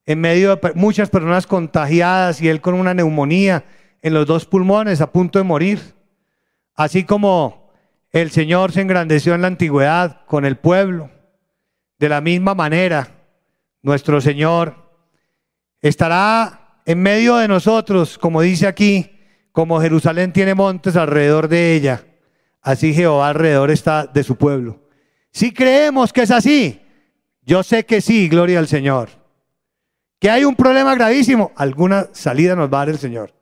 en 0.08 0.22
medio 0.22 0.55
de 0.55 0.72
muchas 0.74 1.10
personas 1.10 1.45
contagiadas 1.45 2.41
y 2.41 2.47
él 2.47 2.62
con 2.62 2.74
una 2.74 2.93
neumonía 2.93 3.66
en 4.01 4.14
los 4.14 4.26
dos 4.26 4.45
pulmones 4.45 5.01
a 5.01 5.12
punto 5.12 5.38
de 5.38 5.43
morir. 5.43 5.80
Así 6.76 7.03
como 7.03 7.72
el 8.12 8.32
Señor 8.32 8.72
se 8.72 8.82
engrandeció 8.82 9.36
en 9.36 9.41
la 9.41 9.47
antigüedad 9.47 10.26
con 10.26 10.45
el 10.45 10.55
pueblo, 10.55 11.12
de 11.99 12.08
la 12.10 12.22
misma 12.22 12.55
manera, 12.55 13.10
nuestro 13.82 14.22
Señor 14.22 14.76
estará 15.82 16.82
en 16.86 17.01
medio 17.01 17.36
de 17.36 17.49
nosotros, 17.49 18.18
como 18.18 18.41
dice 18.41 18.66
aquí, 18.66 19.12
como 19.51 19.82
Jerusalén 19.82 20.32
tiene 20.32 20.55
montes 20.55 20.95
alrededor 20.95 21.49
de 21.49 21.74
ella, 21.74 22.05
así 22.62 22.93
Jehová 22.93 23.30
alrededor 23.30 23.72
está 23.72 24.05
de 24.05 24.24
su 24.24 24.38
pueblo. 24.38 24.88
Si 25.32 25.51
creemos 25.51 26.14
que 26.14 26.22
es 26.22 26.32
así, 26.32 26.82
yo 27.41 27.62
sé 27.62 27.86
que 27.86 27.99
sí, 27.99 28.30
gloria 28.30 28.60
al 28.60 28.68
Señor. 28.68 29.27
Que 30.20 30.30
hay 30.30 30.43
un 30.43 30.55
problema 30.55 30.95
gravísimo, 30.95 31.51
alguna 31.55 32.07
salida 32.13 32.55
nos 32.55 32.72
va 32.72 32.78
a 32.78 32.86
dar 32.86 32.89
el 32.89 32.99
Señor. 32.99 33.34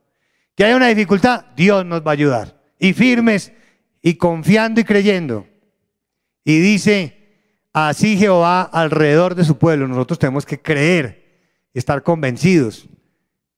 Que 0.54 0.64
hay 0.64 0.74
una 0.74 0.88
dificultad, 0.88 1.46
Dios 1.56 1.84
nos 1.84 2.02
va 2.02 2.10
a 2.10 2.14
ayudar. 2.14 2.60
Y 2.78 2.92
firmes 2.92 3.52
y 4.02 4.14
confiando 4.14 4.80
y 4.80 4.84
creyendo. 4.84 5.46
Y 6.44 6.60
dice, 6.60 7.16
así 7.72 8.16
Jehová 8.16 8.62
alrededor 8.62 9.34
de 9.34 9.44
su 9.44 9.58
pueblo. 9.58 9.88
Nosotros 9.88 10.18
tenemos 10.18 10.46
que 10.46 10.60
creer 10.60 11.26
estar 11.74 12.02
convencidos 12.02 12.88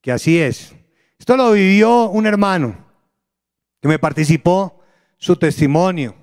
que 0.01 0.13
así 0.13 0.41
es. 0.41 0.75
Esto 1.19 1.37
lo 1.37 1.53
vivió 1.53 2.09
un 2.09 2.27
hermano 2.27 2.87
que 3.81 3.89
me 3.89 3.99
participó 3.99 4.81
su 5.19 5.37
testimonio 5.37 6.15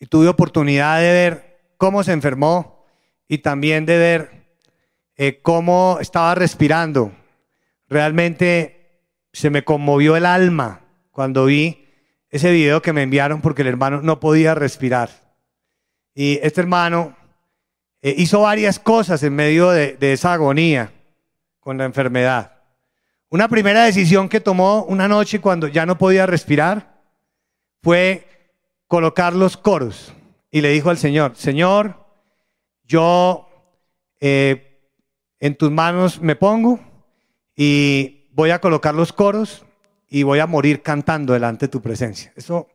y 0.00 0.06
tuve 0.06 0.28
oportunidad 0.28 1.00
de 1.00 1.12
ver 1.12 1.60
cómo 1.76 2.02
se 2.02 2.12
enfermó 2.12 2.84
y 3.28 3.38
también 3.38 3.84
de 3.84 3.98
ver 3.98 4.47
eh, 5.18 5.40
cómo 5.42 5.98
estaba 6.00 6.34
respirando. 6.34 7.12
Realmente 7.88 9.02
se 9.32 9.50
me 9.50 9.64
conmovió 9.64 10.16
el 10.16 10.24
alma 10.24 10.80
cuando 11.10 11.44
vi 11.44 11.86
ese 12.30 12.50
video 12.50 12.80
que 12.80 12.94
me 12.94 13.02
enviaron 13.02 13.42
porque 13.42 13.62
el 13.62 13.68
hermano 13.68 14.00
no 14.00 14.20
podía 14.20 14.54
respirar. 14.54 15.10
Y 16.14 16.38
este 16.42 16.62
hermano 16.62 17.14
eh, 18.00 18.14
hizo 18.16 18.40
varias 18.40 18.78
cosas 18.78 19.22
en 19.22 19.34
medio 19.34 19.70
de 19.70 20.12
esa 20.12 20.32
agonía 20.32 20.92
con 21.60 21.76
la 21.76 21.84
enfermedad. 21.84 22.54
Una 23.28 23.48
primera 23.48 23.84
decisión 23.84 24.28
que 24.30 24.40
tomó 24.40 24.84
una 24.84 25.06
noche 25.06 25.38
cuando 25.38 25.68
ya 25.68 25.84
no 25.84 25.98
podía 25.98 26.24
respirar 26.24 27.02
fue 27.82 28.26
colocar 28.86 29.34
los 29.34 29.58
coros 29.58 30.14
y 30.50 30.62
le 30.62 30.70
dijo 30.70 30.90
al 30.90 30.96
Señor, 30.96 31.36
Señor, 31.36 32.06
yo 32.84 33.48
eh, 34.20 34.67
en 35.40 35.56
tus 35.56 35.70
manos 35.70 36.20
me 36.20 36.36
pongo 36.36 36.80
y 37.56 38.28
voy 38.32 38.50
a 38.50 38.60
colocar 38.60 38.94
los 38.94 39.12
coros 39.12 39.64
y 40.08 40.22
voy 40.22 40.38
a 40.38 40.46
morir 40.46 40.82
cantando 40.82 41.32
delante 41.32 41.66
de 41.66 41.70
tu 41.70 41.82
presencia. 41.82 42.32
Eso 42.36 42.68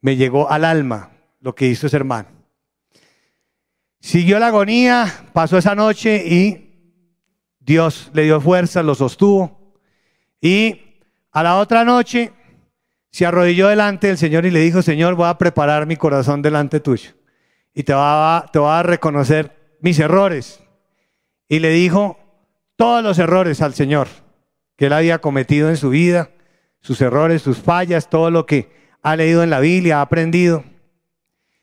me 0.00 0.16
llegó 0.16 0.50
al 0.50 0.64
alma 0.64 1.10
lo 1.40 1.54
que 1.54 1.66
hizo 1.66 1.86
ese 1.86 1.96
hermano. 1.96 2.28
Siguió 4.00 4.38
la 4.38 4.48
agonía, 4.48 5.28
pasó 5.32 5.58
esa 5.58 5.74
noche 5.74 6.24
y 6.26 6.66
Dios 7.60 8.10
le 8.14 8.22
dio 8.22 8.40
fuerza, 8.40 8.82
lo 8.82 8.94
sostuvo. 8.94 9.74
Y 10.40 11.02
a 11.32 11.42
la 11.42 11.56
otra 11.56 11.84
noche 11.84 12.32
se 13.10 13.26
arrodilló 13.26 13.68
delante 13.68 14.06
del 14.08 14.18
Señor 14.18 14.46
y 14.46 14.50
le 14.50 14.60
dijo, 14.60 14.82
Señor, 14.82 15.14
voy 15.14 15.28
a 15.28 15.38
preparar 15.38 15.86
mi 15.86 15.96
corazón 15.96 16.42
delante 16.42 16.80
tuyo. 16.80 17.10
Y 17.74 17.82
te 17.82 17.92
va, 17.92 18.38
a, 18.38 18.46
te 18.46 18.58
a 18.58 18.82
reconocer 18.82 19.76
mis 19.80 19.98
errores. 19.98 20.60
Y 21.48 21.60
le 21.60 21.70
dijo 21.70 22.18
todos 22.76 23.02
los 23.02 23.18
errores 23.18 23.62
al 23.62 23.74
Señor 23.74 24.08
que 24.76 24.86
él 24.86 24.92
había 24.92 25.20
cometido 25.20 25.70
en 25.70 25.76
su 25.76 25.90
vida, 25.90 26.30
sus 26.80 27.00
errores, 27.00 27.42
sus 27.42 27.58
fallas, 27.58 28.10
todo 28.10 28.30
lo 28.30 28.46
que 28.46 28.70
ha 29.02 29.16
leído 29.16 29.42
en 29.42 29.50
la 29.50 29.60
Biblia, 29.60 29.98
ha 29.98 30.02
aprendido. 30.02 30.64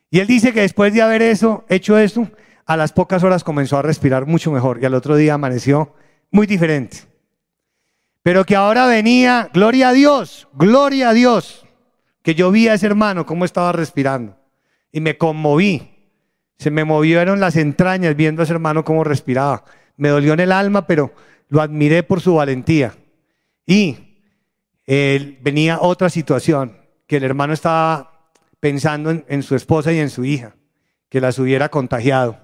Y 0.10 0.20
él 0.20 0.28
dice 0.28 0.54
que 0.54 0.62
después 0.62 0.94
de 0.94 1.02
haber 1.02 1.22
eso, 1.22 1.66
hecho 1.70 1.98
eso, 1.98 2.30
a 2.66 2.78
las 2.78 2.94
pocas 2.94 3.24
horas 3.24 3.44
comenzó 3.44 3.78
a 3.78 3.82
respirar 3.82 4.26
mucho 4.26 4.52
mejor 4.52 4.80
y 4.82 4.86
al 4.86 4.94
otro 4.94 5.16
día 5.16 5.34
amaneció 5.34 5.94
muy 6.32 6.48
diferente. 6.48 6.98
Pero 8.22 8.46
que 8.46 8.56
ahora 8.56 8.88
venía, 8.88 9.50
gloria 9.54 9.90
a 9.90 9.94
Dios, 9.94 10.48
gloria 10.54 11.10
a 11.10 11.14
Dios, 11.14 11.66
que 12.22 12.36
yo 12.36 12.52
vi 12.52 12.70
a 12.70 12.76
ese 12.76 12.86
hermano 12.86 13.26
cómo 13.26 13.44
estaba 13.44 13.74
respirando 13.74 14.38
y 14.92 15.02
me 15.02 15.18
conmoví. 15.18 15.93
Se 16.64 16.72
me 16.72 16.86
movieron 16.86 17.42
las 17.42 17.58
entrañas 17.58 18.16
viendo 18.16 18.42
a 18.42 18.44
ese 18.46 18.54
hermano 18.54 18.86
cómo 18.86 19.04
respiraba. 19.04 19.66
Me 19.98 20.08
dolió 20.08 20.32
en 20.32 20.40
el 20.40 20.54
alma, 20.54 20.88
pero 20.88 21.14
lo 21.50 21.62
admiré 21.62 22.04
por 22.04 22.22
su 22.22 22.36
valentía. 22.36 22.96
Y 23.66 23.98
venía 24.88 25.80
otra 25.82 26.10
situación, 26.10 26.78
que 27.06 27.18
el 27.18 27.26
hermano 27.26 27.52
estaba 27.52 28.32
pensando 28.62 29.12
en, 29.12 29.26
en 29.28 29.44
su 29.44 29.56
esposa 29.58 29.92
y 29.92 30.00
en 30.00 30.10
su 30.10 30.24
hija, 30.24 30.56
que 31.10 31.20
las 31.20 31.38
hubiera 31.38 31.68
contagiado. 31.68 32.40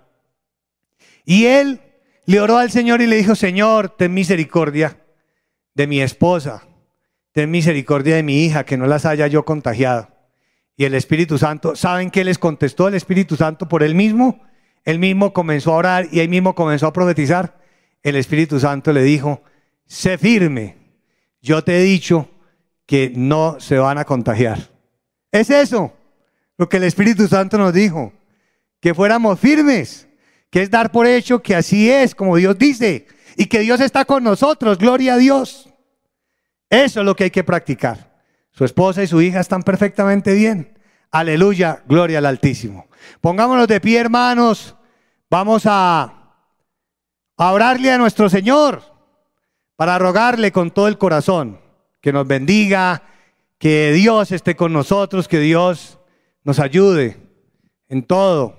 Y 1.23 1.45
él 1.45 1.79
le 2.25 2.41
oró 2.41 2.57
al 2.57 2.71
Señor 2.71 3.01
y 3.01 3.07
le 3.07 3.15
dijo, 3.15 3.35
Señor, 3.35 3.87
ten 3.87 4.13
misericordia 4.13 4.97
de 5.75 5.87
mi 5.87 6.01
esposa, 6.01 6.67
ten 7.31 7.49
misericordia 7.51 8.17
de 8.17 8.23
mi 8.23 8.43
hija, 8.43 8.65
que 8.65 8.75
no 8.75 8.85
las 8.85 9.05
haya 9.05 9.27
yo 9.27 9.45
contagiado. 9.45 10.09
Y 10.79 10.85
el 10.85 10.93
Espíritu 10.93 11.37
Santo, 11.37 11.75
¿saben 11.75 12.09
qué 12.09 12.23
les 12.23 12.39
contestó 12.39 12.87
el 12.87 12.93
Espíritu 12.93 13.35
Santo 13.35 13.67
por 13.67 13.83
él 13.83 13.95
mismo? 13.95 14.41
Él 14.85 14.97
mismo 14.97 15.33
comenzó 15.33 15.73
a 15.73 15.75
orar 15.75 16.07
y 16.09 16.21
ahí 16.21 16.29
mismo 16.29 16.55
comenzó 16.55 16.87
a 16.87 16.93
profetizar. 16.93 17.59
El 18.01 18.15
Espíritu 18.15 18.61
Santo 18.61 18.93
le 18.93 19.03
dijo, 19.03 19.43
sé 19.85 20.17
firme, 20.17 20.77
yo 21.41 21.61
te 21.65 21.77
he 21.77 21.83
dicho 21.83 22.29
que 22.85 23.11
no 23.13 23.59
se 23.59 23.77
van 23.77 23.97
a 23.97 24.05
contagiar. 24.05 24.69
Es 25.33 25.49
eso 25.49 25.91
lo 26.57 26.69
que 26.69 26.77
el 26.77 26.85
Espíritu 26.85 27.27
Santo 27.27 27.57
nos 27.57 27.73
dijo, 27.73 28.13
que 28.79 28.93
fuéramos 28.93 29.37
firmes, 29.37 30.07
que 30.49 30.61
es 30.61 30.71
dar 30.71 30.93
por 30.93 31.07
hecho 31.07 31.43
que 31.43 31.55
así 31.55 31.91
es, 31.91 32.15
como 32.15 32.37
Dios 32.37 32.57
dice, 32.57 33.05
y 33.35 33.47
que 33.47 33.59
Dios 33.59 33.81
está 33.81 34.05
con 34.05 34.23
nosotros, 34.23 34.77
gloria 34.77 35.15
a 35.15 35.17
Dios. 35.17 35.69
Eso 36.69 37.01
es 37.01 37.05
lo 37.05 37.17
que 37.17 37.25
hay 37.25 37.31
que 37.31 37.43
practicar. 37.43 38.08
Su 38.59 38.65
esposa 38.65 39.01
y 39.01 39.07
su 39.07 39.21
hija 39.21 39.39
están 39.39 39.63
perfectamente 39.63 40.33
bien. 40.33 40.77
Aleluya, 41.11 41.81
gloria 41.87 42.17
al 42.17 42.25
Altísimo. 42.25 42.89
Pongámonos 43.21 43.69
de 43.69 43.79
pie, 43.79 43.99
hermanos. 43.99 44.75
Vamos 45.29 45.63
a, 45.65 46.33
a 47.37 47.51
orarle 47.53 47.89
a 47.89 47.97
nuestro 47.97 48.27
Señor 48.27 48.83
para 49.77 49.97
rogarle 49.97 50.51
con 50.51 50.71
todo 50.71 50.89
el 50.89 50.97
corazón 50.97 51.61
que 52.01 52.11
nos 52.11 52.27
bendiga, 52.27 53.03
que 53.59 53.93
Dios 53.93 54.33
esté 54.33 54.57
con 54.57 54.73
nosotros, 54.73 55.29
que 55.29 55.39
Dios 55.39 55.97
nos 56.43 56.59
ayude 56.59 57.15
en 57.87 58.03
todo. 58.03 58.57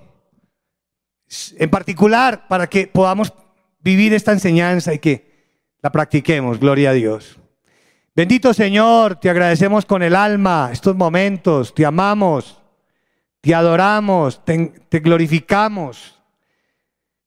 En 1.59 1.69
particular, 1.69 2.47
para 2.47 2.65
que 2.65 2.87
podamos 2.87 3.31
vivir 3.81 4.15
esta 4.15 4.31
enseñanza 4.31 4.95
y 4.95 4.97
que 4.97 5.45
la 5.83 5.91
practiquemos. 5.91 6.59
Gloria 6.59 6.89
a 6.89 6.93
Dios. 6.93 7.37
Bendito 8.21 8.53
Señor, 8.53 9.15
te 9.15 9.31
agradecemos 9.31 9.83
con 9.83 10.03
el 10.03 10.15
alma 10.15 10.69
estos 10.71 10.95
momentos, 10.95 11.73
te 11.73 11.87
amamos, 11.87 12.61
te 13.41 13.55
adoramos, 13.55 14.45
te, 14.45 14.99
glorificamos. 14.99 16.21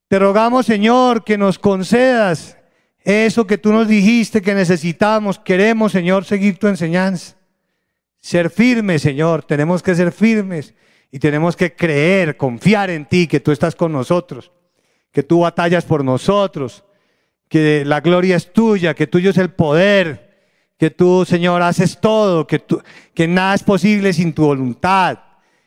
Te 0.06 0.20
rogamos, 0.20 0.66
Señor, 0.66 1.24
que 1.24 1.36
nos 1.36 1.58
concedas 1.58 2.58
eso 3.02 3.44
que 3.44 3.58
tú 3.58 3.72
nos 3.72 3.88
dijiste 3.88 4.40
que 4.40 4.54
necesitamos, 4.54 5.40
queremos, 5.40 5.90
Señor, 5.90 6.26
seguir 6.26 6.60
tu 6.60 6.68
enseñanza. 6.68 7.34
Ser 8.20 8.48
firmes, 8.48 9.02
Señor, 9.02 9.42
tenemos 9.42 9.82
que 9.82 9.96
ser 9.96 10.12
firmes 10.12 10.74
y 11.10 11.18
tenemos 11.18 11.56
que 11.56 11.74
creer, 11.74 12.36
confiar 12.36 12.90
en 12.90 13.06
ti, 13.06 13.26
que 13.26 13.40
tú 13.40 13.50
estás 13.50 13.74
con 13.74 13.90
nosotros, 13.90 14.52
que 15.10 15.24
tú 15.24 15.40
batallas 15.40 15.84
por 15.86 16.04
nosotros, 16.04 16.84
que 17.48 17.84
la 17.84 18.00
gloria 18.00 18.36
es 18.36 18.52
tuya, 18.52 18.94
que 18.94 19.08
tuyo 19.08 19.30
es 19.30 19.38
el 19.38 19.50
poder, 19.50 20.33
que 20.78 20.90
tú, 20.90 21.24
Señor, 21.24 21.62
haces 21.62 21.98
todo, 22.00 22.46
que, 22.46 22.58
tú, 22.58 22.82
que 23.14 23.28
nada 23.28 23.54
es 23.54 23.62
posible 23.62 24.12
sin 24.12 24.32
tu 24.32 24.44
voluntad, 24.44 25.18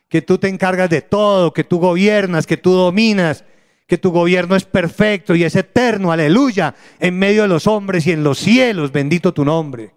que 0.09 0.21
tú 0.21 0.37
te 0.37 0.47
encargas 0.47 0.89
de 0.89 1.01
todo, 1.01 1.53
que 1.53 1.63
tú 1.63 1.79
gobiernas, 1.79 2.45
que 2.45 2.57
tú 2.57 2.71
dominas, 2.71 3.43
que 3.87 3.97
tu 3.97 4.11
gobierno 4.11 4.55
es 4.55 4.65
perfecto 4.65 5.33
y 5.33 5.43
es 5.43 5.55
eterno, 5.55 6.11
aleluya, 6.11 6.75
en 6.99 7.17
medio 7.17 7.43
de 7.43 7.47
los 7.47 7.67
hombres 7.67 8.05
y 8.05 8.11
en 8.11 8.23
los 8.23 8.37
cielos, 8.37 8.91
bendito 8.91 9.33
tu 9.33 9.45
nombre. 9.45 9.93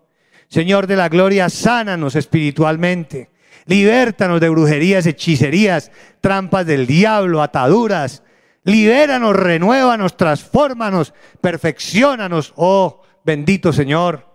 Señor 0.49 0.87
de 0.87 0.97
la 0.97 1.09
gloria, 1.09 1.49
sánanos 1.49 2.17
espiritualmente, 2.17 3.31
libértanos 3.67 4.41
de 4.41 4.49
brujerías, 4.49 5.07
hechicerías, 5.07 5.91
trampas 6.21 6.67
del 6.67 6.87
diablo, 6.87 7.43
ataduras, 7.43 8.23
libéranos, 8.65 9.35
renuévanos, 9.35 10.17
transfórmanos, 10.17 11.15
perfeccionanos, 11.41 12.53
oh 12.57 13.03
bendito 13.25 13.73
Señor, 13.73 14.30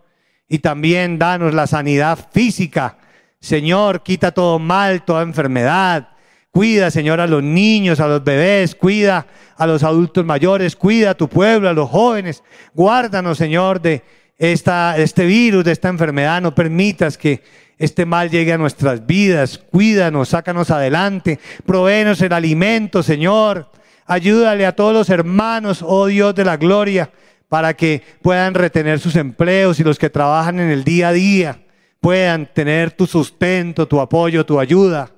y 0.48 0.60
también 0.60 1.18
danos 1.20 1.54
la 1.54 1.68
sanidad 1.68 2.20
física. 2.32 2.98
Señor, 3.40 4.04
quita 4.04 4.32
todo 4.32 4.60
mal, 4.60 5.04
toda 5.04 5.24
enfermedad, 5.24 6.10
Cuida, 6.56 6.90
Señor, 6.90 7.20
a 7.20 7.28
los 7.28 7.44
niños, 7.44 8.00
a 8.00 8.08
los 8.08 8.24
bebés, 8.24 8.76
cuida 8.76 9.28
a 9.58 9.68
los 9.68 9.84
adultos 9.84 10.24
mayores, 10.24 10.78
cuida 10.78 11.10
a 11.10 11.14
tu 11.14 11.28
pueblo, 11.28 11.68
a 11.68 11.74
los 11.74 11.90
jóvenes. 11.90 12.46
Guárdanos, 12.74 13.38
Señor, 13.38 13.82
de 13.82 14.04
esta, 14.38 14.98
este 14.98 15.26
virus, 15.26 15.66
de 15.66 15.74
esta 15.74 15.90
enfermedad. 15.90 16.42
No 16.42 16.56
permitas 16.56 17.18
que 17.18 17.44
este 17.78 18.06
mal 18.06 18.30
llegue 18.30 18.54
a 18.54 18.58
nuestras 18.58 19.06
vidas. 19.06 19.58
Cuídanos, 19.58 20.30
sácanos 20.30 20.72
adelante. 20.72 21.42
Provéenos 21.66 22.22
el 22.22 22.32
alimento, 22.32 23.04
Señor. 23.04 23.70
Ayúdale 24.06 24.66
a 24.66 24.78
todos 24.78 24.94
los 24.94 25.10
hermanos, 25.10 25.84
oh 25.86 26.06
Dios 26.06 26.34
de 26.36 26.46
la 26.46 26.56
gloria, 26.56 27.10
para 27.50 27.74
que 27.76 28.02
puedan 28.22 28.54
retener 28.54 29.00
sus 29.00 29.16
empleos 29.16 29.80
y 29.80 29.84
los 29.84 30.00
que 30.00 30.10
trabajan 30.10 30.60
en 30.60 30.70
el 30.70 30.84
día 30.84 31.10
a 31.10 31.14
día 31.14 31.62
puedan 32.00 32.52
tener 32.54 32.92
tu 32.92 33.08
sustento, 33.08 33.88
tu 33.88 34.00
apoyo, 34.00 34.46
tu 34.46 34.60
ayuda 34.60 35.12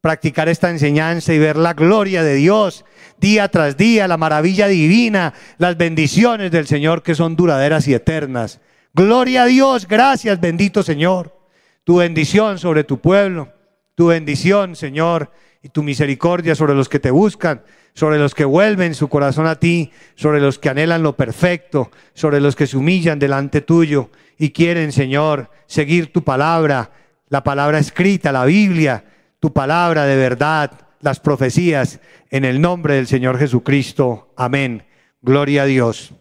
practicar 0.00 0.48
esta 0.48 0.70
enseñanza 0.70 1.32
y 1.32 1.38
ver 1.38 1.56
la 1.56 1.74
gloria 1.74 2.22
de 2.22 2.34
Dios 2.34 2.84
día 3.18 3.48
tras 3.48 3.76
día, 3.76 4.08
la 4.08 4.16
maravilla 4.16 4.66
divina, 4.66 5.34
las 5.58 5.76
bendiciones 5.76 6.50
del 6.50 6.66
Señor 6.66 7.02
que 7.02 7.14
son 7.14 7.36
duraderas 7.36 7.86
y 7.86 7.94
eternas. 7.94 8.60
Gloria 8.94 9.42
a 9.42 9.46
Dios, 9.46 9.86
gracias 9.86 10.40
bendito 10.40 10.82
Señor. 10.82 11.38
Tu 11.84 11.96
bendición 11.96 12.58
sobre 12.58 12.84
tu 12.84 13.00
pueblo, 13.00 13.52
tu 13.94 14.06
bendición 14.06 14.74
Señor 14.74 15.30
y 15.62 15.68
tu 15.68 15.82
misericordia 15.82 16.54
sobre 16.54 16.74
los 16.74 16.88
que 16.88 16.98
te 16.98 17.10
buscan, 17.10 17.62
sobre 18.00 18.18
los 18.18 18.34
que 18.34 18.46
vuelven 18.46 18.94
su 18.94 19.10
corazón 19.10 19.46
a 19.46 19.56
ti, 19.56 19.92
sobre 20.14 20.40
los 20.40 20.58
que 20.58 20.70
anhelan 20.70 21.02
lo 21.02 21.16
perfecto, 21.16 21.90
sobre 22.14 22.40
los 22.40 22.56
que 22.56 22.66
se 22.66 22.78
humillan 22.78 23.18
delante 23.18 23.60
tuyo 23.60 24.08
y 24.38 24.52
quieren 24.52 24.90
Señor 24.90 25.50
seguir 25.66 26.10
tu 26.10 26.24
palabra, 26.24 26.92
la 27.28 27.44
palabra 27.44 27.78
escrita, 27.78 28.32
la 28.32 28.46
Biblia 28.46 29.04
tu 29.38 29.52
palabra 29.52 30.06
de 30.06 30.16
verdad, 30.16 30.70
las 31.00 31.20
profecías, 31.20 32.00
en 32.30 32.46
el 32.46 32.62
nombre 32.62 32.94
del 32.94 33.06
Señor 33.06 33.38
Jesucristo. 33.38 34.32
Amén. 34.34 34.86
Gloria 35.20 35.64
a 35.64 35.66
Dios. 35.66 36.14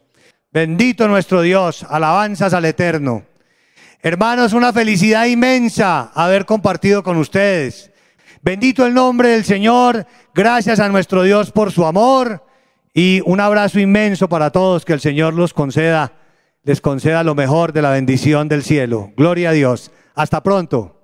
Bendito 0.51 1.07
nuestro 1.07 1.41
Dios, 1.41 1.83
alabanzas 1.83 2.53
al 2.53 2.65
Eterno. 2.65 3.23
Hermanos, 4.01 4.51
una 4.51 4.73
felicidad 4.73 5.27
inmensa 5.27 6.11
haber 6.13 6.43
compartido 6.45 7.03
con 7.03 7.15
ustedes. 7.15 7.89
Bendito 8.41 8.85
el 8.85 8.93
nombre 8.93 9.29
del 9.29 9.43
Señor, 9.43 10.05
gracias 10.33 10.79
a 10.79 10.87
nuestro 10.87 11.23
Dios 11.23 11.51
por 11.51 11.71
su 11.73 11.85
amor 11.85 12.45
y 12.93 13.21
un 13.25 13.41
abrazo 13.41 13.79
inmenso 13.79 14.29
para 14.29 14.49
todos, 14.51 14.85
que 14.85 14.93
el 14.93 15.01
Señor 15.01 15.33
los 15.33 15.53
conceda, 15.53 16.13
les 16.63 16.79
conceda 16.79 17.23
lo 17.23 17.35
mejor 17.35 17.73
de 17.73 17.81
la 17.81 17.91
bendición 17.91 18.47
del 18.47 18.63
cielo. 18.63 19.11
Gloria 19.17 19.49
a 19.49 19.53
Dios. 19.53 19.91
Hasta 20.15 20.41
pronto. 20.41 20.98